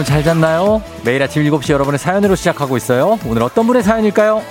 여러분 0.00 0.14
잘 0.14 0.24
잤나요? 0.24 0.82
매일 1.04 1.22
아침 1.22 1.42
7시 1.42 1.74
여러분의 1.74 1.98
사연으로 1.98 2.34
시작하고 2.34 2.78
있어요. 2.78 3.18
오늘 3.26 3.42
어떤 3.42 3.66
분의 3.66 3.82
사연일까요? 3.82 4.42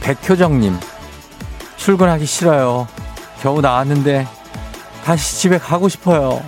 백효정님, 0.00 0.78
출근하기 1.76 2.24
싫어요. 2.24 2.86
겨우 3.40 3.60
나왔는데 3.60 4.28
다시 5.04 5.40
집에 5.40 5.58
가고 5.58 5.88
싶어요. 5.88 6.40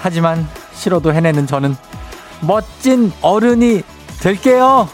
하지만 0.00 0.48
싫어도 0.74 1.14
해내는 1.14 1.46
저는 1.46 1.76
멋진 2.42 3.12
어른이 3.22 3.82
될게요. 4.20 4.88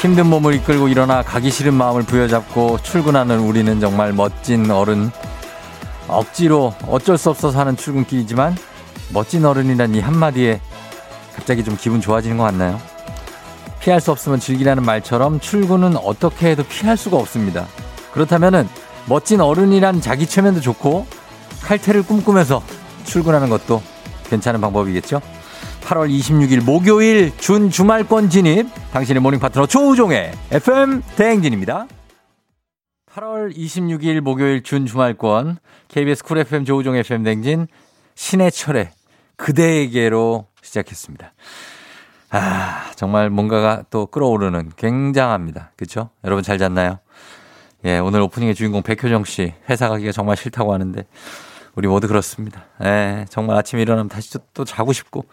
힘든 0.00 0.26
몸을 0.26 0.54
이끌고 0.54 0.88
일어나 0.88 1.22
가기 1.22 1.50
싫은 1.50 1.74
마음을 1.74 2.02
부여잡고 2.02 2.78
출근하는 2.82 3.38
우리는 3.40 3.80
정말 3.80 4.12
멋진 4.12 4.70
어른. 4.70 5.10
억지로 6.08 6.74
어쩔 6.88 7.16
수 7.18 7.30
없어서 7.30 7.60
하는 7.60 7.76
출근길이지만 7.76 8.56
멋진 9.12 9.44
어른이란 9.44 9.94
이 9.94 10.00
한마디에 10.00 10.60
갑자기 11.36 11.62
좀 11.62 11.76
기분 11.78 12.00
좋아지는 12.00 12.38
것 12.38 12.44
같나요? 12.44 12.80
피할 13.80 14.00
수 14.00 14.10
없으면 14.10 14.38
즐기라는 14.40 14.84
말처럼 14.84 15.40
출근은 15.40 15.96
어떻게 15.96 16.50
해도 16.50 16.62
피할 16.64 16.96
수가 16.96 17.16
없습니다. 17.16 17.66
그렇다면은 18.12 18.68
멋진 19.08 19.40
어른이란 19.40 20.00
자기 20.00 20.26
최면도 20.26 20.60
좋고 20.60 21.06
칼퇴를 21.62 22.02
꿈꾸면서 22.02 22.62
출근하는 23.04 23.48
것도 23.48 23.82
괜찮은 24.28 24.60
방법이겠죠? 24.60 25.20
8월 25.82 26.10
26일 26.10 26.62
목요일 26.62 27.36
준 27.38 27.70
주말권 27.70 28.30
진입 28.30 28.68
당신의 28.92 29.20
morning 29.20 29.40
파트너 29.40 29.66
조우종의 29.66 30.32
FM 30.52 31.02
대행진입니다. 31.16 31.88
8월 33.12 33.56
26일 33.56 34.20
목요일 34.20 34.62
준 34.62 34.86
주말권 34.86 35.58
KBS 35.88 36.22
Cool 36.22 36.38
FM 36.38 36.64
조우종 36.64 36.94
FM 36.94 37.24
대행진 37.24 37.66
신해철의 38.14 38.90
그대에게로 39.36 40.46
시작했습니다. 40.62 41.32
아, 42.30 42.92
정말 42.94 43.28
뭔가가 43.30 43.82
또 43.90 44.06
끌어오르는 44.06 44.72
굉장합니다. 44.76 45.72
그렇죠? 45.76 46.10
여러분 46.24 46.44
잘 46.44 46.58
잤나요? 46.58 46.98
예, 47.84 47.98
오늘 47.98 48.20
오프닝의 48.20 48.54
주인공 48.54 48.82
백효정 48.82 49.24
씨 49.24 49.54
회사 49.68 49.88
가기가 49.88 50.12
정말 50.12 50.36
싫다고 50.36 50.72
하는데 50.72 51.02
우리 51.74 51.88
모두 51.88 52.06
그렇습니다. 52.08 52.64
예, 52.84 53.26
정말 53.30 53.56
아침에 53.56 53.82
일어나면 53.82 54.08
다시 54.08 54.32
또, 54.32 54.38
또 54.54 54.64
자고 54.64 54.92
싶고 54.92 55.24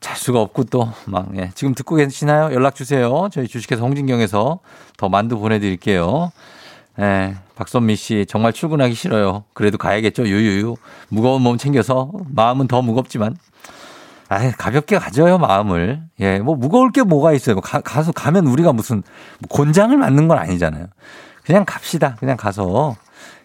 잘 0.00 0.16
수가 0.16 0.40
없고 0.40 0.64
또 0.64 0.92
막 1.06 1.28
예. 1.36 1.50
지금 1.54 1.74
듣고 1.74 1.96
계시나요? 1.96 2.52
연락 2.52 2.74
주세요. 2.74 3.28
저희 3.32 3.46
주식회사 3.46 3.82
홍진경에서 3.82 4.60
더 4.96 5.08
만두 5.08 5.38
보내드릴게요. 5.38 6.32
예, 6.98 7.36
박선미 7.54 7.94
씨 7.94 8.26
정말 8.28 8.52
출근하기 8.52 8.94
싫어요. 8.94 9.44
그래도 9.52 9.78
가야겠죠. 9.78 10.26
유유유 10.26 10.74
무거운 11.10 11.42
몸 11.42 11.58
챙겨서 11.58 12.10
마음은 12.28 12.66
더 12.66 12.82
무겁지만 12.82 13.36
아, 14.28 14.50
가볍게 14.52 14.98
가져요 14.98 15.38
마음을. 15.38 16.02
예, 16.20 16.38
뭐 16.38 16.56
무거울 16.56 16.90
게 16.90 17.02
뭐가 17.02 17.32
있어요. 17.32 17.60
가, 17.60 17.80
가서 17.80 18.12
가면 18.12 18.46
우리가 18.46 18.72
무슨 18.72 19.02
뭐 19.38 19.48
곤장을 19.48 19.96
맞는 19.96 20.28
건 20.28 20.38
아니잖아요. 20.38 20.86
그냥 21.44 21.64
갑시다. 21.64 22.16
그냥 22.18 22.36
가서 22.36 22.96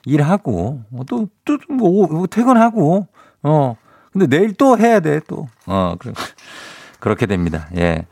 일하고 0.05 0.81
또 1.07 1.27
또뭐 1.45 2.07
뭐 2.07 2.27
퇴근하고 2.27 3.07
어 3.43 3.75
근데 4.11 4.27
내일 4.27 4.53
또 4.53 4.77
해야 4.77 4.99
돼, 4.99 5.21
또. 5.27 5.47
어, 5.65 5.95
그렇게 6.99 7.25
됩니다. 7.25 7.67
예. 7.77 8.05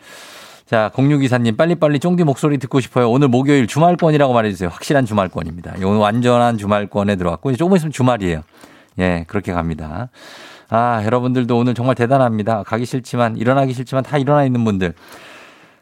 자, 0.65 0.91
0624님, 0.93 1.57
빨리빨리 1.57 1.99
쫑디 1.99 2.23
목소리 2.23 2.57
듣고 2.57 2.79
싶어요. 2.79 3.09
오늘 3.09 3.27
목요일 3.27 3.67
주말권이라고 3.67 4.33
말해주세요. 4.33 4.69
확실한 4.69 5.05
주말권입니다. 5.05 5.75
오늘 5.83 5.97
완전한 5.97 6.57
주말권에 6.57 7.15
들어왔고, 7.15 7.55
조금 7.55 7.75
있으면 7.75 7.91
주말이에요. 7.91 8.43
예, 8.99 9.25
그렇게 9.27 9.51
갑니다. 9.51 10.09
아, 10.69 11.01
여러분들도 11.03 11.57
오늘 11.57 11.73
정말 11.73 11.95
대단합니다. 11.95 12.63
가기 12.63 12.85
싫지만, 12.85 13.37
일어나기 13.37 13.73
싫지만 13.73 14.03
다 14.03 14.17
일어나 14.17 14.45
있는 14.45 14.63
분들. 14.63 14.93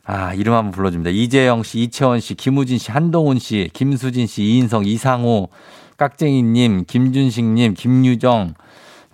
아, 0.06 0.34
이름 0.34 0.54
한번 0.54 0.72
불러줍니다. 0.72 1.10
이재영 1.10 1.64
씨, 1.64 1.80
이채원 1.80 2.22
씨, 2.22 2.36
김우진 2.36 2.78
씨, 2.78 2.92
한동훈 2.92 3.38
씨, 3.40 3.70
김수진 3.74 4.26
씨, 4.26 4.44
이인성, 4.44 4.86
이상호, 4.86 5.50
깍쟁이님, 5.98 6.86
김준식님, 6.88 7.74
김유정, 7.74 8.54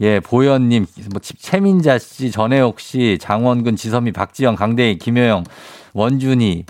예, 0.02 0.20
보현님, 0.20 0.86
뭐, 1.12 1.20
최민자 1.20 1.98
씨, 1.98 2.30
전혜옥 2.30 2.80
씨, 2.80 3.18
장원근, 3.20 3.76
지선미, 3.76 4.12
박지영, 4.12 4.56
강대희, 4.56 5.00
김효영, 5.00 5.46
원준이, 5.94 6.66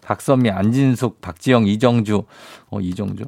박선미, 0.00 0.50
안진숙, 0.50 1.20
박지영, 1.20 1.66
이정주, 1.66 2.24
어, 2.70 2.80
이정주. 2.80 3.24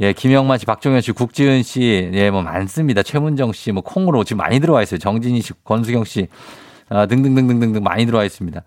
예, 0.00 0.14
김영만 0.14 0.58
씨, 0.58 0.64
박종현 0.64 1.02
씨, 1.02 1.12
국지은 1.12 1.62
씨, 1.62 2.10
예, 2.14 2.30
뭐 2.30 2.42
많습니다. 2.42 3.02
최문정 3.02 3.52
씨, 3.52 3.70
뭐 3.70 3.82
콩으로 3.82 4.24
지금 4.24 4.38
많이 4.38 4.58
들어와 4.58 4.82
있어요. 4.82 4.98
정진희 4.98 5.42
씨, 5.42 5.52
권수경 5.62 6.04
씨, 6.04 6.28
아, 6.88 7.06
등등등등등등 7.06 7.82
많이 7.82 8.06
들어와 8.06 8.24
있습니다. 8.24 8.62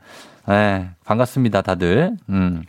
예, 0.52 0.90
반갑습니다, 1.04 1.62
다들. 1.64 2.16
음. 2.30 2.64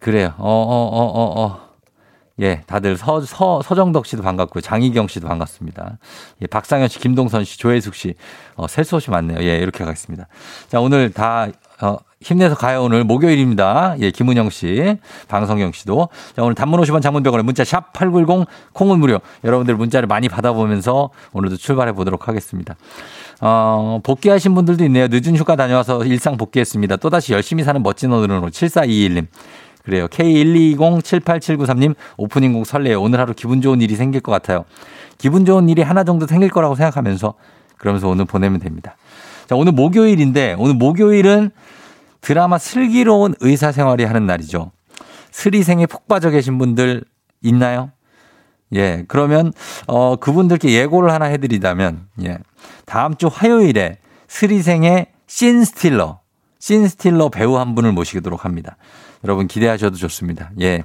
그래요. 0.00 0.34
어, 0.38 0.50
어, 0.50 0.86
어, 0.86 1.04
어, 1.04 1.42
어. 1.44 1.70
예, 2.40 2.62
다들 2.66 2.96
서, 2.96 3.20
서, 3.20 3.62
서정덕 3.62 4.06
씨도 4.06 4.22
반갑고요. 4.22 4.62
장희경 4.62 5.06
씨도 5.06 5.28
반갑습니다. 5.28 5.98
예, 6.42 6.46
박상현 6.46 6.88
씨, 6.88 6.98
김동선 6.98 7.44
씨, 7.44 7.56
조혜숙 7.58 7.94
씨, 7.94 8.14
어, 8.56 8.66
셀수 8.66 8.96
없이 8.96 9.10
많네요. 9.10 9.38
예, 9.42 9.58
이렇게 9.58 9.84
가겠습니다. 9.84 10.26
자, 10.68 10.80
오늘 10.80 11.12
다, 11.12 11.46
어, 11.82 11.98
힘내서 12.22 12.54
가요. 12.54 12.82
오늘 12.82 13.02
목요일입니다. 13.02 13.94
예, 14.00 14.10
김은영 14.10 14.50
씨, 14.50 14.98
방성경 15.28 15.72
씨도. 15.72 16.10
자, 16.36 16.42
오늘 16.42 16.54
단문 16.54 16.78
50원 16.82 17.00
장문병원에 17.00 17.42
문자 17.42 17.64
샵 17.64 17.94
8910 17.94 18.46
콩은 18.74 18.98
무료. 19.00 19.20
여러분들 19.42 19.74
문자를 19.74 20.06
많이 20.06 20.28
받아보면서 20.28 21.08
오늘도 21.32 21.56
출발해 21.56 21.92
보도록 21.92 22.28
하겠습니다. 22.28 22.76
어, 23.40 24.00
복귀하신 24.02 24.54
분들도 24.54 24.84
있네요. 24.84 25.08
늦은 25.10 25.34
휴가 25.34 25.56
다녀와서 25.56 26.04
일상 26.04 26.36
복귀했습니다. 26.36 26.96
또다시 26.96 27.32
열심히 27.32 27.64
사는 27.64 27.82
멋진 27.82 28.12
어른으로 28.12 28.50
7421님. 28.50 29.26
그래요. 29.82 30.06
K120-78793님 30.08 31.94
오프닝 32.18 32.52
곡 32.52 32.66
설레요. 32.66 33.00
오늘 33.00 33.18
하루 33.18 33.32
기분 33.32 33.62
좋은 33.62 33.80
일이 33.80 33.96
생길 33.96 34.20
것 34.20 34.30
같아요. 34.30 34.66
기분 35.16 35.46
좋은 35.46 35.70
일이 35.70 35.80
하나 35.80 36.04
정도 36.04 36.26
생길 36.26 36.50
거라고 36.50 36.74
생각하면서 36.74 37.32
그러면서 37.78 38.08
오늘 38.08 38.26
보내면 38.26 38.60
됩니다. 38.60 38.96
자, 39.46 39.56
오늘 39.56 39.72
목요일인데 39.72 40.56
오늘 40.58 40.74
목요일은 40.74 41.50
드라마 42.20 42.58
슬기로운 42.58 43.34
의사생활이 43.40 44.04
하는 44.04 44.26
날이죠. 44.26 44.72
스리생에 45.30 45.86
폭 45.86 46.08
빠져 46.08 46.30
계신 46.30 46.58
분들 46.58 47.04
있나요? 47.42 47.92
예, 48.74 49.04
그러면, 49.08 49.52
어, 49.86 50.16
그분들께 50.16 50.72
예고를 50.72 51.12
하나 51.12 51.26
해드리자면, 51.26 52.06
예, 52.24 52.38
다음 52.84 53.16
주 53.16 53.28
화요일에 53.32 53.98
스리생의 54.28 55.06
신스틸러, 55.26 56.20
신스틸러 56.58 57.30
배우 57.30 57.56
한 57.56 57.74
분을 57.74 57.92
모시도록 57.92 58.44
합니다. 58.44 58.76
여러분 59.24 59.48
기대하셔도 59.48 59.96
좋습니다. 59.96 60.50
예. 60.60 60.84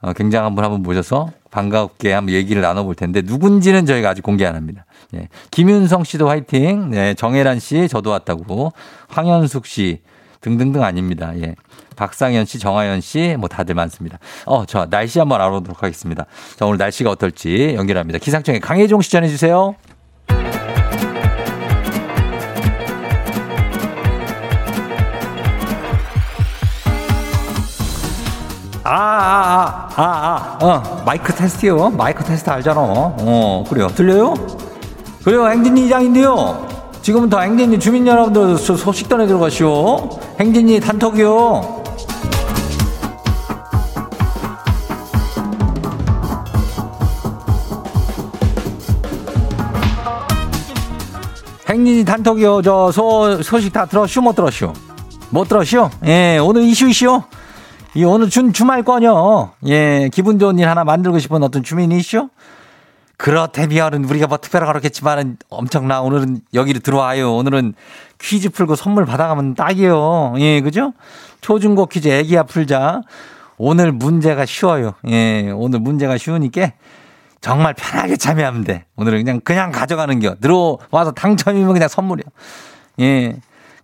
어, 0.00 0.12
굉장한 0.12 0.54
분 0.54 0.64
한번 0.64 0.82
모셔서 0.82 1.30
반갑게 1.50 2.12
한번 2.12 2.34
얘기를 2.34 2.60
나눠볼 2.60 2.96
텐데 2.96 3.22
누군지는 3.24 3.86
저희가 3.86 4.10
아직 4.10 4.22
공개 4.22 4.44
안 4.44 4.56
합니다. 4.56 4.84
예. 5.14 5.28
김윤성 5.50 6.04
씨도 6.04 6.28
화이팅. 6.28 6.90
네, 6.90 7.14
정혜란 7.14 7.60
씨 7.60 7.86
저도 7.88 8.10
왔다고. 8.10 8.72
황현숙 9.08 9.66
씨 9.66 10.00
등등등 10.42 10.82
아닙니다. 10.82 11.32
예. 11.36 11.54
박상현 11.96 12.44
씨, 12.44 12.58
정하연 12.58 13.00
씨, 13.00 13.36
뭐 13.38 13.48
다들 13.48 13.74
많습니다. 13.74 14.18
어, 14.44 14.66
저 14.66 14.86
날씨 14.86 15.18
한번 15.18 15.40
알아보도록 15.40 15.82
하겠습니다. 15.82 16.26
자, 16.56 16.66
오늘 16.66 16.78
날씨가 16.78 17.10
어떨지 17.10 17.74
연결합니다. 17.76 18.18
기상청에 18.18 18.58
강혜종 18.58 19.00
씨 19.00 19.10
전해주세요. 19.10 19.74
아, 28.84 28.90
아, 28.94 29.88
아, 29.96 30.02
아, 30.02 30.58
아, 30.60 30.66
어, 30.66 31.02
마이크 31.06 31.32
테스트요. 31.32 31.90
마이크 31.90 32.24
테스트 32.24 32.50
알잖아. 32.50 32.80
어, 32.80 33.64
그래요. 33.68 33.86
들려요? 33.88 34.34
그래요. 35.22 35.48
행진이 35.48 35.86
이장인데요. 35.86 36.71
지금부터 37.02 37.40
행진이 37.40 37.80
주민 37.80 38.06
여러분들 38.06 38.56
소식 38.56 39.08
전해 39.08 39.26
들어가시오. 39.26 40.08
행진이 40.38 40.78
단톡이요. 40.80 41.82
행진이 51.68 52.04
단톡이요. 52.04 52.62
저 52.62 52.92
소, 52.92 53.42
소식 53.42 53.72
다 53.72 53.84
들었슈? 53.86 54.20
못 54.20 54.36
들었슈? 54.36 54.72
못 55.30 55.48
들었슈? 55.48 55.90
예, 56.06 56.38
오늘 56.38 56.62
이슈 56.62 56.88
이슈? 56.88 57.22
이 57.94 58.04
오늘 58.04 58.30
준 58.30 58.52
주말권요. 58.52 59.50
예, 59.66 60.08
기분 60.12 60.38
좋은 60.38 60.58
일 60.58 60.68
하나 60.68 60.84
만들고 60.84 61.18
싶은 61.18 61.42
어떤 61.42 61.62
주민이시오? 61.62 62.28
그렇다면 63.16 64.04
우리가 64.04 64.26
뭐 64.26 64.38
특별하게 64.38 64.72
그렇겠지만은 64.72 65.36
엄청나 65.48 66.00
오늘은 66.00 66.40
여기로 66.54 66.80
들어와요. 66.80 67.34
오늘은 67.34 67.74
퀴즈 68.20 68.50
풀고 68.50 68.76
선물 68.76 69.04
받아가면 69.04 69.54
딱이요. 69.54 70.34
예, 70.38 70.60
그죠? 70.60 70.92
초중고 71.40 71.86
퀴즈 71.86 72.08
애기야 72.08 72.44
풀자. 72.44 73.02
오늘 73.58 73.92
문제가 73.92 74.44
쉬워요. 74.44 74.94
예, 75.08 75.52
오늘 75.54 75.78
문제가 75.78 76.18
쉬우니까 76.18 76.72
정말 77.40 77.74
편하게 77.74 78.16
참여하면 78.16 78.64
돼. 78.64 78.86
오늘은 78.96 79.24
그냥 79.24 79.40
그냥 79.40 79.72
가져가는 79.72 80.18
겨. 80.20 80.34
들어와서 80.36 81.12
당첨이면 81.12 81.72
그냥 81.72 81.88
선물이야. 81.88 82.24
예. 83.00 83.36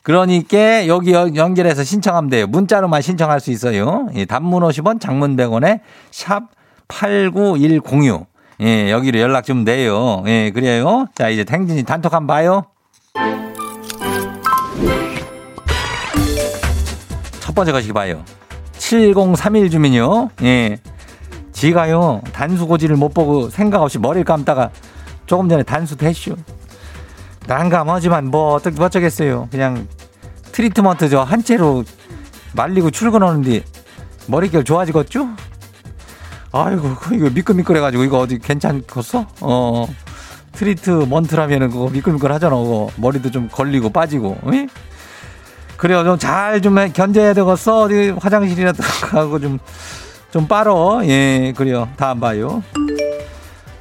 그러니까 0.03 0.87
여기 0.87 1.13
연결해서 1.13 1.85
신청하면 1.85 2.31
돼요. 2.31 2.47
문자로만 2.47 3.03
신청할 3.03 3.41
수 3.41 3.51
있어요. 3.51 4.09
예, 4.15 4.25
단문 4.25 4.63
50원, 4.63 5.01
장문 5.01 5.37
100원에 5.37 5.81
샵 6.11 6.45
89106. 6.89 8.27
예, 8.61 8.91
여기로 8.91 9.21
연락 9.21 9.45
좀 9.45 9.65
돼요. 9.65 10.25
예, 10.27 10.51
그래요. 10.51 11.07
자, 11.15 11.29
이제 11.29 11.45
탱진이 11.45 11.85
단톡 11.85 12.13
한번 12.13 12.27
봐요. 12.37 12.65
첫 17.41 17.55
번째 17.55 17.73
것이 17.73 17.93
봐요. 17.93 18.23
7031 18.79 19.71
주민요. 19.71 20.31
예. 20.43 20.79
지가요, 21.53 22.23
단수 22.33 22.67
고지를 22.67 22.97
못 22.97 23.13
보고 23.13 23.49
생각 23.51 23.83
없이 23.83 23.99
머리를 23.99 24.25
감다가 24.25 24.71
조금 25.27 25.49
전에 25.49 25.63
단수 25.65 25.97
됐슈. 25.97 26.37
난감하지만 27.47 28.27
뭐 28.27 28.55
어떻게 28.55 28.81
어쩌겠어요. 28.83 29.49
그냥 29.51 29.87
트리트먼트 30.53 31.09
저 31.09 31.25
한 31.25 31.43
채로 31.43 31.85
말리고 32.55 32.91
출근하는데 32.91 33.63
머릿결 34.27 34.65
좋아지겠죠? 34.65 35.29
아이고 36.53 36.97
이거 37.15 37.31
미끌미끌해가지고 37.31 38.05
이거 38.05 38.19
어디 38.19 38.39
괜찮겠어? 38.39 39.27
어 39.41 39.87
트리트먼트라면은 40.53 41.71
그거 41.71 41.89
미끌미끌하잖아. 41.91 42.57
그거 42.57 42.91
머리도 42.97 43.31
좀 43.31 43.49
걸리고 43.51 43.91
빠지고. 43.91 44.39
에? 44.53 44.67
그래요 45.77 46.03
좀 46.05 46.19
잘 46.19 46.61
좀 46.61 46.75
견뎌야 46.93 47.35
되겠어. 47.35 47.83
어디 47.83 48.11
화장실이라도 48.11 48.83
가고 49.03 49.39
좀 49.41 49.59
좀 50.31 50.47
빨어. 50.47 51.01
예 51.07 51.55
그래요. 51.57 51.89
다음 51.97 52.21
봐요. 52.21 52.63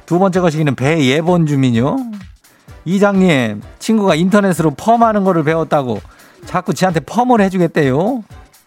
두 0.06 0.18
번째 0.18 0.40
거시기는 0.40 0.74
배예본 0.76 1.46
주민요. 1.46 1.96
이장님 2.86 3.60
친구가 3.78 4.14
인터넷으로 4.14 4.70
펌하는 4.70 5.24
거를 5.24 5.44
배웠다고 5.44 6.00
자꾸 6.46 6.72
지한테 6.72 7.00
펌을 7.00 7.42
해주겠대요. 7.42 8.24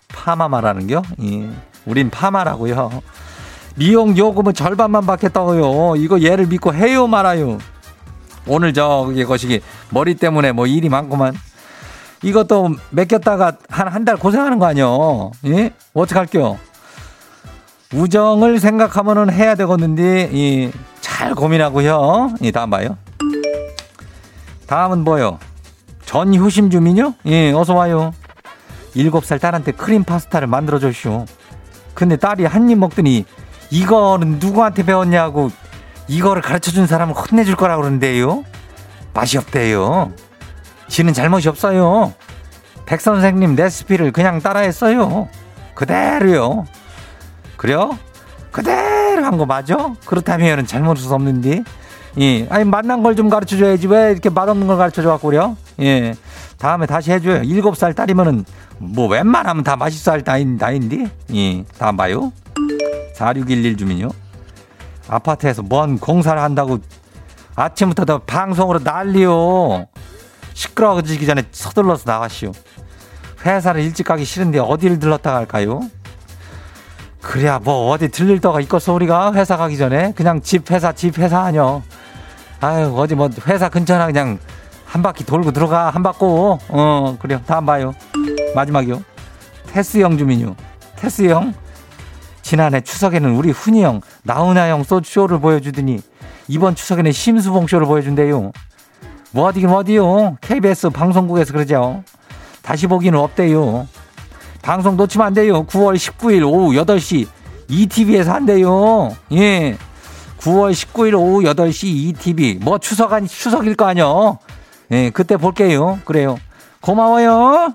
파마 0.10 0.48
말하는겨? 0.48 1.02
예. 1.24 1.50
우린 1.88 2.12
파마라고요. 2.12 3.02
미용 3.76 4.18
요금은 4.18 4.54
절반만 4.54 5.06
받겠다고요. 5.06 5.96
이거 5.98 6.22
얘를 6.22 6.48
믿고 6.48 6.74
해요 6.74 7.08
말아요. 7.08 7.58
오늘 8.48 8.74
저기 8.74 9.24
거시기 9.24 9.62
머리 9.90 10.16
때문에 10.16 10.52
뭐 10.52 10.68
일이 10.68 10.90
많구만. 10.90 11.34
이것도 12.24 12.76
맡겼다가 12.92 13.54
한 13.70 13.88
한 13.88 14.06
달 14.06 14.18
고생하는 14.18 14.60
거 14.60 14.66
아니요? 14.66 15.32
예? 15.46 15.72
어떡할게요? 15.94 16.60
우정을 17.94 18.60
생각하면은 18.60 19.32
해야 19.34 19.56
되겠는데 19.56 20.30
이, 20.32 20.72
잘 21.02 21.34
고민하고요. 21.36 22.36
이 22.42 22.52
다음 22.52 22.70
봐요. 22.70 22.98
다음은 24.68 25.04
뭐요? 25.04 25.40
전효심 26.06 26.70
주민요? 26.70 27.16
예, 27.26 27.52
어서 27.52 27.74
와요. 27.74 28.14
일곱 28.94 29.26
살 29.26 29.40
딸한테 29.40 29.72
크림 29.72 30.04
파스타를 30.04 30.48
만들어 30.48 30.80
줬쇼. 30.80 31.26
근데 31.94 32.16
딸이 32.18 32.46
한 32.46 32.70
입 32.70 32.78
먹더니 32.78 33.26
이거는 33.72 34.38
누구한테 34.40 34.84
배웠냐고 34.84 35.50
이거를 36.08 36.42
가르쳐 36.42 36.72
준 36.72 36.88
사람을 36.88 37.16
혼내줄 37.16 37.56
거라고 37.56 37.82
그러는데요. 37.82 38.44
맛이 39.14 39.38
없대요. 39.38 40.12
지는 40.88 41.14
잘못이 41.14 41.48
없어요. 41.50 42.14
백 42.86 43.00
선생님 43.02 43.56
레시피를 43.56 44.12
그냥 44.12 44.42
따라했어요. 44.42 45.30
그대로요. 45.74 46.66
그래요? 47.56 47.98
그대로 48.52 49.24
한 49.26 49.38
거 49.38 49.46
맞아? 49.46 49.94
그렇다면 50.06 50.66
잘못은 50.68 51.10
없는데. 51.12 51.64
예. 52.20 52.46
아니, 52.50 52.66
만난 52.66 53.02
걸 53.04 53.16
좀 53.16 53.30
가르쳐 53.30 53.56
줘야지. 53.58 53.88
왜 53.88 54.12
이렇게 54.12 54.30
맛없는 54.30 54.68
걸 54.68 54.78
가르쳐 54.78 55.02
줘갖고 55.02 55.30
그래요? 55.30 55.56
예. 55.80 56.14
다음에 56.58 56.86
다시 56.86 57.12
해줘요. 57.12 57.44
일곱 57.44 57.78
살 57.78 57.94
딸이면은 57.94 58.44
뭐 58.80 59.08
웬만하면 59.08 59.64
다 59.64 59.78
맛있어 59.78 60.12
할 60.12 60.24
나이, 60.24 60.44
나인데? 60.44 61.10
예. 61.34 61.64
다음 61.78 61.96
봐요. 61.96 62.34
4611 63.14 63.78
주민요. 63.78 64.10
아파트에서 65.08 65.62
뭔 65.62 65.98
공사를 65.98 66.42
한다고 66.42 66.80
아침부터 67.56 68.06
더 68.06 68.20
방송으로 68.20 68.80
난리요. 68.80 69.88
시끄러워지기 70.54 71.26
전에 71.26 71.44
서둘러서 71.52 72.04
나가시오. 72.06 72.52
회사를 73.46 73.82
일찍 73.82 74.06
가기 74.06 74.24
싫은데 74.24 74.60
어디를 74.60 75.00
들렀다 75.00 75.32
갈까요? 75.32 75.82
그래야 77.22 77.60
뭐 77.60 77.92
어디 77.92 78.10
들릴 78.10 78.40
데가 78.40 78.60
있겠어 78.62 78.94
우리가 78.94 79.34
회사 79.34 79.58
가기 79.58 79.78
전에 79.78 80.14
그냥 80.16 80.42
집 80.42 80.70
회사 80.72 80.92
집 80.92 81.18
회사 81.20 81.42
아니요. 81.42 81.84
아유 82.62 82.94
어디 82.96 83.16
뭐 83.16 83.30
회사 83.48 83.70
근처나 83.70 84.06
그냥 84.06 84.38
한 84.86 85.02
바퀴 85.02 85.24
돌고 85.24 85.52
들어가 85.52 85.90
한 85.90 86.04
바퀴 86.04 86.18
어 86.22 87.18
그래요 87.20 87.42
다음 87.48 87.66
봐요 87.66 87.96
마지막이요 88.54 89.02
테스 89.68 90.00
형 90.00 90.18
주민요 90.18 90.56
테스 90.98 91.30
형 91.30 91.54
지난해 92.52 92.82
추석에는 92.82 93.34
우리 93.34 93.50
훈이 93.50 93.82
형 93.82 94.02
나훈아 94.24 94.68
형 94.68 94.84
소쇼를 94.84 95.40
보여주더니 95.40 96.02
이번 96.50 96.76
추석에는 96.76 97.10
심수봉 97.14 97.68
쇼를 97.68 97.88
보여준대요. 97.88 98.52
뭐 99.32 99.46
어디긴 99.46 99.70
어디요? 99.70 100.36
KBS 100.42 100.90
방송국에서 100.90 101.54
그러죠. 101.54 102.04
다시 102.62 102.88
보기는 102.88 103.18
없대요. 103.18 103.88
방송 104.62 104.98
놓치면 104.98 105.28
안 105.28 105.34
돼요. 105.34 105.66
9월 105.66 105.96
19일 105.96 106.46
오후 106.46 106.74
8시 106.74 107.26
ETV에서 107.70 108.34
한대요. 108.34 109.16
예. 109.32 109.78
9월 110.40 110.74
19일 110.74 111.14
오후 111.14 111.44
8시 111.44 111.86
ETV 111.86 112.60
뭐 112.62 112.80
추석 112.80 113.14
아니 113.14 113.30
추석일 113.30 113.76
거 113.76 113.86
아니요? 113.86 114.40
예, 114.92 115.10
그때 115.10 115.38
볼게요. 115.38 116.00
그래요. 116.04 116.38
고마워요. 116.82 117.74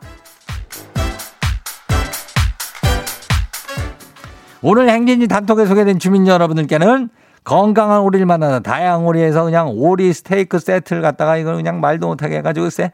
오늘 4.69 4.91
행진이 4.91 5.29
단톡에 5.29 5.65
소개된 5.65 6.01
주민 6.01 6.27
여러분들께는 6.27 7.09
건강한 7.45 8.01
오리를 8.01 8.27
만나는 8.27 8.65
다양한 8.65 9.07
오리에서 9.07 9.45
그냥 9.45 9.69
오리 9.69 10.13
스테이크 10.13 10.59
세트를 10.59 11.03
갖다가 11.03 11.37
이걸 11.37 11.55
그냥 11.55 11.81
말도 11.81 12.09
못하게 12.09 12.39
해가지고 12.39 12.71
쎄. 12.71 12.91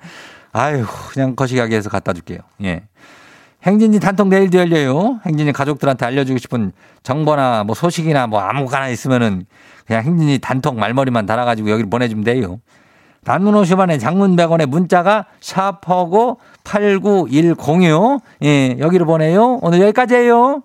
아유, 0.52 0.84
그냥 1.14 1.34
거시기하게 1.34 1.76
해서 1.76 1.88
갖다 1.88 2.12
줄게요. 2.12 2.40
예. 2.64 2.82
행진이 3.62 4.00
단톡 4.00 4.28
내일도 4.28 4.58
열려요. 4.58 5.20
행진이 5.24 5.54
가족들한테 5.54 6.04
알려주고 6.04 6.38
싶은 6.40 6.72
정보나 7.04 7.64
뭐 7.64 7.74
소식이나 7.74 8.26
뭐 8.26 8.40
아무거나 8.40 8.90
있으면은 8.90 9.46
그냥 9.86 10.02
행진이 10.02 10.40
단톡 10.40 10.78
말머리만 10.78 11.24
달아가지고 11.24 11.70
여기 11.70 11.84
보내주면 11.84 12.24
돼요. 12.24 12.60
단문 13.24 13.54
50원에 13.54 13.98
장문 13.98 14.36
100원에 14.36 14.66
문자가 14.66 15.24
샤퍼고 15.40 16.38
89106. 16.64 18.20
예, 18.42 18.76
여기로 18.78 19.06
보내요. 19.06 19.58
오늘 19.62 19.80
여기까지예요. 19.80 20.64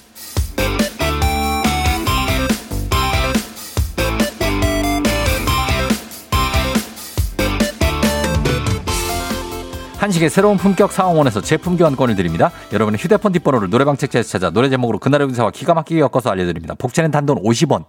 한식의 10.01 10.31
새로운 10.31 10.57
품격 10.57 10.91
사옹원에서 10.91 11.41
제품 11.41 11.77
교환권을 11.77 12.15
드립니다. 12.15 12.49
여러분의 12.73 12.99
휴대폰 12.99 13.31
뒷번호를 13.33 13.69
노래방 13.69 13.95
책자에서 13.95 14.29
찾아 14.29 14.49
노래 14.49 14.67
제목으로 14.67 14.97
그날의 14.97 15.27
운세와 15.27 15.51
기가 15.51 15.75
막히게 15.75 15.99
엮어서 15.99 16.31
알려드립니다. 16.31 16.73
복채는 16.73 17.11
단돈 17.11 17.43
50원. 17.43 17.85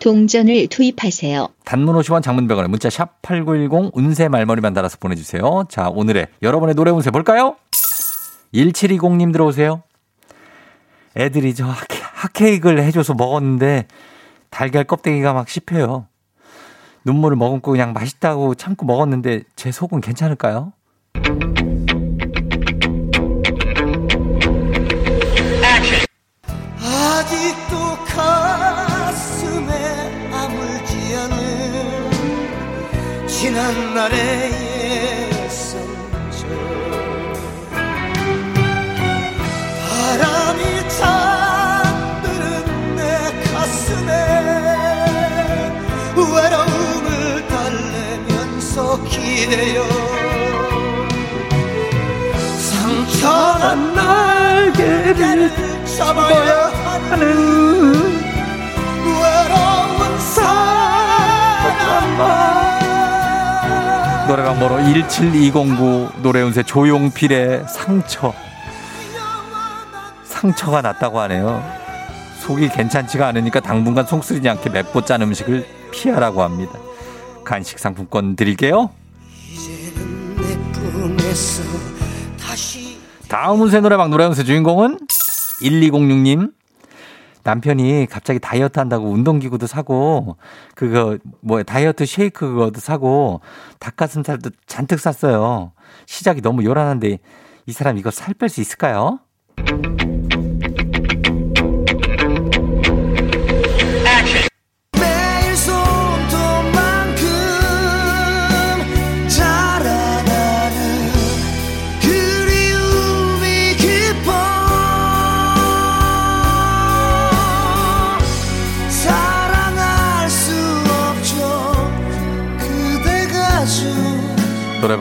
동전을 0.00 0.68
투입하세요. 0.68 1.48
단문 1.66 1.94
50원 1.96 2.22
장문 2.22 2.48
100원에 2.48 2.68
문자 2.68 2.88
샵 2.88 3.20
8910 3.20 3.90
운세 3.92 4.28
말머리만 4.28 4.72
달아서 4.72 4.96
보내주세요. 4.98 5.64
자 5.68 5.90
오늘의 5.90 6.28
여러분의 6.40 6.74
노래 6.74 6.90
운세 6.90 7.10
볼까요? 7.10 7.56
1720님 8.54 9.30
들어오세요. 9.30 9.82
애들이 11.18 11.54
저 11.54 11.66
핫케이크를 12.14 12.82
해줘서 12.82 13.12
먹었는데 13.12 13.88
달걀 14.48 14.84
껍데기가 14.84 15.34
막 15.34 15.50
씹혀요. 15.50 16.06
눈물을 17.04 17.36
머금고 17.36 17.72
그냥 17.72 17.92
맛있다고 17.92 18.54
참고 18.54 18.86
먹었는데 18.86 19.42
제 19.56 19.72
속은 19.72 20.00
괜찮을까요? 20.00 20.72
지난 33.26 33.94
날의 33.94 34.71
기대어 49.42 49.82
상처난 52.58 53.92
날개를 53.92 55.50
잡아야 55.84 56.68
하는 57.10 57.92
외로운 59.04 60.18
사람아 60.20 62.22
노래방 64.28 64.60
번호 64.60 64.78
17209 64.80 66.10
노래운세 66.22 66.62
조용필의 66.62 67.64
상처. 67.68 68.32
상처가 70.22 70.82
났다고 70.82 71.18
하네요. 71.22 71.60
속이 72.40 72.68
괜찮지가 72.68 73.26
않으니까 73.26 73.58
당분간 73.58 74.06
속 74.06 74.22
쓰리지 74.22 74.48
않게 74.48 74.70
맵고 74.70 75.04
짠 75.04 75.20
음식을 75.22 75.66
피하라고 75.90 76.42
합니다. 76.42 76.78
간식 77.44 77.80
상품권 77.80 78.36
드릴게요. 78.36 78.90
다음 83.28 83.60
운세 83.62 83.80
노래방 83.80 84.10
노래 84.10 84.24
운세 84.26 84.44
주인공은 84.44 84.98
1206님. 85.62 86.52
남편이 87.44 88.06
갑자기 88.10 88.38
다이어트 88.38 88.78
한다고 88.78 89.08
운동기구도 89.10 89.66
사고 89.66 90.36
그거 90.74 91.18
뭐 91.40 91.62
다이어트 91.62 92.06
쉐이크 92.06 92.46
그거도 92.48 92.78
사고 92.80 93.40
닭가슴살도 93.80 94.50
잔뜩 94.66 95.00
샀어요. 95.00 95.72
시작이 96.06 96.40
너무 96.40 96.64
요란한데 96.64 97.18
이 97.66 97.72
사람 97.72 97.98
이거 97.98 98.10
살 98.10 98.34
뺄 98.34 98.48
수 98.48 98.60
있을까요? 98.60 99.18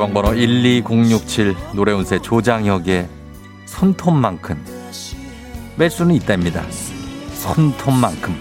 노래방 0.01 0.13
번호 0.15 0.33
12067 0.33 1.55
노래운세 1.75 2.17
조장혁의 2.17 3.07
손톱만큼 3.65 4.57
뺄 5.77 5.91
수는 5.91 6.15
있답니다. 6.15 6.63
손톱만큼 7.33 8.33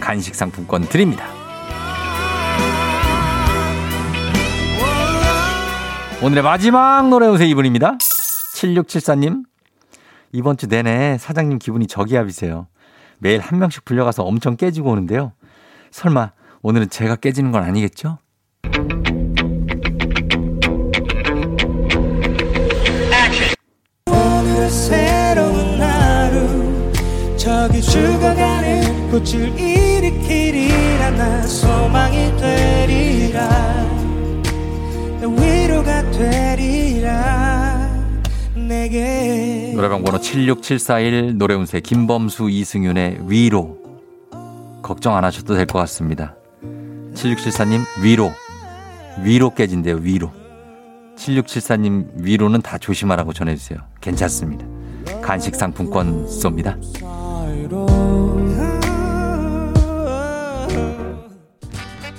간식 0.00 0.34
상품권 0.34 0.88
드립니다. 0.88 1.26
오늘의 6.22 6.42
마지막 6.42 7.06
노래운세 7.10 7.44
이분입니다. 7.48 7.98
7674님 8.54 9.44
이번 10.32 10.56
주 10.56 10.68
내내 10.68 11.18
사장님 11.18 11.58
기분이 11.58 11.86
저기압이세요. 11.86 12.66
매일 13.18 13.40
한 13.40 13.58
명씩 13.58 13.84
불려가서 13.84 14.22
엄청 14.22 14.56
깨지고 14.56 14.92
오는데요. 14.92 15.32
설마 15.90 16.30
오늘은 16.62 16.88
제가 16.88 17.16
깨지는 17.16 17.52
건 17.52 17.62
아니겠죠? 17.62 18.16
저기 27.58 27.82
죽어가는 27.82 29.10
꽃을 29.10 29.58
일으키리라 29.58 31.10
나 31.10 31.42
소망이 31.42 32.36
되리라 32.36 33.48
나 35.20 35.26
위로가 35.26 36.08
되리라 36.12 37.90
내게 38.54 39.72
노래방 39.74 40.04
번호 40.04 40.20
76741 40.20 41.36
노래운세 41.36 41.80
김범수 41.80 42.48
이승윤의 42.48 43.22
위로 43.26 43.76
걱정 44.80 45.16
안 45.16 45.24
하셔도 45.24 45.56
될 45.56 45.66
것 45.66 45.80
같습니다. 45.80 46.36
7674님 47.14 47.80
위로 48.04 48.30
위로 49.24 49.52
깨진대요 49.52 49.96
위로 49.96 50.30
7674님 51.16 52.06
위로는 52.14 52.62
다 52.62 52.78
조심하라고 52.78 53.32
전해주세요. 53.32 53.80
괜찮습니다. 54.00 54.64
간식 55.22 55.56
상품권 55.56 56.24
쏩니다. 56.26 56.78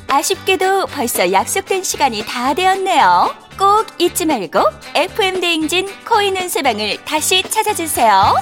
아쉽게도 0.10 0.88
벌써 0.88 1.32
약속된 1.32 1.84
시간이 1.84 2.24
다 2.26 2.54
되었네요. 2.54 3.30
꼭 3.58 3.86
잊지 4.00 4.26
말고 4.26 4.60
FM 4.96 5.40
대행진 5.40 5.88
코인 6.08 6.36
은세방을 6.36 7.06
다시 7.06 7.44
찾아주세요. 7.44 8.34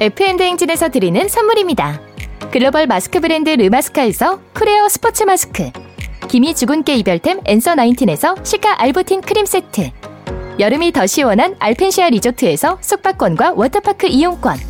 FM대행진에서 0.00 0.88
드리는 0.88 1.28
선물입니다. 1.28 2.00
글로벌 2.50 2.86
마스크 2.86 3.20
브랜드 3.20 3.50
르마스카에서 3.50 4.40
크레어 4.54 4.88
스포츠 4.88 5.24
마스크 5.24 5.70
기미 6.28 6.54
주근깨 6.54 6.94
이별템 6.96 7.40
앤서 7.44 7.74
19에서 7.74 8.44
cica 8.44 8.80
알부틴 8.80 9.20
크림 9.20 9.44
세트 9.46 9.90
여름이 10.58 10.92
더 10.92 11.06
시원한 11.06 11.54
알펜시아 11.58 12.08
리조트에서 12.10 12.78
숙박권과 12.80 13.52
워터파크 13.56 14.06
이용권 14.06 14.69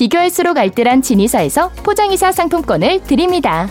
비교할수록 0.00 0.56
알뜰한 0.56 1.02
진이사에서 1.02 1.68
포장이사 1.84 2.32
상품권을 2.32 3.02
드립니다. 3.02 3.68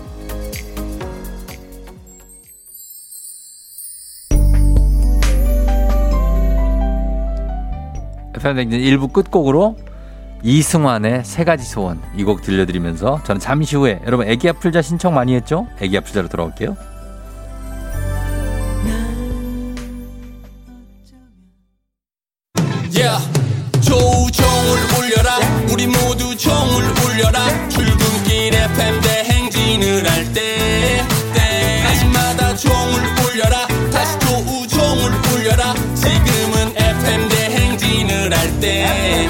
FM댕진 8.36 8.80
1부 8.80 9.12
끝곡으로 9.12 9.76
이승환의 10.44 11.26
세 11.26 11.44
가지 11.44 11.66
소원 11.66 12.00
이 12.16 12.24
곡 12.24 12.42
들려드리면서 12.42 13.22
저는 13.24 13.40
잠시 13.40 13.76
후에 13.76 14.00
여러분 14.06 14.28
애기 14.28 14.48
아플자 14.48 14.82
신청 14.82 15.14
많이 15.16 15.34
했죠? 15.36 15.68
애기 15.82 15.98
아플자로 15.98 16.28
돌아올게요. 16.30 16.78
종을 32.70 33.02
울려라. 33.26 33.68
다시 33.92 34.20
조우종을 34.20 35.12
울려라. 35.34 35.74
지금은 35.96 36.74
FM 36.78 37.30
대행진을 37.30 38.38
할때 38.38 39.30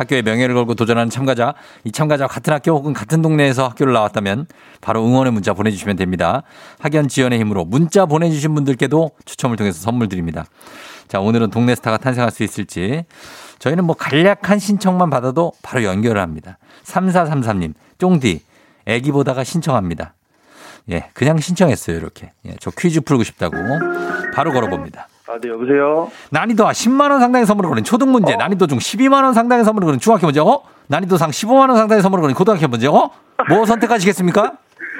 학교의 0.00 0.22
명예를 0.22 0.54
걸고 0.54 0.74
도전하는 0.74 1.10
참가자, 1.10 1.54
이 1.84 1.92
참가자와 1.92 2.28
같은 2.28 2.52
학교 2.52 2.72
혹은 2.72 2.92
같은 2.92 3.22
동네에서 3.22 3.68
학교를 3.68 3.92
나왔다면 3.92 4.46
바로 4.80 5.04
응원의 5.04 5.32
문자 5.32 5.52
보내주시면 5.52 5.96
됩니다. 5.96 6.42
학연 6.78 7.08
지연의 7.08 7.38
힘으로 7.38 7.64
문자 7.64 8.06
보내주신 8.06 8.54
분들께도 8.54 9.10
추첨을 9.24 9.56
통해서 9.56 9.80
선물 9.80 10.08
드립니다. 10.08 10.44
자, 11.08 11.20
오늘은 11.20 11.50
동네 11.50 11.74
스타가 11.74 11.98
탄생할 11.98 12.30
수 12.30 12.42
있을지 12.42 13.04
저희는 13.58 13.84
뭐 13.84 13.94
간략한 13.96 14.58
신청만 14.58 15.10
받아도 15.10 15.52
바로 15.62 15.84
연결을 15.84 16.20
합니다. 16.20 16.58
3433님, 16.84 17.74
쫑디, 17.98 18.42
애기 18.86 19.12
보다가 19.12 19.44
신청합니다. 19.44 20.14
예, 20.90 21.10
그냥 21.12 21.38
신청했어요, 21.38 21.96
이렇게. 21.96 22.32
예, 22.46 22.56
저 22.58 22.70
퀴즈 22.70 23.00
풀고 23.02 23.22
싶다고. 23.24 23.56
바로 24.34 24.52
걸어봅니다. 24.52 25.08
아, 25.30 25.38
네, 25.40 25.48
여보세요? 25.48 26.10
난이도 26.30 26.64
10만원 26.64 27.20
상당의 27.20 27.46
선물을 27.46 27.68
거는 27.68 27.84
초등 27.84 28.10
문제, 28.10 28.34
난이도 28.34 28.66
중 28.66 28.78
12만원 28.78 29.32
상당의 29.32 29.64
선물을 29.64 29.86
거는 29.86 30.00
중학교 30.00 30.26
문제, 30.26 30.40
어? 30.40 30.62
난이도 30.88 31.16
상 31.18 31.30
15만원 31.30 31.76
상당의 31.76 32.02
선물을 32.02 32.22
거는 32.22 32.34
고등학교 32.34 32.66
문제, 32.66 32.88
어? 32.88 33.10
뭐 33.48 33.64
선택하시겠습니까? 33.66 34.52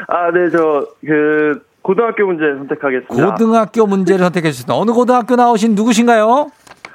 아, 0.07 0.31
네, 0.33 0.49
저, 0.51 0.87
그, 1.05 1.61
고등학교 1.83 2.27
문제 2.27 2.45
선택하겠습니다. 2.45 3.33
고등학교 3.33 3.87
문제를 3.87 4.21
선택해 4.27 4.53
주셨습니다. 4.53 4.77
어느 4.77 4.93
고등학교 4.93 5.35
나오신 5.35 5.75
누구신가요? 5.75 6.51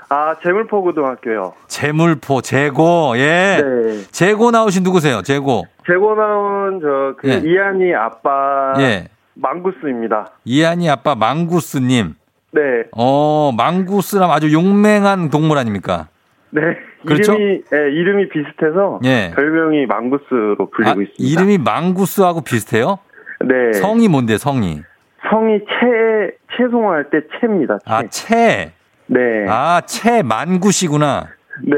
아, 0.08 0.36
재물포 0.42 0.82
고등학교요. 0.84 1.54
재물포, 1.68 2.42
재고, 2.42 3.16
예. 3.18 3.62
네. 3.62 4.04
재고 4.12 4.52
나오신 4.52 4.84
누구세요? 4.84 5.24
재고. 5.24 5.66
재고 5.86 6.16
나온 6.16 6.80
저, 6.82 7.16
그, 7.20 7.30
예. 7.30 7.42
이한이 7.44 7.94
아빠. 7.96 8.74
예. 8.80 9.10
망구스입니다. 9.34 10.30
이한이 10.46 10.90
아빠 10.90 11.16
망구스님. 11.16 12.16
네. 12.56 12.62
어, 12.96 13.52
망구스람 13.56 14.32
아주 14.32 14.54
용맹한 14.54 15.30
동물 15.30 15.58
아닙니까? 15.58 16.08
네. 16.52 16.62
그렇죠? 17.06 17.34
이름이, 17.34 17.62
예, 17.74 17.92
이름이 17.92 18.30
비슷해서. 18.30 19.00
예. 19.04 19.32
별명이 19.36 19.86
망구스로 19.86 20.70
불리고 20.72 21.00
아, 21.00 21.04
있습니다. 21.04 21.14
이름이 21.20 21.58
망구스하고 21.60 22.42
비슷해요? 22.42 23.00
네. 23.46 23.74
성이 23.74 24.08
뭔데, 24.08 24.38
성이? 24.38 24.82
성이 25.30 25.60
채, 25.60 26.38
채송할 26.58 27.10
때 27.10 27.20
채입니다. 27.40 27.80
채. 27.80 27.92
아, 27.94 28.04
채. 28.10 28.72
네. 29.08 29.20
아, 29.50 29.82
채 29.86 30.24
만구씨구나. 30.24 31.28
네. 31.64 31.76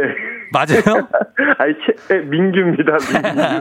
맞아요? 0.53 1.07
아니, 1.57 1.73
채, 1.73 2.15
예, 2.15 2.19
민규입니다, 2.19 2.97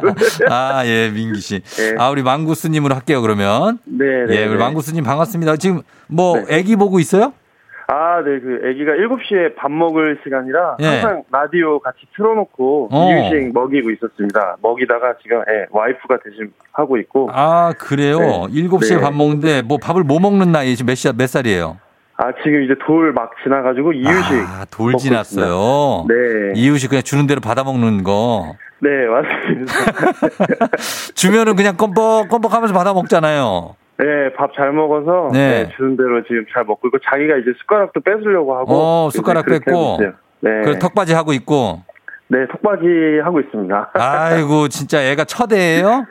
민규. 0.03 0.15
아, 0.51 0.83
예, 0.87 1.11
민기 1.11 1.41
씨. 1.41 1.63
예. 1.81 1.95
아, 1.99 2.11
우리 2.11 2.23
망구스님으로 2.23 2.95
할게요, 2.95 3.23
그러면. 3.23 3.79
네, 3.85 4.05
네. 4.27 4.37
예, 4.37 4.45
우리 4.47 4.55
네. 4.55 4.59
망구스님 4.59 5.05
반갑습니다. 5.05 5.57
지금 5.57 5.83
뭐, 6.09 6.39
네. 6.39 6.59
애기 6.59 6.77
보고 6.77 6.99
있어요? 7.01 7.33
아, 7.89 8.21
네, 8.25 8.41
그, 8.41 8.61
아기가 8.65 8.93
7시에 8.95 9.55
밥 9.55 9.71
먹을 9.71 10.19
시간이라 10.25 10.79
예. 10.81 10.87
항상 10.87 11.23
라디오 11.31 11.79
같이 11.79 11.99
틀어놓고 12.17 12.89
어. 12.91 13.13
이유식 13.13 13.53
먹이고 13.53 13.91
있었습니다. 13.91 14.57
먹이다가 14.61 15.15
지금, 15.23 15.39
예, 15.49 15.67
와이프가 15.71 16.19
대신 16.25 16.53
하고 16.73 16.97
있고. 16.99 17.31
아, 17.33 17.73
그래요? 17.79 18.19
네. 18.19 18.47
일곱 18.51 18.85
시에 18.85 18.97
네. 18.97 19.03
밥 19.03 19.15
먹는데, 19.15 19.63
뭐 19.63 19.79
밥을 19.79 20.03
뭐 20.03 20.19
먹는 20.19 20.51
나이, 20.51 20.75
지금 20.75 20.87
몇, 20.87 20.95
시, 20.97 21.13
몇 21.17 21.29
살이에요? 21.29 21.79
아, 22.19 22.33
지금 22.43 22.63
이제 22.63 22.75
돌 22.87 23.13
막 23.13 23.31
지나가지고 23.43 23.93
이유식. 23.93 24.15
아, 24.49 24.65
돌 24.71 24.95
지났어요. 24.97 26.07
네. 26.09 26.15
이유식 26.55 26.91
그냥 26.91 27.03
주는 27.03 27.27
대로 27.27 27.41
받아 27.41 27.63
먹는 27.65 28.03
거. 28.05 28.55
네, 28.81 28.89
맞습니다. 29.07 29.73
주면은 31.15 31.57
그냥 31.57 31.77
껌뻑, 31.77 32.29
껌뻑 32.29 32.53
하면서 32.53 32.75
받아 32.75 32.93
먹잖아요. 32.95 33.77
네, 33.99 34.05
밥 34.37 34.51
잘 34.55 34.73
먹어서 34.73 35.31
네. 35.33 35.65
네, 35.65 35.73
주는 35.77 35.97
대로 35.97 36.23
지금 36.25 36.45
잘 36.53 36.65
먹고 36.65 36.89
있고 36.89 36.99
자기가 36.99 37.37
이제 37.39 37.53
숟가락도 37.61 38.01
뺏으려고 38.01 38.57
하고. 38.57 38.75
어, 38.75 39.11
숟가락 39.11 39.47
네, 39.47 39.59
뺏고. 39.59 39.99
네. 40.41 40.51
그 40.65 40.79
턱받이 40.79 41.13
하고 41.15 41.33
있고. 41.33 41.83
네, 42.29 42.39
턱받이 42.51 43.21
하고 43.23 43.41
있습니다. 43.41 43.91
아이고, 43.95 44.69
진짜 44.69 45.03
애가 45.03 45.25
첫애예요 45.25 46.05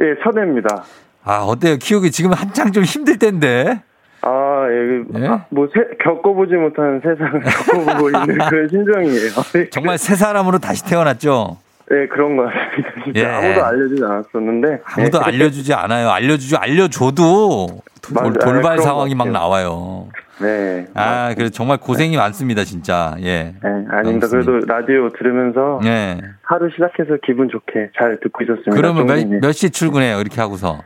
예, 0.00 0.04
첫애입니다. 0.22 0.82
아, 1.24 1.38
어때요? 1.44 1.76
키우기 1.76 2.10
지금 2.10 2.32
한창 2.32 2.72
좀 2.72 2.82
힘들 2.84 3.18
텐데. 3.18 3.82
아, 4.22 4.66
예, 4.70 4.74
그, 5.12 5.20
예? 5.22 5.26
아, 5.28 5.44
뭐, 5.50 5.66
세- 5.74 5.96
겪어보지 6.02 6.54
못한 6.54 7.00
세상을 7.02 7.40
겪어보고 7.42 8.08
있는 8.10 8.38
그런 8.48 8.68
심정이에요. 8.68 9.30
정말 9.70 9.98
새 9.98 10.14
사람으로 10.14 10.58
다시 10.58 10.84
태어났죠? 10.84 11.58
네, 11.90 12.06
그런 12.06 12.36
것 12.36 12.44
같습니다. 12.44 13.04
진짜 13.04 13.20
예. 13.20 13.26
아무도 13.26 13.64
알려주지 13.64 14.02
않았었는데. 14.04 14.80
아무도 14.84 15.18
네. 15.18 15.24
알려주지 15.24 15.74
않아요. 15.74 16.10
알려주죠. 16.10 16.56
알려줘도 16.58 17.66
돌, 18.00 18.14
맞아요. 18.14 18.32
돌발 18.40 18.78
상황이 18.78 19.14
것 19.14 19.24
막. 19.26 19.32
나와요. 19.32 20.08
네. 20.40 20.86
아, 20.94 21.34
그래서 21.34 21.50
정말 21.52 21.78
고생이 21.78 22.16
많습니다, 22.16 22.64
진짜. 22.64 23.14
예. 23.20 23.54
네, 23.62 23.84
아닙니다. 23.90 24.26
그래도 24.28 24.58
라디오 24.66 25.08
들으면서 25.10 25.80
예. 25.84 26.18
하루 26.42 26.70
시작해서 26.70 27.16
기분 27.24 27.48
좋게 27.48 27.90
잘 27.98 28.18
듣고 28.20 28.42
있었습니다. 28.44 28.74
그러면 28.74 29.06
몇. 29.06 29.24
몇 29.40 29.52
시 29.52 29.70
출근해요? 29.70 30.18
이렇게 30.20 30.40
하고서. 30.40 30.80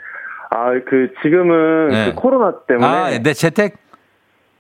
아, 0.57 0.71
그, 0.89 1.13
지금은 1.23 1.89
네. 1.89 2.05
그 2.11 2.15
코로나 2.15 2.55
때문에. 2.67 2.87
아, 2.87 3.11
네, 3.23 3.33
재택? 3.35 3.77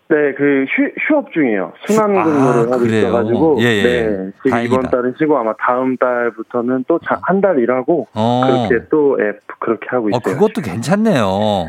네, 0.09 0.35
그 0.37 0.67
휴, 0.69 0.93
휴업 1.09 1.33
중이에요. 1.33 1.73
순환 1.87 2.13
근무를 2.13 2.69
아, 2.69 2.73
하고 2.73 2.79
그래요? 2.79 3.09
있어가지고. 3.09 3.57
예, 3.61 3.65
예. 3.65 3.83
네, 3.83 4.31
지금 4.37 4.51
다행이다. 4.51 4.75
이번 4.75 4.91
달은 4.91 5.15
쉬고 5.19 5.37
아마 5.39 5.53
다음 5.59 5.97
달부터는 5.97 6.85
또 6.87 7.01
한 7.03 7.41
달 7.41 7.59
일하고 7.59 8.07
어. 8.15 8.67
그렇게 8.69 8.87
또 8.89 9.19
예, 9.21 9.33
그렇게 9.59 9.87
하고 9.91 10.07
어, 10.07 10.09
있어요. 10.11 10.21
그것도 10.21 10.61
괜찮네요. 10.63 11.67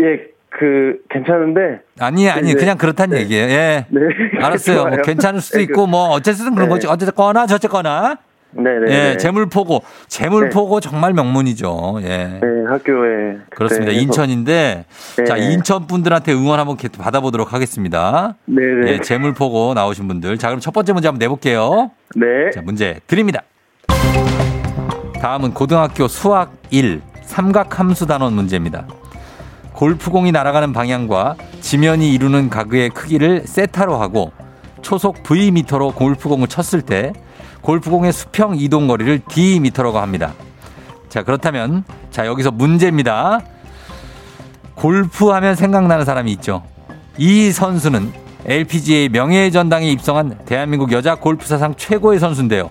예, 0.00 0.26
그 0.48 0.98
괜찮은데. 1.08 1.82
아니, 2.00 2.28
아니, 2.28 2.48
네. 2.48 2.54
그냥 2.54 2.76
그렇다는 2.78 3.16
네. 3.16 3.22
얘기예요. 3.22 3.48
예. 3.48 3.86
네. 3.90 4.00
알았어요. 4.42 4.86
뭐. 4.88 4.96
괜찮을 5.04 5.40
수도 5.40 5.58
네, 5.58 5.64
있고, 5.64 5.86
뭐, 5.86 6.08
어쨌든 6.08 6.54
그런 6.56 6.68
네. 6.68 6.74
거지. 6.74 6.88
어쨌거나, 6.88 7.46
저쨌거나. 7.46 8.16
네, 8.52 8.62
네. 8.84 8.86
예, 8.92 8.96
네. 9.12 9.16
재물포고. 9.16 9.82
재물포고 10.08 10.80
정말 10.80 11.12
명문이죠. 11.12 12.00
예. 12.02 12.08
네, 12.08 12.40
학교에 12.68 13.38
그렇습니다. 13.50 13.92
인천인데, 13.92 14.84
네. 15.16 15.24
자, 15.24 15.36
인천 15.36 15.86
분들한테 15.86 16.32
응원 16.32 16.58
한번 16.58 16.76
개- 16.76 16.88
받아보도록 16.88 17.52
하겠습니다. 17.52 18.34
네, 18.46 18.62
네. 18.84 18.92
예, 18.92 19.00
재물포고 19.00 19.74
나오신 19.74 20.08
분들. 20.08 20.38
자, 20.38 20.48
그럼 20.48 20.60
첫 20.60 20.72
번째 20.72 20.92
문제 20.92 21.08
한번 21.08 21.18
내볼게요. 21.20 21.90
네. 22.16 22.50
자, 22.52 22.60
문제 22.62 22.98
드립니다. 23.06 23.42
다음은 25.20 25.52
고등학교 25.54 26.08
수학 26.08 26.52
1 26.70 27.02
삼각함수 27.22 28.06
단원 28.06 28.32
문제입니다. 28.32 28.86
골프공이 29.74 30.32
날아가는 30.32 30.72
방향과 30.72 31.36
지면이 31.60 32.12
이루는 32.14 32.50
가그의 32.50 32.90
크기를 32.90 33.42
세타로 33.46 33.96
하고 33.96 34.32
초속 34.82 35.22
V미터로 35.22 35.92
골프공을 35.92 36.48
쳤을 36.48 36.82
때 36.82 37.12
골프공의 37.62 38.12
수평 38.12 38.56
이동 38.56 38.86
거리를 38.86 39.20
D미터라고 39.28 39.98
합니다. 39.98 40.32
자, 41.08 41.22
그렇다면 41.22 41.84
자, 42.10 42.26
여기서 42.26 42.50
문제입니다. 42.50 43.40
골프하면 44.74 45.54
생각나는 45.54 46.04
사람이 46.04 46.32
있죠. 46.32 46.62
이 47.18 47.50
선수는 47.50 48.12
LPGA 48.46 49.10
명예의 49.10 49.52
전당에 49.52 49.90
입성한 49.90 50.38
대한민국 50.46 50.92
여자 50.92 51.14
골프 51.14 51.46
사상 51.46 51.74
최고의 51.74 52.18
선수인데요. 52.18 52.70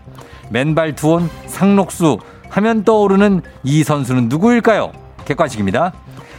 맨발 0.50 0.96
투혼 0.96 1.30
상록수 1.46 2.18
하면 2.50 2.84
떠오르는 2.84 3.42
이 3.64 3.84
선수는 3.84 4.30
누구일까요? 4.30 4.92
객관식입니다. 5.26 5.94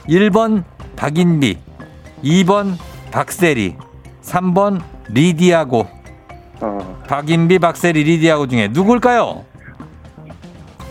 1번 0.09 0.65
박인비, 0.97 1.59
2번 2.25 2.77
박세리, 3.13 3.77
3번 4.23 4.81
리디아고. 5.09 6.00
어, 6.61 7.03
박인비, 7.09 7.59
박세리, 7.59 8.03
리디아고 8.03 8.47
중에 8.47 8.69
누굴까요? 8.69 9.45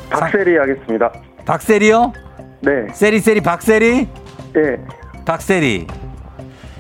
박세리 0.10 0.58
하겠습니다. 0.58 1.12
박세리요? 1.45 2.13
네. 2.62 2.88
세리세리 2.91 3.41
박세리? 3.41 4.08
예. 4.58 4.77
박세리. 5.25 5.86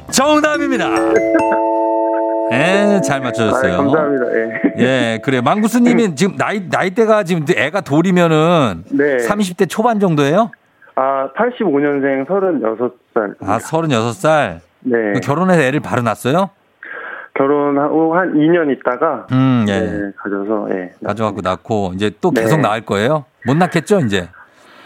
정답입니다. 0.09 0.87
예, 2.51 2.99
잘 3.05 3.19
아, 3.21 3.25
맞춰줬어요. 3.25 3.77
감사합니다. 3.77 4.25
예. 4.33 4.73
예, 4.79 5.19
그래요. 5.23 5.43
망구스님이 5.43 6.15
지금 6.17 6.35
나이, 6.35 6.63
나이대가 6.67 7.23
지금 7.23 7.45
애가 7.55 7.81
돌이면은 7.81 8.85
네. 8.89 9.17
30대 9.17 9.69
초반 9.69 9.99
정도예요? 9.99 10.49
아, 10.95 11.29
85년생 11.37 12.25
36살. 12.27 13.35
아, 13.41 13.59
36살. 13.59 14.59
네. 14.81 15.19
결혼해서 15.21 15.61
애를 15.61 15.79
바로 15.79 16.01
낳았어요? 16.01 16.49
결혼하고 17.43 18.15
한 18.17 18.33
2년 18.33 18.69
있다가 18.77 19.25
음, 19.31 19.65
예. 19.69 19.79
네, 19.79 20.11
가져서 20.17 20.67
예. 20.71 20.91
가져갖고 21.05 21.39
낳고 21.41 21.91
이제 21.95 22.11
또 22.19 22.31
네. 22.31 22.41
계속 22.41 22.59
낳을 22.59 22.81
거예요? 22.81 23.23
못 23.45 23.55
낳겠죠, 23.55 24.01
이제? 24.01 24.27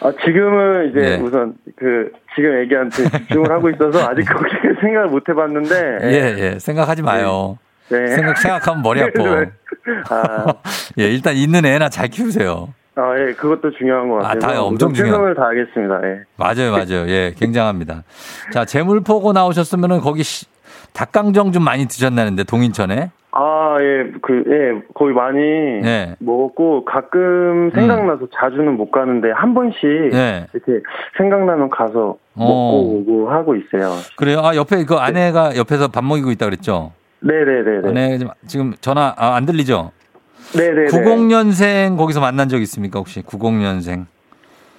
아, 0.01 0.11
지금은 0.23 0.91
이제 0.91 0.99
네. 0.99 1.15
우선 1.19 1.55
그 1.75 2.11
지금 2.35 2.55
애기한테 2.61 3.09
집중을 3.09 3.49
하고 3.51 3.69
있어서 3.71 4.07
아직 4.07 4.23
그렇게 4.29 4.79
생각을 4.81 5.07
못 5.09 5.27
해봤는데 5.27 5.97
예, 6.03 6.35
예. 6.53 6.59
생각하지 6.59 7.01
마요. 7.01 7.57
네. 7.89 8.07
생각, 8.07 8.37
생각하면 8.37 8.81
머리 8.83 9.01
아파. 9.03 9.23
아, 10.09 10.45
예, 10.99 11.05
일단 11.09 11.35
있는 11.35 11.65
애나 11.65 11.89
잘 11.89 12.07
키우세요. 12.09 12.69
아, 12.95 13.15
예, 13.17 13.33
그것도 13.33 13.71
중요한 13.71 14.07
것 14.07 14.17
아, 14.23 14.29
같아요. 14.33 14.53
다 14.53 14.61
엄청 14.61 14.91
우선 14.91 15.05
중요한- 15.05 15.11
최선을 15.33 15.35
다하겠습니다. 15.35 16.01
예. 16.07 16.19
맞아요, 16.37 16.71
맞아요. 16.71 17.07
예, 17.09 17.33
굉장합니다. 17.35 18.03
자, 18.51 18.65
재물포고 18.65 19.33
나오셨으면은 19.33 19.99
거기 20.01 20.21
시- 20.21 20.45
닭강정 20.93 21.51
좀 21.51 21.63
많이 21.63 21.85
드셨나는데, 21.87 22.43
동인천에? 22.43 23.11
아, 23.35 23.77
예, 23.79 24.11
그, 24.21 24.43
예, 24.47 24.87
거의 24.93 25.13
많이 25.15 25.39
네. 25.81 26.15
먹었고, 26.19 26.85
가끔 26.85 27.71
생각나서 27.73 28.27
자주는 28.39 28.77
못 28.77 28.91
가는데, 28.91 29.31
한 29.31 29.55
번씩 29.55 29.81
네. 30.11 30.45
이렇게 30.53 30.83
생각나면 31.17 31.69
가서 31.71 32.17
어. 32.35 32.45
먹고 32.45 32.99
오고 32.99 33.29
하고 33.31 33.55
있어요. 33.55 33.91
그래요? 34.17 34.39
아, 34.43 34.55
옆에 34.55 34.85
그 34.85 34.95
아내가 34.95 35.55
옆에서 35.57 35.87
밥 35.87 36.03
먹이고 36.03 36.29
있다 36.31 36.45
그랬죠? 36.45 36.91
네네네네. 37.21 37.87
아내 37.89 38.19
지금- 38.45 38.73
전화, 38.81 39.15
아, 39.17 39.33
안 39.35 39.45
들리죠? 39.47 39.91
네네네. 40.55 40.87
90년생 40.91 41.97
거기서 41.97 42.19
만난 42.19 42.49
적 42.49 42.61
있습니까, 42.61 42.99
혹시? 42.99 43.23
90년생. 43.23 44.05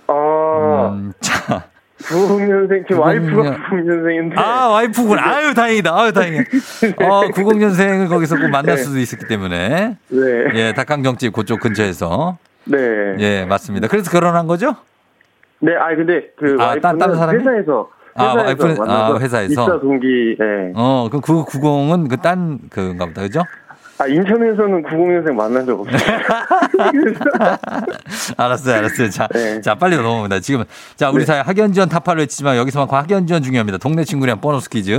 아, 0.06 0.90
음, 0.94 1.12
자. 1.20 1.64
90년생, 2.02 2.86
지금 2.88 2.98
90년. 2.98 3.00
와이프가 3.00 3.56
90년생인데. 3.70 4.38
아, 4.38 4.66
와이프군. 4.68 5.18
아유, 5.22 5.54
다행이다. 5.54 5.94
아유, 5.98 6.12
다행이야. 6.12 6.40
어, 7.02 7.20
90년생을 7.32 8.08
거기서 8.08 8.36
꼭 8.36 8.48
만날 8.50 8.76
네. 8.76 8.82
수도 8.82 8.98
있었기 8.98 9.26
때문에. 9.26 9.96
네. 10.08 10.18
예, 10.54 10.72
닭강정집 10.74 11.32
그쪽 11.32 11.60
근처에서. 11.60 12.38
네. 12.64 12.78
예, 13.18 13.44
맞습니다. 13.44 13.88
그래서 13.88 14.10
결혼한 14.10 14.46
거죠? 14.46 14.74
네, 15.60 15.74
아 15.76 15.94
근데 15.94 16.30
그 16.36 16.56
아, 16.58 16.66
와이프는 16.68 16.98
딴- 16.98 17.16
사람이? 17.16 17.38
회사에서 17.38 17.88
아, 18.16 18.34
와이프는- 18.34 18.88
아, 18.88 19.16
회사에서? 19.18 19.52
입사 19.62 19.80
동기, 19.80 20.36
예. 20.40 20.72
어, 20.74 21.08
그럼 21.10 21.22
그 21.22 21.44
90은 21.44 22.08
그 22.08 22.16
딴 22.18 22.58
그건가 22.70 23.06
보다. 23.06 23.22
그죠? 23.22 23.42
아 23.96 24.08
인천에서는 24.08 24.82
90년생 24.82 25.32
만난 25.34 25.64
적 25.64 25.80
없어요. 25.80 26.00
알았어요, 28.36 28.78
알았어요. 28.78 29.10
자, 29.10 29.28
네. 29.32 29.60
자, 29.60 29.76
빨리 29.76 29.94
넘어갑니다. 29.96 30.40
지금, 30.40 30.64
자, 30.96 31.10
우리 31.10 31.24
사회 31.24 31.38
학연 31.38 31.72
지원 31.72 31.88
타파를 31.88 32.22
외치지만 32.22 32.56
여기서만큼 32.56 32.98
학연 32.98 33.28
지원 33.28 33.44
중요합니다. 33.44 33.78
동네 33.78 34.02
친구랑 34.04 34.40
보너스 34.40 34.68
퀴즈. 34.68 34.96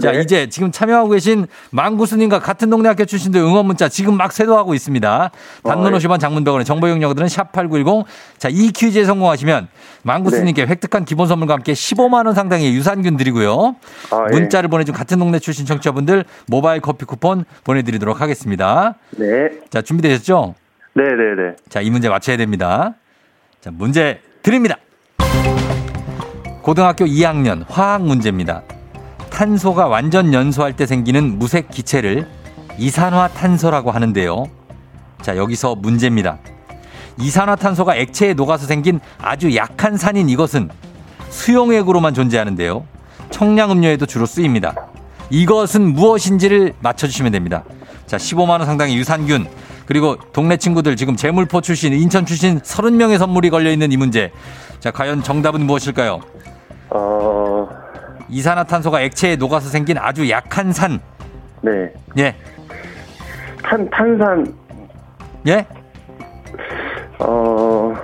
자, 0.00 0.10
네. 0.10 0.20
이제 0.20 0.48
지금 0.48 0.72
참여하고 0.72 1.10
계신 1.10 1.46
망구스님과 1.70 2.40
같은 2.40 2.68
동네 2.68 2.88
학교 2.88 3.04
출신들 3.04 3.40
응원 3.40 3.66
문자 3.66 3.88
지금 3.88 4.16
막 4.16 4.32
쇄도하고 4.32 4.74
있습니다. 4.74 5.30
단문 5.62 5.94
어, 5.94 5.98
50원 5.98 6.18
장문병원의 6.18 6.64
정보 6.64 6.88
이용료들은 6.88 7.28
샵8910. 7.28 8.04
자, 8.38 8.48
이 8.50 8.72
퀴즈에 8.72 9.04
성공하시면 9.04 9.68
망구스님께 10.02 10.66
획득한 10.66 11.04
기본 11.04 11.28
선물과 11.28 11.54
함께 11.54 11.74
15만원 11.74 12.34
상당의 12.34 12.74
유산균 12.74 13.16
드리고요. 13.16 13.76
아, 14.10 14.26
예. 14.32 14.34
문자를 14.34 14.68
보내준 14.68 14.92
같은 14.94 15.20
동네 15.20 15.38
출신 15.38 15.64
청취자분들 15.64 16.24
모바일 16.48 16.80
커피 16.80 17.04
쿠폰 17.04 17.44
보내드리도록 17.62 18.20
하겠습니다. 18.20 18.31
네, 19.10 19.50
자, 19.70 19.82
준비되셨죠? 19.82 20.54
네, 20.94 21.04
네, 21.04 21.42
네. 21.42 21.56
자, 21.68 21.80
이 21.80 21.90
문제 21.90 22.08
맞춰야 22.08 22.36
됩니다. 22.36 22.94
자, 23.60 23.70
문제 23.70 24.20
드립니다. 24.42 24.76
고등학교 26.62 27.04
2학년 27.04 27.64
화학 27.68 28.02
문제입니다. 28.02 28.62
탄소가 29.30 29.88
완전 29.88 30.32
연소할 30.32 30.76
때 30.76 30.86
생기는 30.86 31.38
무색 31.38 31.70
기체를 31.70 32.28
이산화탄소라고 32.78 33.90
하는데요. 33.90 34.44
자, 35.22 35.36
여기서 35.36 35.74
문제입니다. 35.76 36.38
이산화탄소가 37.18 37.96
액체에 37.96 38.34
녹아서 38.34 38.66
생긴 38.66 39.00
아주 39.18 39.54
약한 39.56 39.96
산인 39.96 40.28
이것은 40.28 40.70
수용액으로만 41.30 42.14
존재하는데요. 42.14 42.84
청량음료에도 43.30 44.06
주로 44.06 44.26
쓰입니다. 44.26 44.74
이것은 45.30 45.94
무엇인지를 45.94 46.74
맞춰주시면 46.80 47.32
됩니다. 47.32 47.64
자, 48.12 48.18
15만 48.18 48.50
원 48.50 48.66
상당의 48.66 48.94
유산균, 48.94 49.46
그리고 49.86 50.16
동네 50.34 50.58
친구들 50.58 50.96
지금 50.96 51.16
재물포 51.16 51.62
출신, 51.62 51.94
인천 51.94 52.26
출신 52.26 52.60
30명의 52.60 53.16
선물이 53.16 53.48
걸려 53.48 53.70
있는 53.70 53.90
이 53.90 53.96
문제. 53.96 54.30
자, 54.80 54.90
과연 54.90 55.22
정답은 55.22 55.62
무엇일까요? 55.62 56.20
어, 56.90 57.68
이산화탄소가 58.28 59.00
액체에 59.00 59.36
녹아서 59.36 59.70
생긴 59.70 59.96
아주 59.96 60.28
약한 60.28 60.74
산. 60.74 61.00
네. 61.62 61.90
예, 62.18 62.36
탄 63.62 63.88
탄산, 63.88 64.54
예? 65.46 65.66
어, 67.18 67.94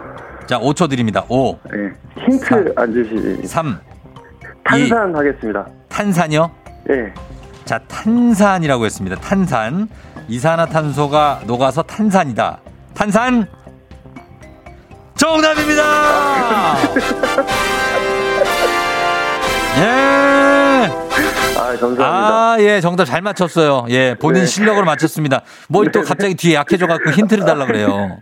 자, 0.46 0.58
5초 0.58 0.88
드립니다. 0.88 1.22
5, 1.28 1.58
네. 1.70 1.92
힌트 2.24 2.72
안 2.76 2.94
주시. 2.94 3.46
3, 3.46 3.78
탄산 4.64 5.14
하겠습니다. 5.14 5.66
탄산이요? 5.90 6.50
예. 6.92 7.12
자, 7.68 7.78
탄산이라고 7.86 8.86
했습니다. 8.86 9.16
탄산. 9.20 9.90
이산화탄소가 10.26 11.42
녹아서 11.46 11.82
탄산이다. 11.82 12.60
탄산! 12.94 13.46
정답입니다! 15.14 15.82
예! 19.76 19.82
아, 21.58 21.76
감사합니다. 21.76 22.04
아, 22.06 22.56
예, 22.60 22.80
정답 22.80 23.04
잘 23.04 23.20
맞췄어요. 23.20 23.84
예, 23.90 24.14
본인 24.18 24.40
네. 24.44 24.46
실력으로 24.46 24.86
맞췄습니다. 24.86 25.42
뭘 25.68 25.92
또 25.92 26.00
갑자기 26.02 26.34
뒤에 26.36 26.54
약해져갖고 26.54 27.10
힌트를 27.10 27.44
달라 27.44 27.66
그래요. 27.66 28.16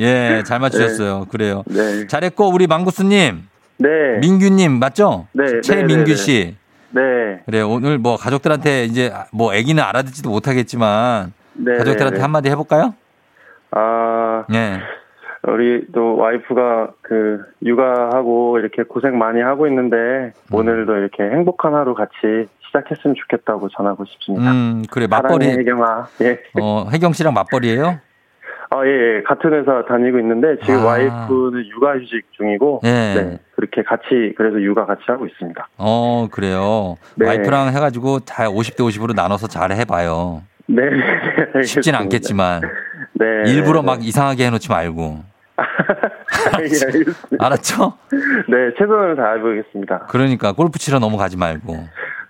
예, 0.00 0.42
잘 0.44 0.58
맞추셨어요. 0.58 1.26
그래요. 1.30 1.62
네. 1.66 2.08
잘했고, 2.08 2.48
우리 2.48 2.66
망구스님, 2.66 3.46
네. 3.76 3.88
민규님, 4.20 4.80
맞죠? 4.80 5.28
네, 5.34 5.44
네, 5.44 5.60
최민규 5.60 6.04
네, 6.04 6.10
네. 6.10 6.16
씨. 6.16 6.56
네. 6.94 7.42
그래 7.44 7.60
오늘 7.60 7.98
뭐 7.98 8.16
가족들한테 8.16 8.84
이제 8.84 9.12
뭐 9.32 9.52
아기는 9.52 9.82
알아듣지도 9.82 10.30
못하겠지만 10.30 11.32
네. 11.54 11.76
가족들한테 11.76 12.18
네. 12.18 12.22
한마디 12.22 12.48
해볼까요? 12.50 12.94
아, 13.72 14.44
네. 14.48 14.78
우리 15.46 15.86
또 15.92 16.16
와이프가 16.16 16.92
그 17.02 17.44
육아하고 17.62 18.58
이렇게 18.60 18.84
고생 18.84 19.18
많이 19.18 19.42
하고 19.42 19.66
있는데 19.66 19.96
음. 19.96 20.54
오늘도 20.54 20.96
이렇게 20.96 21.22
행복한 21.24 21.74
하루 21.74 21.94
같이 21.94 22.48
시작했으면 22.66 23.14
좋겠다고 23.14 23.68
전하고 23.70 24.04
싶습니다. 24.06 24.50
음 24.52 24.82
그래 24.90 25.06
맞벌이 25.06 25.46
혜경아. 25.46 26.06
예. 26.22 26.40
어 26.60 26.88
혜경 26.90 27.12
씨랑 27.12 27.34
맞벌이에요? 27.34 27.98
아, 28.70 28.84
예, 28.84 29.16
예. 29.18 29.22
같은 29.22 29.52
회사 29.52 29.84
다니고 29.86 30.18
있는데 30.20 30.56
지금 30.60 30.80
아. 30.80 30.84
와이프는 30.86 31.66
육아휴직 31.68 32.26
중이고 32.36 32.80
예. 32.84 32.88
네. 32.88 33.38
그렇게 33.56 33.82
같이 33.82 34.34
그래서 34.36 34.60
육아 34.60 34.84
같이 34.86 35.02
하고 35.06 35.26
있습니다. 35.26 35.68
어 35.78 36.28
그래요. 36.30 36.96
네. 37.16 37.26
와이프랑 37.26 37.68
해가지고 37.68 38.20
잘 38.20 38.48
50대 38.48 38.78
50으로 38.78 39.14
나눠서 39.14 39.46
잘 39.48 39.70
해봐요. 39.72 40.42
네. 40.66 40.82
네, 41.54 41.62
쉽진. 41.62 41.94
않겠지만 41.94 42.62
네. 43.14 43.26
일부러 43.46 43.80
네. 43.80 43.86
막 43.86 44.04
이상하게 44.04 44.46
해놓지 44.46 44.70
말고 44.70 45.18
예. 46.60 47.36
알았죠? 47.38 47.92
네, 48.48 48.72
최선을 48.78 49.14
다해보겠습니다. 49.16 50.06
그러니까 50.08 50.52
골프 50.52 50.78
치러 50.78 50.98
넘어가지 50.98 51.36
말고 51.36 51.76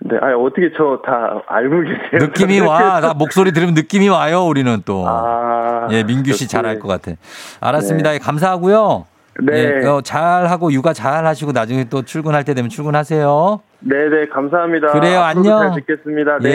네, 0.07 0.17
아니, 0.21 0.33
어떻게 0.35 0.71
저 0.77 1.01
다 1.03 1.41
알고 1.47 1.81
계세요? 1.81 1.97
느낌이 2.29 2.59
와. 2.65 2.99
나 3.01 3.13
목소리 3.13 3.51
들으면 3.51 3.73
느낌이 3.73 4.07
와요, 4.09 4.43
우리는 4.45 4.81
또. 4.85 5.03
아. 5.07 5.87
예, 5.91 6.03
민규 6.03 6.25
씨 6.25 6.43
역시. 6.43 6.47
잘알 6.47 6.79
것 6.79 6.87
같아. 6.87 7.11
알았습니다. 7.59 8.13
예, 8.13 8.19
감사하고요. 8.19 9.05
네. 9.41 9.81
예, 9.83 9.87
어, 9.87 10.01
잘 10.01 10.45
하고 10.47 10.71
육아 10.71 10.93
잘 10.93 11.25
하시고 11.25 11.51
나중에 11.51 11.85
또 11.85 12.03
출근할 12.03 12.43
때 12.43 12.53
되면 12.53 12.69
출근하세요. 12.69 13.59
네네, 13.79 14.27
감사합니다. 14.33 14.91
그래요, 14.91 15.19
안녕. 15.21 15.59
잘 15.73 15.81
듣겠습니다. 15.81 16.37
네. 16.39 16.49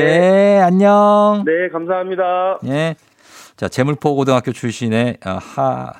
예, 0.57 0.61
안녕. 0.63 1.43
네, 1.45 1.69
감사합니다. 1.73 2.59
예. 2.67 2.95
자, 3.57 3.69
재물포 3.69 4.15
고등학교 4.17 4.53
출신의 4.53 5.19
어, 5.27 5.39
하, 5.57 5.93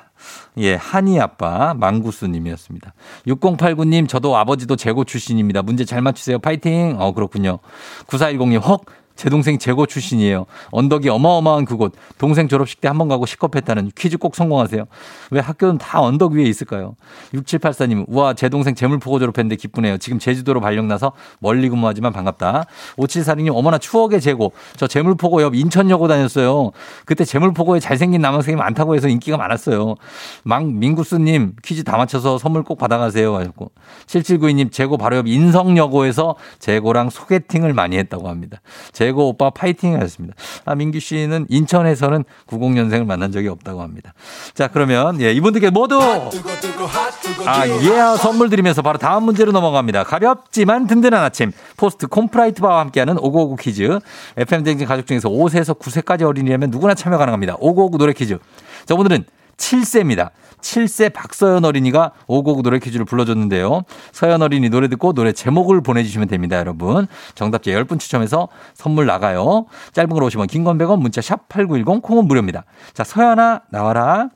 예, 0.57 0.75
한이 0.75 1.19
아빠 1.19 1.73
망구스 1.73 2.25
님이었습니다. 2.25 2.93
6089 3.27 3.85
님, 3.85 4.07
저도 4.07 4.35
아버지도 4.35 4.75
재고 4.75 5.03
출신입니다. 5.03 5.61
문제 5.61 5.85
잘 5.85 6.01
맞추세요. 6.01 6.39
파이팅! 6.39 6.97
어, 6.99 7.13
그렇군요. 7.13 7.59
9410 8.07 8.49
님, 8.49 8.61
헉! 8.61 8.81
제 9.15 9.29
동생 9.29 9.57
재고 9.57 9.85
출신이에요. 9.85 10.45
언덕이 10.71 11.09
어마어마한 11.09 11.65
그곳. 11.65 11.93
동생 12.17 12.47
졸업식 12.47 12.79
때 12.81 12.87
한 12.87 12.97
번 12.97 13.07
가고 13.07 13.25
시겁했다는 13.25 13.91
퀴즈 13.97 14.17
꼭 14.17 14.35
성공하세요. 14.35 14.83
왜 15.31 15.39
학교는 15.39 15.77
다 15.77 16.01
언덕 16.01 16.33
위에 16.33 16.43
있을까요? 16.43 16.95
6784님, 17.33 18.05
우와, 18.07 18.33
제 18.33 18.49
동생 18.49 18.75
재물포고 18.75 19.19
졸업했는데 19.19 19.55
기쁘네요. 19.55 19.97
지금 19.97 20.19
제주도로 20.19 20.59
발령나서 20.59 21.13
멀리 21.39 21.69
근무하지만 21.69 22.11
반갑다. 22.11 22.65
5746님, 22.97 23.55
어머나 23.55 23.77
추억의 23.77 24.19
재고. 24.21 24.51
저 24.75 24.87
재물포고 24.87 25.41
옆 25.41 25.55
인천여고 25.55 26.07
다녔어요. 26.09 26.71
그때 27.05 27.23
재물포고에 27.23 27.79
잘생긴 27.79 28.21
남학생이 28.21 28.55
많다고 28.57 28.95
해서 28.95 29.07
인기가 29.07 29.37
많았어요. 29.37 29.95
망, 30.43 30.77
민구스님, 30.79 31.55
퀴즈 31.63 31.83
다 31.83 31.95
맞춰서 31.97 32.37
선물 32.37 32.63
꼭 32.63 32.77
받아가세요. 32.77 33.35
하셨고. 33.35 33.71
7792님, 34.07 34.71
재고 34.71 34.97
바로 34.97 35.15
옆 35.17 35.27
인성여고에서 35.27 36.35
재고랑 36.59 37.09
소개팅을 37.09 37.73
많이 37.73 37.97
했다고 37.97 38.27
합니다. 38.27 38.59
재고 39.01 39.29
오빠 39.29 39.49
파이팅 39.49 39.95
하셨습니다. 39.95 40.35
아, 40.63 40.75
민규 40.75 40.99
씨는 40.99 41.47
인천에서는 41.49 42.23
90년생을 42.45 43.03
만난 43.03 43.31
적이 43.31 43.47
없다고 43.47 43.81
합니다. 43.81 44.13
자, 44.53 44.67
그러면, 44.67 45.19
예, 45.21 45.31
이분들께 45.33 45.71
모두 45.71 45.99
아, 45.99 47.67
예, 47.67 48.17
선물 48.19 48.51
드리면서 48.51 48.83
바로 48.83 48.99
다음 48.99 49.23
문제로 49.23 49.51
넘어갑니다. 49.51 50.03
가볍지만 50.03 50.85
든든한 50.85 51.23
아침. 51.23 51.51
포스트 51.77 52.05
콤프라이트 52.05 52.61
바와 52.61 52.81
함께하는 52.81 53.17
오구오구 53.17 53.55
퀴즈. 53.55 53.97
FM 54.37 54.63
댕진 54.63 54.85
가족 54.85 55.07
중에서 55.07 55.29
5세에서 55.29 55.79
9세까지 55.79 56.21
어린이라면 56.21 56.69
누구나 56.69 56.93
참여 56.93 57.17
가능합니다. 57.17 57.55
오구오구 57.59 57.97
노래 57.97 58.13
퀴즈. 58.13 58.37
자, 58.85 58.93
오늘은 58.93 59.25
7세입니다. 59.61 60.31
7세 60.61 61.13
박서연 61.13 61.65
어린이가 61.65 62.11
오구오구 62.27 62.63
노래 62.63 62.79
퀴즈를 62.79 63.05
불러줬는데요. 63.05 63.83
서연 64.11 64.41
어린이 64.41 64.69
노래 64.69 64.87
듣고 64.89 65.13
노래 65.13 65.31
제목을 65.31 65.81
보내주시면 65.81 66.27
됩니다, 66.27 66.57
여러분. 66.57 67.07
정답자 67.35 67.71
10분 67.71 67.99
추첨해서 67.99 68.47
선물 68.73 69.05
나가요. 69.05 69.65
짧은 69.93 70.09
건 70.09 70.23
오십 70.23 70.35
원 70.35 70.47
긴 70.47 70.60
건 70.60 70.77
100원, 70.77 70.99
문자 70.99 71.21
샵 71.21 71.47
8910, 71.49 72.01
콩은 72.01 72.25
무료입니다. 72.25 72.65
자, 72.93 73.03
서연아, 73.03 73.61
나와라. 73.69 74.29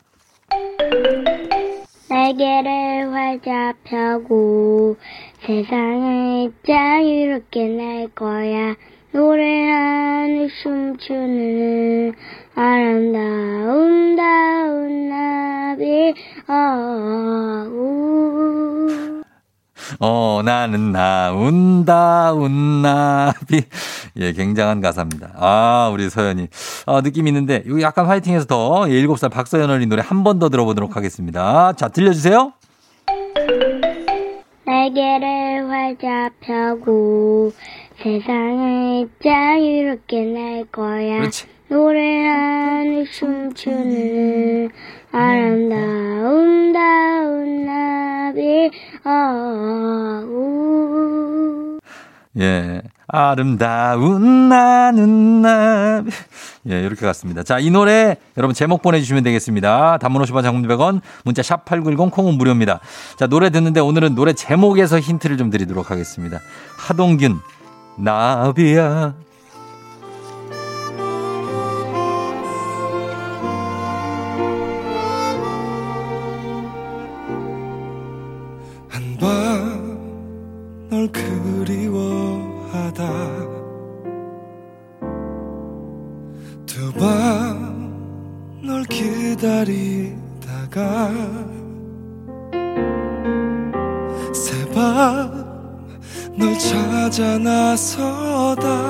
날개를 2.10 3.14
활짝 3.14 3.84
펴고 3.84 4.96
세상을 5.46 6.54
자유롭게 6.66 7.68
날 7.68 8.08
거야 8.16 8.76
노래하는 9.12 10.50
춤추는 10.62 12.14
아름다운 12.56 14.16
다운 14.16 15.10
나비 15.10 16.14
어우 16.48 17.76
어, 20.00 20.42
나는 20.44 20.92
나 20.92 21.32
운다, 21.32 22.34
운나비. 22.34 23.62
예, 24.18 24.32
굉장한 24.34 24.82
가사입니다. 24.82 25.34
아, 25.36 25.90
우리 25.94 26.10
서연이. 26.10 26.48
아, 26.88 27.02
느낌 27.02 27.28
있는데, 27.28 27.62
이거 27.68 27.80
약간 27.82 28.08
화이팅해서 28.08 28.46
더, 28.46 28.86
예, 28.90 28.94
7살 29.06 29.30
박서연 29.32 29.70
어린 29.70 29.88
노래 29.88 30.02
한 30.04 30.24
번 30.24 30.40
더 30.40 30.50
들어보도록 30.50 30.96
하겠습니다. 30.98 31.74
자, 31.74 31.88
들려주세요. 31.90 32.54
날개를 34.66 35.70
활짝 35.70 36.32
펴고 36.42 37.52
세상을 38.02 39.08
자유롭게 39.24 40.22
날 40.26 40.66
거야 40.72 41.20
그렇지. 41.20 41.46
노래하는 41.76 43.06
춤추는 43.12 44.70
아름다운 45.12 46.72
다운 46.72 47.66
나비 47.66 48.72
어우 49.04 50.40
예. 52.40 52.82
아름다운 53.08 54.50
나는 54.50 55.42
나비. 55.42 56.12
예, 56.70 56.82
이렇게 56.82 57.06
갔습니다. 57.06 57.44
자, 57.44 57.60
이 57.60 57.70
노래 57.70 58.16
여러분 58.38 58.54
제목 58.54 58.82
보내주시면 58.82 59.24
되겠습니다. 59.24 59.98
단문 60.00 60.22
50원 60.24 60.44
장문 60.44 60.68
100원, 60.68 61.02
문자 61.24 61.42
샵8910 61.42 62.12
콩은 62.12 62.36
무료입니다. 62.36 62.80
자, 63.18 63.28
노래 63.28 63.50
듣는데 63.50 63.82
오늘은 63.82 64.16
노래 64.16 64.32
제목에서 64.34 65.00
힌트를 65.00 65.38
좀 65.38 65.50
드리도록 65.50 65.92
하겠습니다. 65.92 66.40
하동균, 66.78 67.40
나비야. 67.98 69.25
나서다 97.76 98.85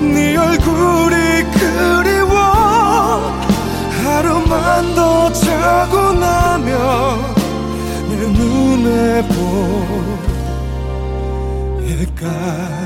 네 0.00 0.36
얼굴이 0.36 1.16
그리워 1.52 2.36
하루만 4.04 4.94
더 4.94 5.32
자고 5.32 6.12
나면 6.12 7.34
내 8.08 8.16
눈에 8.28 9.22
보일까 11.78 12.76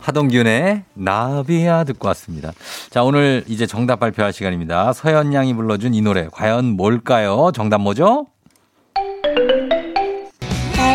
하동균의 0.00 0.82
나비야 0.94 1.84
듣고 1.84 2.08
왔습니다. 2.08 2.52
자, 2.90 3.04
오늘 3.04 3.44
이제 3.46 3.66
정답 3.66 4.00
발표할 4.00 4.32
시간입니다. 4.32 4.92
서현 4.92 5.32
양이 5.32 5.54
불러준 5.54 5.94
이 5.94 6.00
노래 6.02 6.28
과연 6.32 6.76
뭘까요? 6.76 7.52
정답 7.54 7.80
뭐죠? 7.80 8.26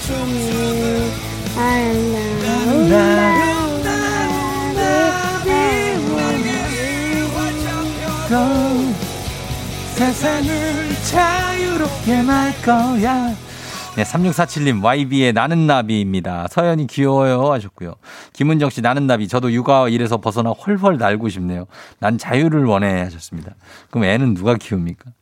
춤추는 0.00 1.10
아름다운 1.56 2.94
세상을 9.94 10.48
자유롭게 11.10 12.22
말 12.22 12.52
거야. 12.62 13.43
네, 13.96 14.02
3647님, 14.02 14.82
YB의 14.82 15.32
나는 15.32 15.68
나비입니다. 15.68 16.48
서연이 16.50 16.88
귀여워요 16.88 17.52
하셨고요. 17.52 17.94
김은정 18.32 18.70
씨, 18.70 18.80
나는 18.80 19.06
나비. 19.06 19.28
저도 19.28 19.52
육아 19.52 19.88
일에서 19.88 20.16
벗어나 20.16 20.50
헐헐 20.50 20.98
날고 20.98 21.28
싶네요. 21.28 21.66
난 22.00 22.18
자유를 22.18 22.64
원해 22.64 23.02
하셨습니다. 23.02 23.54
그럼 23.90 24.06
애는 24.06 24.34
누가 24.34 24.56
키웁니까? 24.56 25.12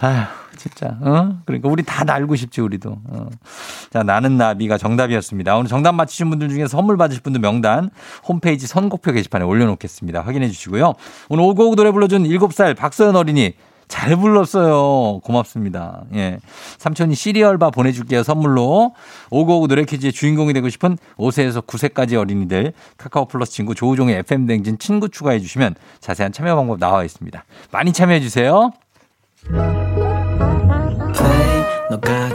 아휴, 0.00 0.22
진짜, 0.58 0.98
어? 1.00 1.38
그러니까 1.46 1.70
우리 1.70 1.82
다 1.82 2.04
날고 2.04 2.36
싶지, 2.36 2.60
우리도. 2.60 2.98
어. 3.08 3.26
자, 3.90 4.02
나는 4.02 4.36
나비가 4.36 4.76
정답이었습니다. 4.76 5.56
오늘 5.56 5.68
정답 5.68 5.92
맞히신 5.92 6.28
분들 6.28 6.50
중에 6.50 6.66
선물 6.66 6.98
받으실 6.98 7.22
분들 7.22 7.40
명단 7.40 7.88
홈페이지 8.28 8.66
선곡표 8.66 9.12
게시판에 9.12 9.46
올려놓겠습니다. 9.46 10.20
확인해 10.20 10.48
주시고요. 10.50 10.92
오늘 11.30 11.44
오고오고 11.44 11.74
노래 11.76 11.90
불러준 11.90 12.24
7살 12.24 12.76
박소연 12.76 13.16
어린이 13.16 13.54
잘 13.88 14.16
불렀어요. 14.16 15.20
고맙습니다. 15.20 16.02
예. 16.14 16.38
삼촌이 16.78 17.14
시리얼바 17.14 17.70
보내줄게요. 17.70 18.22
선물로. 18.22 18.94
오고오고 19.30 19.66
노래 19.66 19.84
퀴즈의 19.84 20.12
주인공이 20.12 20.52
되고 20.52 20.68
싶은 20.68 20.98
5세에서 21.16 21.66
9세까지 21.66 22.14
어린이들 22.18 22.72
카카오 22.96 23.26
플러스 23.26 23.52
친구 23.52 23.74
조우종의 23.74 24.16
FM 24.18 24.46
댕진 24.46 24.78
친구 24.78 25.08
추가해 25.08 25.40
주시면 25.40 25.74
자세한 26.00 26.32
참여 26.32 26.54
방법 26.54 26.78
나와 26.78 27.02
있습니다. 27.04 27.44
많이 27.72 27.92
참여해 27.92 28.20
주세요. 28.20 28.72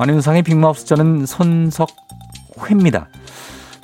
안윤상의 0.00 0.44
빅마우스 0.44 0.86
저는 0.86 1.26
손석회입니다. 1.26 3.08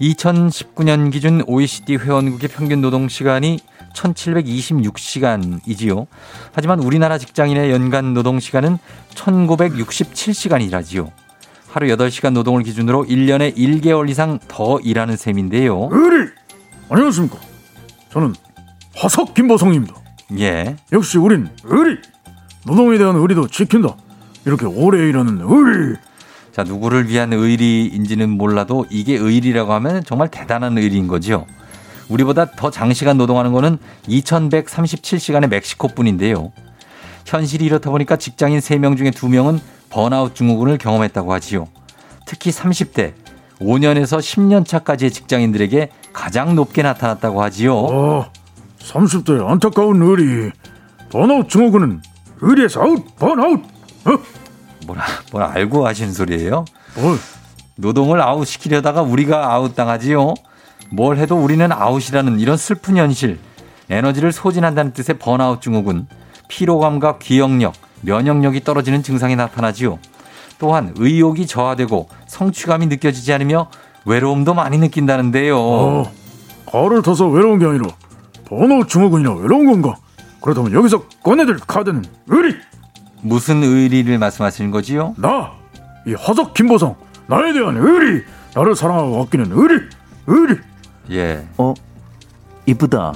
2019년 0.01 1.11
기준 1.11 1.43
OECD 1.49 1.97
회원국의 1.97 2.51
평균 2.51 2.81
노동 2.81 3.09
시간이 3.09 3.59
1726시간이지요. 3.95 6.07
하지만 6.53 6.79
우리나라 6.79 7.19
직장인의 7.19 7.73
연간 7.73 8.15
노동 8.15 8.39
시간은 8.39 8.79
1967시간이라지요. 9.13 11.11
하루 11.69 11.89
8시간 11.89 12.33
노동을 12.33 12.63
기준으로 12.63 13.07
1년에 13.07 13.57
1개월 13.57 14.09
이상 14.09 14.39
더 14.47 14.79
일하는 14.79 15.17
셈인데요. 15.17 15.89
의리 15.91 16.31
안녕하십니까 16.91 17.39
저는 18.11 18.35
화석 18.95 19.35
김보성입니다 19.35 19.93
예. 20.39 20.77
역시 20.93 21.19
우린 21.19 21.49
의리 21.65 21.99
노동에 22.65 22.99
대한 22.99 23.17
의리도 23.17 23.49
지킨다 23.49 23.97
이렇게 24.47 24.67
오래 24.67 25.09
일하는 25.09 25.41
의리 25.43 25.97
자, 26.53 26.63
누구를 26.63 27.09
위한 27.09 27.33
의리인지는 27.33 28.31
몰라도 28.31 28.87
이게 28.89 29.17
의리라고 29.17 29.73
하면 29.75 30.05
정말 30.05 30.29
대단한 30.29 30.79
의리인 30.79 31.09
거지요. 31.09 31.47
우리보다 32.09 32.53
더 32.53 32.71
장시간 32.71 33.19
노동하는 33.19 33.53
거는 33.53 33.79
2137시간의 34.09 35.49
멕시코 35.49 35.89
뿐인데요. 35.89 36.53
현실이 37.27 37.65
이렇다 37.65 37.91
보니까 37.91 38.17
직장인 38.17 38.61
3명 38.61 38.97
중에 38.97 39.11
2명은 39.11 39.59
번아웃 39.91 40.37
증후군을 40.37 40.79
경험했다고 40.79 41.33
하지요. 41.33 41.67
특히 42.27 42.51
30대, 42.51 43.15
5년에서 43.61 44.19
10년 44.19 44.65
차까지의 44.65 45.11
직장인들에게 45.11 45.91
가장 46.13 46.55
높게 46.55 46.83
나타났다고 46.83 47.43
하지요. 47.43 47.77
어 47.77 48.33
30대 48.79 49.45
안타까운 49.45 50.03
의리 50.03 50.53
번아웃 51.11 51.49
증후군은 51.49 52.01
의리에서 52.41 52.83
아웃 52.83 53.17
번아웃 53.17 53.61
어? 53.61 53.74
뭐라, 54.87 55.05
뭐라 55.33 55.53
알고 55.53 55.87
하시는 55.87 56.13
소리예요? 56.13 56.65
뭘 56.97 57.19
노동을 57.77 58.21
아웃시키려다가 58.21 59.03
우리가 59.03 59.53
아웃당하지요. 59.53 60.35
뭘 60.91 61.19
해도 61.19 61.37
우리는 61.37 61.71
아웃이라는 61.73 62.39
이런 62.39 62.57
슬픈 62.57 62.97
현실. 62.97 63.39
에너지를 63.91 64.33
소진한다는 64.33 64.93
뜻의 64.93 65.19
번아웃 65.19 65.61
증후군. 65.61 66.07
피로감과 66.49 67.19
기억력, 67.19 67.75
면역력이 68.03 68.65
떨어지는 68.65 69.03
증상이 69.03 69.35
나타나지요. 69.35 69.99
또한 70.59 70.95
의욕이 70.97 71.47
저하되고 71.47 72.09
성취감이 72.27 72.87
느껴지지 72.87 73.33
않으며 73.33 73.69
외로움도 74.05 74.55
많이 74.55 74.79
느낀다는데요. 74.79 75.59
어, 75.59 76.13
가을을 76.71 77.03
타서 77.03 77.29
외로운 77.29 77.59
게 77.59 77.67
아니라 77.67 77.87
번아웃 78.45 78.89
증후군이나 78.89 79.35
외로운 79.35 79.67
건가 79.67 79.97
그렇다면 80.41 80.73
여기서 80.73 81.05
꺼내들 81.23 81.59
카드는 81.67 82.05
의리 82.29 82.55
무슨 83.25 83.63
의리를 83.63 84.17
말씀하시는 84.19 84.71
거지요? 84.71 85.15
나 85.19 85.53
이 86.07 86.13
화석 86.13 86.53
김보성 86.53 86.97
나에 87.29 87.55
대한 87.55 87.77
의리 87.79 88.23
나를 88.55 88.77
사랑하고 88.77 89.23
아끼는 89.23 89.53
의리 89.53 89.81
의리 90.27 90.59
예. 91.11 91.47
어, 91.57 91.73
이쁘다. 92.67 93.15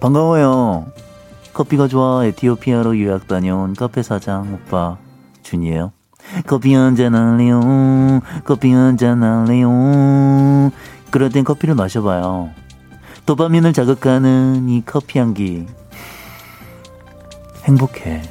반가워요. 0.00 0.86
커피가 1.54 1.88
좋아 1.88 2.24
에티오피아로 2.26 2.96
유학 2.98 3.26
다녀온 3.26 3.74
카페 3.74 4.02
사장 4.02 4.52
오빠 4.54 4.98
준이에요. 5.42 5.92
커피 6.46 6.74
한잔 6.74 7.14
할래요. 7.14 8.20
커피 8.44 8.72
한잔 8.72 9.22
할래요. 9.22 10.70
그럴 11.10 11.30
땐 11.30 11.44
커피를 11.44 11.74
마셔봐요. 11.74 12.50
도파민을 13.26 13.72
자극하는 13.72 14.68
이 14.68 14.82
커피 14.84 15.18
향기. 15.18 15.66
행복해. 17.64 18.22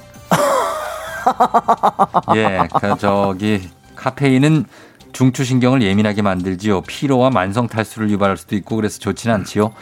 예. 2.36 2.68
그 2.80 2.98
저기 2.98 3.70
카페인은 3.96 4.66
중추신경을 5.14 5.82
예민하게 5.82 6.22
만들지요. 6.22 6.82
피로와 6.82 7.30
만성 7.30 7.68
탈수를 7.68 8.10
유발할 8.10 8.38
수도 8.38 8.56
있고 8.56 8.76
그래서 8.76 9.00
좋지는 9.00 9.36
않지요. 9.36 9.74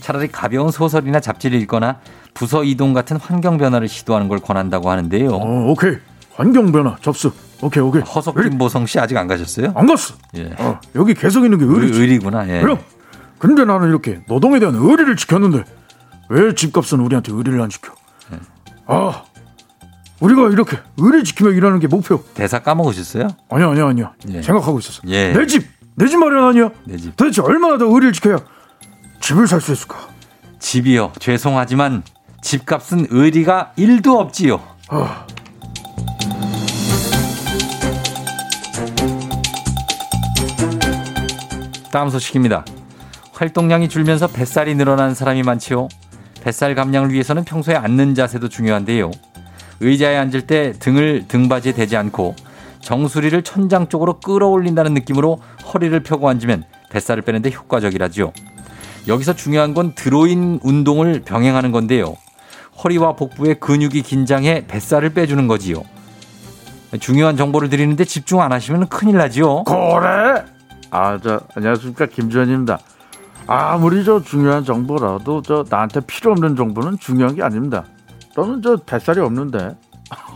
차라리 0.00 0.28
가벼운 0.28 0.70
소설이나 0.70 1.20
잡지를 1.20 1.60
읽거나 1.62 2.00
부서 2.34 2.64
이동 2.64 2.92
같은 2.92 3.16
환경 3.18 3.58
변화를 3.58 3.88
시도하는 3.88 4.28
걸 4.28 4.38
권한다고 4.38 4.90
하는데요. 4.90 5.30
어 5.30 5.70
오케이 5.70 5.96
환경 6.34 6.72
변화 6.72 6.96
접수 7.02 7.32
오케이 7.62 7.82
오케이 7.82 8.02
허석 8.02 8.36
김보성 8.40 8.86
씨 8.86 8.98
아직 8.98 9.16
안 9.18 9.26
가셨어요? 9.28 9.72
안 9.74 9.86
갔어 9.86 10.14
예. 10.36 10.54
어, 10.58 10.80
여기 10.94 11.12
계속 11.12 11.44
있는 11.44 11.58
게 11.58 11.64
의, 11.66 11.70
의리지 11.70 12.00
의 12.00 12.06
리구나. 12.08 12.48
예. 12.48 12.60
그럼 12.62 12.78
근데 13.38 13.64
나는 13.64 13.88
이렇게 13.88 14.20
노동에 14.26 14.58
대한 14.58 14.74
의리를 14.74 15.14
지켰는데 15.16 15.64
왜 16.30 16.54
집값은 16.54 17.00
우리한테 17.00 17.32
의리를 17.32 17.60
안 17.60 17.68
지켜 17.68 17.92
네. 18.30 18.38
아 18.86 19.24
우리가 20.20 20.48
이렇게 20.48 20.78
의리 20.98 21.24
지키며 21.24 21.50
일하는 21.52 21.80
게 21.80 21.86
목표 21.86 22.22
대사 22.34 22.58
까먹으셨어요? 22.60 23.28
아니야 23.48 23.68
아니야 23.70 23.86
아니야 23.86 24.12
예. 24.28 24.42
생각하고 24.42 24.78
있었어 24.78 25.02
예. 25.06 25.32
내 25.32 25.46
집 25.46 25.66
내 25.96 26.06
집 26.08 26.18
마련 26.18 26.44
아니야 26.44 26.70
내 26.84 26.96
집. 26.96 27.16
도대체 27.16 27.42
얼마나 27.42 27.76
더 27.78 27.86
의리를 27.86 28.12
지켜야 28.12 28.38
집을 29.20 29.46
살 29.46 29.60
수 29.60 29.72
있을까 29.72 30.08
집이요. 30.58 31.12
죄송하지만 31.18 32.02
집값은 32.42 33.06
의리가 33.10 33.72
1도 33.78 34.16
없지요. 34.18 34.60
아, 34.88 35.26
다음 41.92 42.08
소식입니다. 42.10 42.64
활동량이 43.32 43.88
줄면서 43.88 44.28
뱃살이 44.28 44.74
늘어난 44.74 45.14
사람이 45.14 45.42
많지요. 45.42 45.88
뱃살 46.42 46.74
감량을 46.74 47.12
위해서는 47.12 47.44
평소에 47.44 47.74
앉는 47.74 48.14
자세도 48.14 48.48
중요한데요. 48.48 49.10
의자에 49.80 50.16
앉을 50.16 50.46
때 50.46 50.72
등을 50.78 51.26
등받이에 51.26 51.72
대지 51.72 51.96
않고 51.96 52.36
정수리를 52.80 53.42
천장 53.42 53.88
쪽으로 53.88 54.20
끌어올린다는 54.20 54.94
느낌으로 54.94 55.40
허리를 55.72 55.98
펴고 56.02 56.28
앉으면 56.28 56.64
뱃살을 56.90 57.22
빼는데 57.22 57.50
효과적이라죠. 57.50 58.32
여기서 59.08 59.34
중요한 59.34 59.74
건 59.74 59.94
드로인 59.94 60.60
운동을 60.62 61.22
병행하는 61.24 61.72
건데요. 61.72 62.16
허리와 62.82 63.14
복부의 63.14 63.60
근육이 63.60 64.02
긴장해 64.02 64.66
뱃살을 64.66 65.10
빼주는 65.10 65.46
거지요. 65.46 65.82
중요한 66.98 67.36
정보를 67.36 67.68
드리는데 67.68 68.04
집중 68.04 68.40
안 68.40 68.52
하시면 68.52 68.88
큰일 68.88 69.16
나지요. 69.16 69.64
그래? 69.64 70.44
아, 70.90 71.18
저, 71.22 71.40
안녕하십니까. 71.54 72.06
김주현입니다. 72.06 72.78
아무리 73.46 74.04
저 74.04 74.22
중요한 74.22 74.64
정보라도 74.64 75.42
저 75.42 75.64
나한테 75.68 76.00
필요 76.00 76.32
없는 76.32 76.56
정보는 76.56 76.98
중요한 76.98 77.34
게 77.36 77.42
아닙니다. 77.42 77.84
너는 78.36 78.62
저 78.62 78.76
뱃살이 78.76 79.20
없는데. 79.20 79.76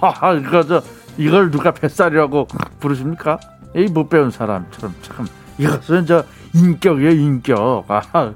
하하, 0.00 0.34
이거 0.38 0.62
저 0.64 0.82
이걸 1.16 1.50
누가 1.50 1.70
뱃살이라고 1.72 2.48
부르십니까? 2.80 3.38
이 3.76 3.86
못 3.90 4.08
배운 4.08 4.30
사람처럼 4.30 4.94
참 5.02 5.26
이것은 5.58 6.06
저 6.06 6.24
인격이에요 6.54 7.10
인격. 7.10 7.84
아, 7.88 8.32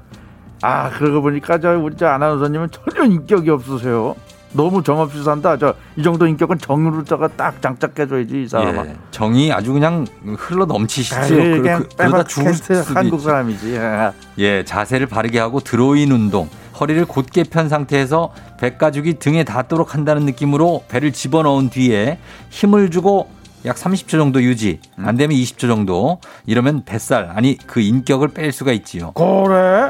아 0.61 0.89
그러고 0.89 1.21
보니까 1.21 1.59
저 1.59 1.77
우리 1.77 1.95
저 1.95 2.07
아나운서님은 2.07 2.69
전혀 2.71 3.05
인격이 3.05 3.49
없으세요. 3.49 4.15
너무 4.51 4.81
정없이 4.83 5.23
산다. 5.23 5.55
저 5.57 5.75
이 5.95 6.03
정도 6.03 6.25
인격은 6.27 6.57
정으로다가 6.57 7.27
딱 7.29 7.61
장착해줘야지 7.61 8.43
이 8.43 8.47
사람아. 8.47 8.85
예, 8.87 8.95
정이 9.11 9.51
아주 9.53 9.71
그냥 9.73 10.05
흘러 10.37 10.65
넘치시죠. 10.65 11.15
아, 11.15 11.27
그러- 11.27 11.61
그냥 11.61 11.83
그- 11.83 11.95
그러다 11.97 12.23
죽을 12.23 12.53
수도 12.53 12.75
한국. 12.95 13.19
사람이지. 13.21 13.77
아. 13.77 14.11
예, 14.39 14.63
자세를 14.65 15.07
바르게 15.07 15.39
하고 15.39 15.59
드로인 15.59 16.11
운동, 16.11 16.49
허리를 16.79 17.05
곧게 17.05 17.43
편 17.43 17.69
상태에서 17.69 18.33
배가죽이 18.57 19.19
등에 19.19 19.43
닿도록 19.43 19.93
한다는 19.93 20.25
느낌으로 20.25 20.83
배를 20.87 21.11
집어넣은 21.11 21.69
뒤에 21.69 22.19
힘을 22.49 22.89
주고 22.89 23.29
약 23.65 23.75
30초 23.75 24.11
정도 24.11 24.41
유지, 24.41 24.79
안 24.95 25.17
되면 25.17 25.35
20초 25.35 25.67
정도. 25.67 26.21
이러면 26.45 26.85
뱃살, 26.85 27.31
아니 27.35 27.57
그 27.57 27.81
인격을 27.81 28.29
뺄 28.29 28.51
수가 28.53 28.71
있지요. 28.71 29.11
그래? 29.11 29.89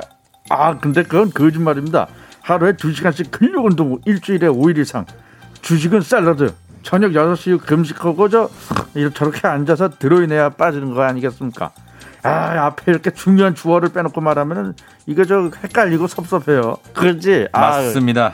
아 0.49 0.77
근데 0.79 1.03
그건 1.03 1.29
거짓말입니다. 1.29 2.07
하루에 2.41 2.75
두시간씩 2.75 3.29
근력 3.29 3.65
운동 3.65 3.99
일주일에 4.05 4.47
5일 4.47 4.79
이상. 4.79 5.05
주식은 5.61 6.01
샐러드. 6.01 6.53
저녁 6.81 7.11
6시 7.11 7.59
금식하고 7.61 8.29
저 8.29 8.49
이렇게 8.95 9.13
저렇게 9.13 9.47
앉아서 9.47 9.89
들어이내야 9.99 10.51
빠지는 10.51 10.95
거 10.95 11.03
아니겠습니까? 11.03 11.71
아 12.23 12.65
앞에 12.65 12.91
이렇게 12.91 13.11
중요한 13.11 13.55
주어를 13.55 13.89
빼놓고 13.89 14.19
말하면은 14.21 14.73
이거 15.05 15.23
저 15.25 15.49
헷갈리고 15.63 16.07
섭섭해요. 16.07 16.77
그렇지? 16.93 17.47
아, 17.51 17.59
맞습니다. 17.59 18.33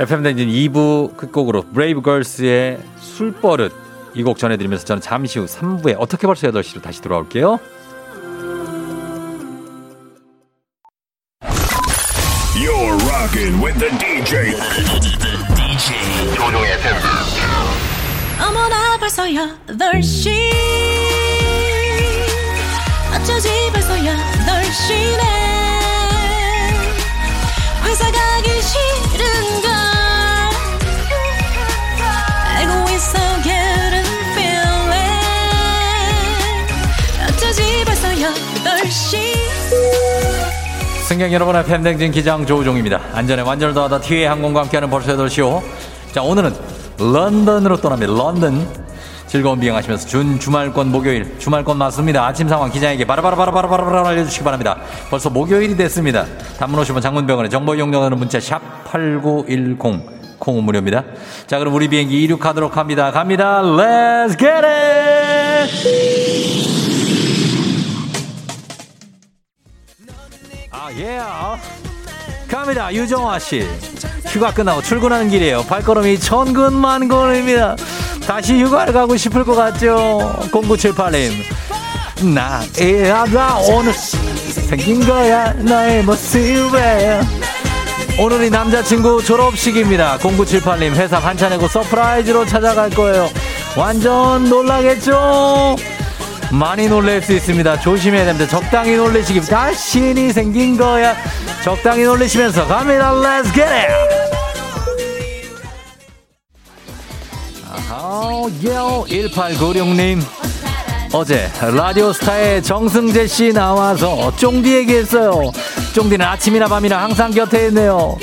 FM 0.00 0.22
댕진 0.22 0.48
2부 0.48 1.16
끝곡으로 1.16 1.62
브레이브걸스의 1.72 2.78
술버릇 2.98 3.72
이 4.14 4.22
곡 4.24 4.36
전해드리면서 4.36 4.84
저는 4.84 5.00
잠시 5.00 5.38
후 5.38 5.46
3부에 5.46 5.94
어떻게 5.98 6.26
벌써 6.26 6.50
8시로 6.50 6.82
다시 6.82 7.00
돌아올게요. 7.00 7.58
Rocking 13.32 13.60
with 13.62 13.78
the 13.78 13.88
DJ. 13.98 14.52
DJ 15.56 16.34
조종의 16.34 16.78
팬. 16.80 16.92
어머나 18.40 18.96
벌써 18.98 19.24
8시. 19.24 20.52
어쩌지 23.14 23.48
벌써 23.72 23.94
8시네. 23.94 25.22
회사 27.84 28.10
가기 28.10 28.62
싫은걸. 28.62 29.70
알고 32.56 32.90
있어 32.90 33.18
getting 33.42 34.08
feeling. 34.34 35.20
어쩌지 37.28 37.60
벌써 37.84 38.08
8시 38.08 40.21
승객 41.12 41.30
여러분의 41.30 41.66
팬댕진 41.66 42.10
기장 42.10 42.46
조우종입니다. 42.46 42.98
안전에 43.12 43.42
완전을 43.42 43.74
더하다 43.74 44.00
티웨이 44.00 44.24
항공과 44.24 44.62
함께하는 44.62 44.88
벌써 44.88 45.14
8시오. 45.14 45.62
자, 46.10 46.22
오늘은 46.22 46.54
런던으로 46.98 47.82
떠납니다. 47.82 48.14
런던. 48.14 48.66
즐거운 49.26 49.60
비행하시면서 49.60 50.08
준 50.08 50.40
주말권 50.40 50.90
목요일 50.90 51.38
주말권 51.38 51.76
맞습니다. 51.76 52.26
아침 52.26 52.48
상황 52.48 52.70
기장에게 52.70 53.04
바라바라바라바라바라 53.04 54.08
알려주시기 54.08 54.42
바랍니다. 54.42 54.78
벌써 55.10 55.28
목요일이 55.28 55.76
됐습니다. 55.76 56.24
단문 56.58 56.80
오시면 56.80 57.02
장문병원에 57.02 57.50
정보 57.50 57.74
이용료는 57.74 58.16
문자 58.16 58.38
샵8910 58.38 60.38
콩은 60.38 60.64
무료입니다. 60.64 61.04
자 61.46 61.58
그럼 61.58 61.74
우리 61.74 61.88
비행기 61.88 62.22
이륙하도록 62.22 62.78
합니다. 62.78 63.10
갑니다. 63.10 63.60
Let's 63.62 64.38
get 64.38 64.64
it! 64.64 66.21
아, 70.94 71.56
예. 71.58 72.48
갑니다. 72.48 72.92
유정화 72.92 73.38
씨. 73.38 73.66
휴가 74.26 74.52
끝나고 74.52 74.82
출근하는 74.82 75.28
길이에요. 75.30 75.62
발걸음이 75.64 76.18
천근만근입니다. 76.20 77.76
다시 78.26 78.60
휴가를 78.62 78.92
가고 78.92 79.16
싶을 79.16 79.44
것 79.44 79.54
같죠? 79.54 80.38
0978님. 80.50 81.32
나, 82.34 82.62
야, 83.08 83.24
나 83.24 83.56
오늘 83.58 83.92
생긴 83.92 85.04
거야. 85.06 85.52
너의 85.54 86.02
모습에. 86.04 87.20
오늘이 88.18 88.50
남자친구 88.50 89.24
졸업식입니다. 89.24 90.18
0978님 90.18 90.92
회사 90.94 91.18
반차 91.20 91.48
내고 91.48 91.66
surprise로 91.68 92.44
찾아갈 92.46 92.90
거예요. 92.90 93.28
완전 93.76 94.44
놀라겠죠? 94.48 95.76
많이 96.52 96.86
놀랄 96.88 97.22
수 97.22 97.32
있습니다. 97.32 97.80
조심해야 97.80 98.24
됩니다. 98.26 98.46
적당히 98.50 98.94
놀리시기 98.96 99.40
자신이 99.42 100.32
생긴 100.32 100.76
거야. 100.76 101.16
적당히 101.64 102.02
놀리시면서 102.04 102.66
갑니다. 102.66 103.12
Let's 103.12 103.44
get 103.54 103.62
it! 103.62 103.92
아하, 107.70 108.32
요 108.66 109.04
1896님. 109.08 110.20
어제 111.14 111.50
라디오 111.60 112.12
스타의 112.12 112.62
정승재 112.62 113.26
씨 113.26 113.52
나와서 113.52 114.34
쫑디 114.36 114.74
얘기했어요. 114.76 115.52
쫑디는 115.94 116.24
아침이나 116.24 116.66
밤이나 116.68 117.02
항상 117.02 117.30
곁에 117.30 117.66
있네요. 117.68 118.16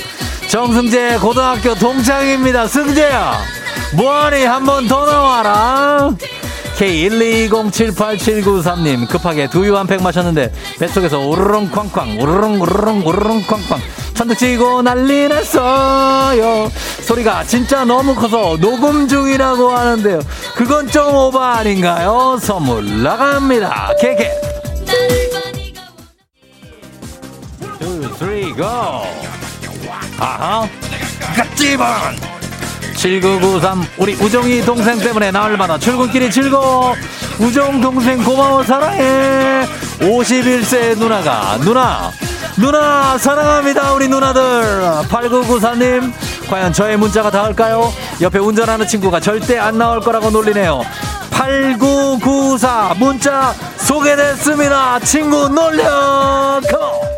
정승재 0.49 1.17
고등학교 1.19 1.73
동창입니다. 1.75 2.67
승재야, 2.67 3.37
뭐하니 3.93 4.43
한 4.45 4.65
번 4.65 4.87
더 4.87 5.05
나와라. 5.05 6.09
K120787993님 6.79 9.07
급하게 9.09 9.47
두유 9.49 9.75
한 9.77 9.85
팩 9.85 10.01
마셨는데 10.01 10.53
뱃속에서 10.79 11.19
우르릉 11.19 11.69
쾅쾅 11.71 12.21
우르릉 12.21 12.61
우르릉 12.61 13.05
우르릉 13.05 13.41
쾅쾅. 13.43 13.79
천둥치고 14.13 14.81
난리 14.83 15.27
났어요. 15.27 16.71
소리가 17.01 17.43
진짜 17.45 17.83
너무 17.85 18.13
커서 18.15 18.55
녹음 18.57 19.07
중이라고 19.07 19.69
하는데요. 19.71 20.19
그건 20.55 20.87
좀 20.89 21.13
오바 21.15 21.57
아닌가요? 21.57 22.37
선물 22.41 23.01
나갑니다. 23.03 23.91
케케. 23.99 24.29
2, 27.81 27.85
3, 28.17 28.55
go. 28.55 28.65
아하. 30.19 30.67
갓집은 31.35 31.85
7993 32.99 33.81
우리 33.97 34.13
우정이 34.15 34.61
동생 34.65 34.99
때문에 34.99 35.31
나흘마다 35.31 35.77
출근길이 35.77 36.29
즐거워. 36.29 36.95
우정 37.39 37.79
동생 37.79 38.21
고마워. 38.21 38.61
사랑해. 38.63 39.65
51세 39.99 40.97
누나가. 40.97 41.57
누나. 41.61 42.11
누나 42.57 43.17
사랑합니다 43.17 43.93
우리 43.93 44.09
누나들. 44.09 44.41
8994님 45.07 46.11
과연 46.49 46.73
저의 46.73 46.97
문자가 46.97 47.31
닿을까요? 47.31 47.93
옆에 48.19 48.37
운전하는 48.37 48.85
친구가 48.85 49.21
절대 49.21 49.57
안 49.57 49.77
나올 49.77 50.01
거라고 50.01 50.29
놀리네요. 50.29 50.81
8994 51.31 52.95
문자 52.97 53.53
소개됐습니다. 53.77 54.99
친구 54.99 55.47
놀려. 55.47 56.59
컴 56.69 57.08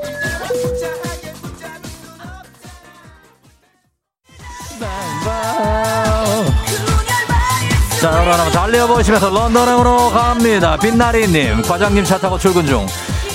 자, 8.01 8.12
여러분 8.12 8.34
한번 8.34 8.51
달려보시면서 8.51 9.30
런던으로 9.30 10.09
갑니다. 10.09 10.76
빛나리님, 10.78 11.62
과장님 11.62 12.03
차 12.03 12.18
타고 12.18 12.38
출근 12.38 12.66
중. 12.66 12.88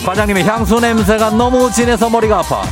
과장님의 0.05 0.45
향수 0.45 0.81
냄새가 0.81 1.31
너무 1.31 1.71
진해서 1.71 2.11
머리가 2.11 2.41
아파. 2.41 2.63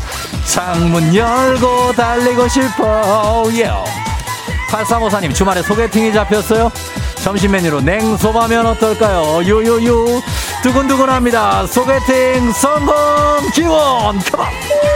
창문 0.45 1.15
열고 1.15 1.93
달리고 1.93 2.49
싶어. 2.49 3.45
예. 3.53 3.71
8354님, 4.71 5.35
주말에 5.35 5.63
소개팅이 5.63 6.13
잡혔어요? 6.13 6.71
점심 7.23 7.53
메뉴로 7.53 7.81
냉소바면 7.81 8.67
어떨까요? 8.67 9.45
유유유. 9.45 10.21
두근두근합니다. 10.65 11.67
소개팅 11.67 12.53
성공 12.53 12.95
기원! 13.55 14.19
컴온! 14.19 14.94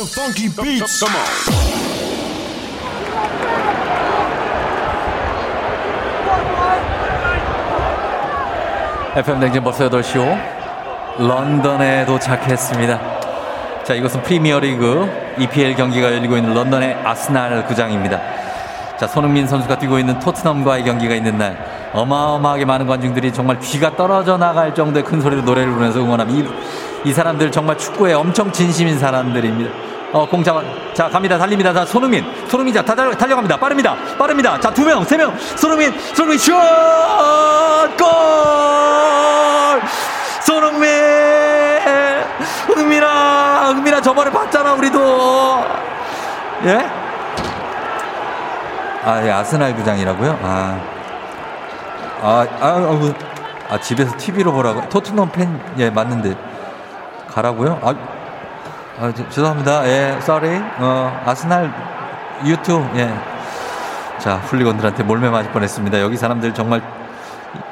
The 0.00 0.06
funky 0.06 0.48
beats. 0.48 0.98
Come 0.98 1.14
on. 1.14 1.26
FM 9.14 9.40
댕진 9.40 9.62
벌써 9.62 9.90
8시오. 9.90 10.38
런던에 11.18 12.06
도착했습니다. 12.06 13.00
자, 13.84 13.92
이것은 13.94 14.22
프리미어 14.22 14.60
리그 14.60 15.06
EPL 15.38 15.74
경기가 15.74 16.10
열리고 16.14 16.38
있는 16.38 16.54
런던의 16.54 16.94
아스날 17.04 17.66
구장입니다. 17.66 18.18
자, 18.98 19.06
손흥민 19.06 19.46
선수가 19.46 19.76
뛰고 19.80 19.98
있는 19.98 20.18
토트넘과의 20.18 20.84
경기가 20.84 21.14
있는 21.14 21.36
날 21.36 21.90
어마어마하게 21.92 22.64
많은 22.64 22.86
관중들이 22.86 23.34
정말 23.34 23.58
귀가 23.60 23.94
떨어져 23.94 24.38
나갈 24.38 24.74
정도의 24.74 25.04
큰 25.04 25.20
소리로 25.20 25.42
노래를 25.42 25.70
부르면서 25.72 26.00
응원합니다. 26.00 26.50
이, 27.04 27.10
이 27.10 27.12
사람들 27.12 27.52
정말 27.52 27.76
축구에 27.76 28.14
엄청 28.14 28.50
진심인 28.50 28.98
사람들입니다. 28.98 29.89
어, 30.12 30.26
공 30.28 30.42
잡아. 30.42 30.62
자, 30.92 31.08
갑니다. 31.08 31.38
달립니다. 31.38 31.72
자, 31.72 31.84
손흥민. 31.84 32.24
손흥민 32.48 32.74
자, 32.74 32.82
다 32.82 32.94
달려, 32.94 33.14
달려갑니다. 33.16 33.56
빠릅니다. 33.56 33.96
빠릅니다. 34.18 34.58
자, 34.58 34.72
두 34.72 34.84
명, 34.84 35.04
세 35.04 35.16
명. 35.16 35.36
손흥민, 35.56 35.92
손흥민 36.14 36.38
슛! 36.38 36.52
골! 37.96 38.08
손흥민! 40.42 40.88
흥민아, 42.66 43.68
흥민아 43.68 44.00
저번에 44.00 44.30
봤잖아, 44.30 44.72
우리도. 44.74 45.64
예? 46.64 46.90
아, 49.04 49.24
예, 49.24 49.30
아스날 49.30 49.74
구장이라고요? 49.76 50.38
아. 50.42 50.80
아, 52.22 52.46
아, 52.60 52.66
아, 52.66 53.14
아, 53.70 53.80
집에서 53.80 54.16
TV로 54.16 54.52
보라고. 54.52 54.88
토트넘 54.88 55.30
팬, 55.30 55.60
예, 55.78 55.88
맞는데. 55.88 56.34
가라고요? 57.28 57.78
아, 57.82 57.94
아 59.00 59.10
저, 59.16 59.26
죄송합니다. 59.30 59.88
예, 59.88 60.18
sorry. 60.18 60.62
어, 60.78 61.22
아스날 61.24 61.72
유튜브, 62.44 62.86
예. 62.98 63.10
자, 64.18 64.36
훌리건들한테 64.36 65.04
몰매 65.04 65.30
맞을 65.30 65.50
뻔 65.52 65.62
했습니다. 65.62 65.98
여기 66.02 66.18
사람들 66.18 66.52
정말, 66.52 66.82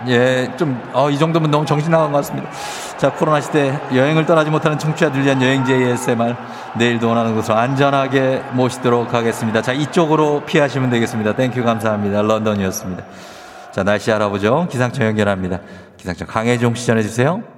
예, 0.07 0.51
좀, 0.57 0.81
어, 0.95 1.11
이 1.11 1.19
정도면 1.19 1.51
너무 1.51 1.67
정신 1.67 1.91
나간 1.91 2.13
것 2.13 2.19
같습니다. 2.19 2.49
자, 2.97 3.13
코로나 3.13 3.43
시대 3.43 3.79
여행을 3.95 4.25
떠나지 4.25 4.49
못하는 4.49 4.79
청취자들 4.79 5.23
위한 5.23 5.43
여행지 5.43 5.75
ASMR. 5.75 6.35
내일도 6.79 7.09
원하는 7.09 7.35
곳으로 7.35 7.59
안전하게 7.59 8.45
모시도록 8.53 9.13
하겠습니다. 9.13 9.61
자, 9.61 9.75
이쪽으로 9.75 10.45
피하시면 10.47 10.89
되겠습니다. 10.89 11.37
Thank 11.37 11.53
you 11.53 11.63
감사합니다. 11.63 12.23
런던이었습니다. 12.23 13.05
자, 13.73 13.83
날씨 13.83 14.11
알아보죠. 14.11 14.67
기상청 14.71 15.05
연결합니다. 15.07 15.61
기상청 15.99 16.27
강혜종 16.27 16.75
씨 16.75 16.87
전해주세요. 16.87 17.58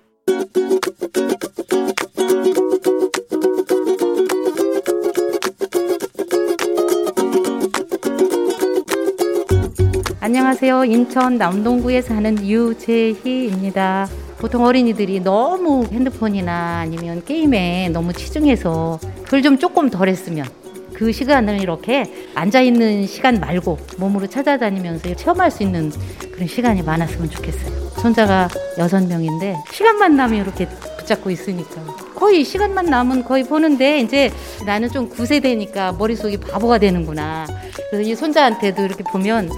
안녕하세요. 10.31 10.85
인천 10.85 11.37
남동구에 11.37 12.01
사는 12.01 12.47
유재희입니다. 12.47 14.07
보통 14.37 14.63
어린이들이 14.63 15.19
너무 15.19 15.85
핸드폰이나 15.91 16.79
아니면 16.79 17.21
게임에 17.25 17.89
너무 17.89 18.13
치중해서 18.13 18.97
그걸 19.25 19.41
좀 19.41 19.59
조금 19.59 19.89
덜 19.89 20.07
했으면 20.07 20.45
그 20.93 21.11
시간을 21.11 21.59
이렇게 21.59 22.29
앉아있는 22.33 23.07
시간 23.07 23.41
말고 23.41 23.77
몸으로 23.97 24.25
찾아다니면서 24.25 25.15
체험할 25.15 25.51
수 25.51 25.63
있는 25.63 25.91
그런 26.31 26.47
시간이 26.47 26.81
많았으면 26.81 27.29
좋겠어요. 27.29 27.89
손자가 27.97 28.47
여섯 28.77 29.05
명인데 29.05 29.57
시간만 29.73 30.15
나면 30.15 30.39
이렇게 30.39 30.65
붙잡고 30.97 31.29
있으니까 31.29 31.83
거의 32.15 32.45
시간만 32.45 32.85
남은 32.85 33.25
거의 33.25 33.43
보는데 33.43 33.99
이제 33.99 34.31
나는 34.65 34.87
좀 34.89 35.09
구세대니까 35.09 35.91
머릿속이 35.91 36.37
바보가 36.37 36.77
되는구나. 36.77 37.47
그래서 37.89 38.09
이 38.09 38.15
손자한테도 38.15 38.85
이렇게 38.85 39.03
보면 39.03 39.49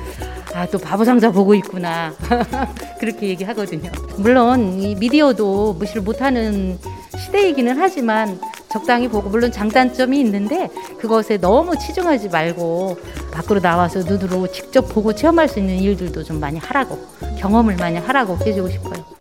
아, 0.54 0.68
또 0.68 0.78
바보 0.78 1.04
상자 1.04 1.32
보고 1.32 1.56
있구나. 1.56 2.14
그렇게 3.00 3.28
얘기하거든요. 3.30 3.92
물론 4.18 4.80
이 4.80 4.96
미디어도 4.96 5.74
무시를 5.74 6.02
못하는 6.04 6.78
시대이기는 7.18 7.76
하지만 7.78 8.40
적당히 8.72 9.08
보고 9.08 9.30
물론 9.30 9.52
장단점이 9.52 10.20
있는데 10.22 10.70
그것에 11.00 11.38
너무 11.38 11.78
치중하지 11.78 12.30
말고 12.30 12.98
밖으로 13.32 13.60
나와서 13.60 14.00
눈으로 14.00 14.52
직접 14.52 14.82
보고 14.90 15.14
체험할 15.14 15.48
수 15.48 15.60
있는 15.60 15.78
일들도 15.80 16.24
좀 16.24 16.40
많이 16.40 16.58
하라고 16.60 17.00
경험을 17.40 17.76
많이 17.76 17.98
하라고 17.98 18.38
해주고 18.46 18.70
싶어요. 18.70 19.13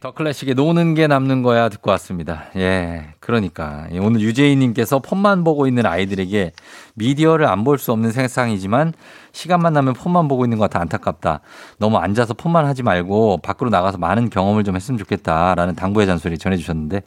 더 0.00 0.12
클래식의 0.12 0.54
노는 0.54 0.94
게 0.94 1.08
남는 1.08 1.42
거야 1.42 1.68
듣고 1.68 1.90
왔습니다. 1.90 2.44
예. 2.54 3.14
그러니까. 3.18 3.88
오늘 4.00 4.20
유재희님께서 4.20 5.00
폰만 5.00 5.42
보고 5.42 5.66
있는 5.66 5.86
아이들에게 5.86 6.52
미디어를 6.94 7.46
안 7.46 7.64
볼 7.64 7.78
수 7.78 7.90
없는 7.90 8.12
세상이지만 8.12 8.92
시간만 9.32 9.72
나면 9.72 9.94
폰만 9.94 10.28
보고 10.28 10.44
있는 10.44 10.56
것 10.58 10.70
같아 10.70 10.80
안타깝다. 10.82 11.40
너무 11.78 11.96
앉아서 11.98 12.34
폰만 12.34 12.64
하지 12.64 12.84
말고 12.84 13.38
밖으로 13.38 13.70
나가서 13.70 13.98
많은 13.98 14.30
경험을 14.30 14.62
좀 14.62 14.76
했으면 14.76 14.98
좋겠다라는 14.98 15.74
당부의 15.74 16.06
잔소리 16.06 16.38
전해주셨는데 16.38 17.02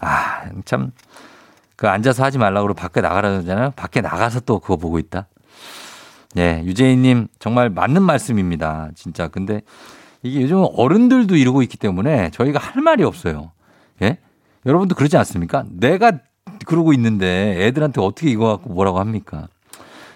아, 0.00 0.46
참. 0.64 0.90
그 1.76 1.88
앉아서 1.88 2.24
하지 2.24 2.38
말라고 2.38 2.74
밖에 2.74 3.00
나가라잖아요. 3.00 3.70
밖에 3.76 4.00
나가서 4.00 4.40
또 4.40 4.58
그거 4.58 4.76
보고 4.76 4.98
있다. 4.98 5.28
예. 6.38 6.60
유재희님 6.64 7.28
정말 7.38 7.70
맞는 7.70 8.02
말씀입니다. 8.02 8.88
진짜. 8.96 9.28
근데 9.28 9.60
이게 10.28 10.42
요즘 10.42 10.64
어른들도 10.74 11.36
이러고 11.36 11.62
있기 11.62 11.76
때문에 11.76 12.30
저희가 12.30 12.58
할 12.58 12.82
말이 12.82 13.02
없어요. 13.02 13.52
예? 14.02 14.18
여러분도 14.66 14.94
그러지 14.94 15.16
않습니까? 15.16 15.64
내가 15.70 16.12
그러고 16.66 16.92
있는데 16.92 17.56
애들한테 17.66 18.00
어떻게 18.00 18.30
이거 18.30 18.46
갖고 18.48 18.70
뭐라고 18.70 19.00
합니까? 19.00 19.48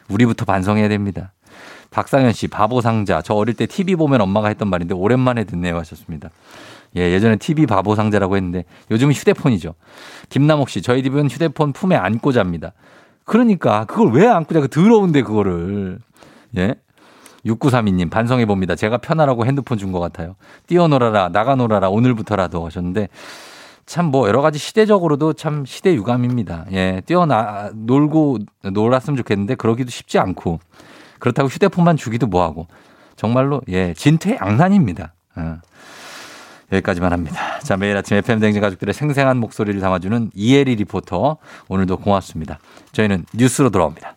우리부터 0.09 0.45
반성해야 0.45 0.89
됩니다. 0.89 1.33
박상현 1.91 2.33
씨, 2.33 2.49
바보 2.49 2.81
상자. 2.81 3.23
저 3.23 3.35
어릴 3.35 3.55
때 3.55 3.67
TV 3.67 3.97
보면 3.97 4.21
엄마가 4.21 4.49
했던 4.49 4.69
말인데 4.69 4.95
오랜만에 4.95 5.45
듣네요 5.45 5.77
하셨습니다. 5.79 6.31
예, 6.97 7.11
예전에 7.13 7.37
TV 7.37 7.67
바보 7.67 7.95
상자라고 7.95 8.37
했는데 8.37 8.65
요즘은 8.91 9.15
휴대폰이죠. 9.15 9.75
김남옥 10.29 10.69
씨, 10.69 10.83
저희 10.83 11.03
집은 11.03 11.29
휴대폰 11.31 11.73
품에 11.73 11.97
안고 11.97 12.33
잡니다. 12.33 12.73
그러니까 13.25 13.85
그걸 13.85 14.13
왜 14.13 14.27
안고 14.27 14.53
자? 14.53 14.61
그 14.61 14.69
더러운데 14.69 15.23
그거를. 15.23 15.99
예? 16.57 16.75
6932님 17.47 18.11
반성해 18.11 18.47
봅니다. 18.47 18.75
제가 18.77 18.99
편하라고 18.99 19.47
핸드폰 19.47 19.79
준 19.79 19.93
것 19.93 20.01
같아요. 20.01 20.37
뛰어놀아라, 20.67 21.29
나가놀아라, 21.29 21.89
오늘부터라도 21.91 22.65
하셨는데 22.67 23.09
참 23.87 24.11
뭐 24.11 24.29
여러 24.29 24.41
가지 24.43 24.59
시대적으로도 24.59 25.33
참 25.35 25.65
시대 25.65 25.93
유감입니다. 25.95 26.67
예, 26.73 27.03
뛰어나 27.05 27.71
놀고 27.75 28.39
놀았으면 28.63 29.17
좋겠는데 29.17 29.57
그러기도 29.57 29.91
쉽지 29.91 30.19
않고 30.19 30.61
그렇다고 31.19 31.49
휴대폰만 31.49 31.97
주기도 31.97 32.27
뭐하고 32.27 32.69
정말로 33.17 33.61
예 33.69 33.93
진퇴양난입니다. 33.95 35.13
어. 35.37 35.57
여기까지만 36.73 37.13
합니다. 37.13 37.59
자 37.61 37.77
매일 37.77 37.97
아침 37.97 38.17
FM 38.17 38.41
댕진 38.41 38.63
가족들의 38.63 38.95
생생한 38.95 39.37
목소리를 39.39 39.79
담아주는 39.81 40.31
이혜리 40.35 40.77
리포터 40.77 41.37
오늘도 41.69 41.99
고맙습니다. 41.99 42.59
저희는 42.93 43.27
뉴스로 43.35 43.69
돌아옵니다. 43.71 44.15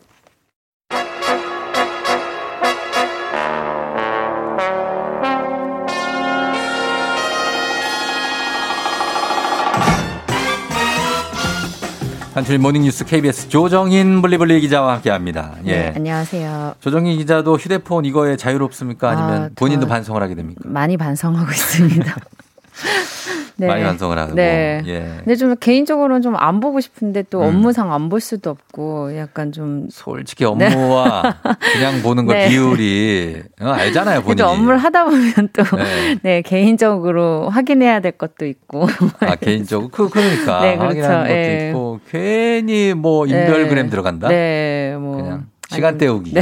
한출 12.36 12.58
모닝뉴스 12.60 13.06
KBS 13.06 13.48
조정인 13.48 14.22
블리블리 14.22 14.60
기자와 14.60 14.96
함께합니다. 14.96 15.54
예. 15.68 15.72
네, 15.72 15.94
안녕하세요. 15.96 16.76
조정인 16.82 17.18
기자도 17.18 17.56
휴대폰 17.56 18.04
이거에 18.04 18.36
자유롭습니까? 18.36 19.10
아니면 19.10 19.44
아, 19.44 19.50
본인도 19.56 19.86
저- 19.86 19.90
반성을 19.90 20.22
하게 20.22 20.36
됩니까? 20.36 20.60
많이 20.66 20.98
반성하고 20.98 21.50
있습니다. 21.50 22.14
네. 23.58 23.68
많이 23.68 23.84
반성을 23.84 24.18
하고. 24.18 24.34
네. 24.36 24.82
예. 24.86 25.00
근데 25.20 25.36
좀 25.36 25.56
개인적으로는 25.58 26.22
좀 26.22 26.36
안 26.36 26.60
보고 26.60 26.80
싶은데 26.82 27.24
또 27.30 27.40
음. 27.42 27.48
업무상 27.48 27.94
안 27.94 28.10
볼 28.10 28.20
수도 28.22 28.50
없고 28.52 29.18
약간 29.18 29.52
좀 29.52 29.88
솔직히 29.90 30.44
업무와 30.46 31.38
그냥 31.74 32.02
보는 32.04 32.26
거 32.26 32.34
네. 32.34 32.50
비율이 32.50 33.44
어, 33.62 33.70
알잖아요 33.70 34.22
본인이. 34.22 34.42
업무를 34.42 34.78
하다 34.78 35.06
보면 35.06 35.34
또 35.54 35.64
네. 35.78 36.16
네. 36.22 36.42
개인적으로 36.42 37.50
확인해야 37.50 38.00
될 38.02 38.12
것도 38.12 38.46
있고 38.46 38.88
아 39.22 39.36
개인적으로 39.36 39.90
그 39.90 40.10
그러니까 40.10 40.62
네, 40.62 40.78
그렇죠. 40.78 40.88
확인하는 40.88 41.20
것도 41.24 41.32
예. 41.34 41.68
있고 41.70 42.00
괜히 42.10 42.94
뭐 42.94 43.26
인별그램 43.26 43.86
네. 43.86 43.90
들어간다. 43.90 44.28
네, 44.28 44.96
뭐 45.00 45.16
그냥 45.18 45.46
시간 45.70 45.98
때우기. 45.98 46.34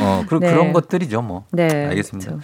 어, 0.00 0.24
그, 0.28 0.36
네. 0.36 0.50
그런 0.50 0.72
것들이죠, 0.72 1.22
뭐. 1.22 1.44
네, 1.50 1.86
알겠습니다. 1.88 2.36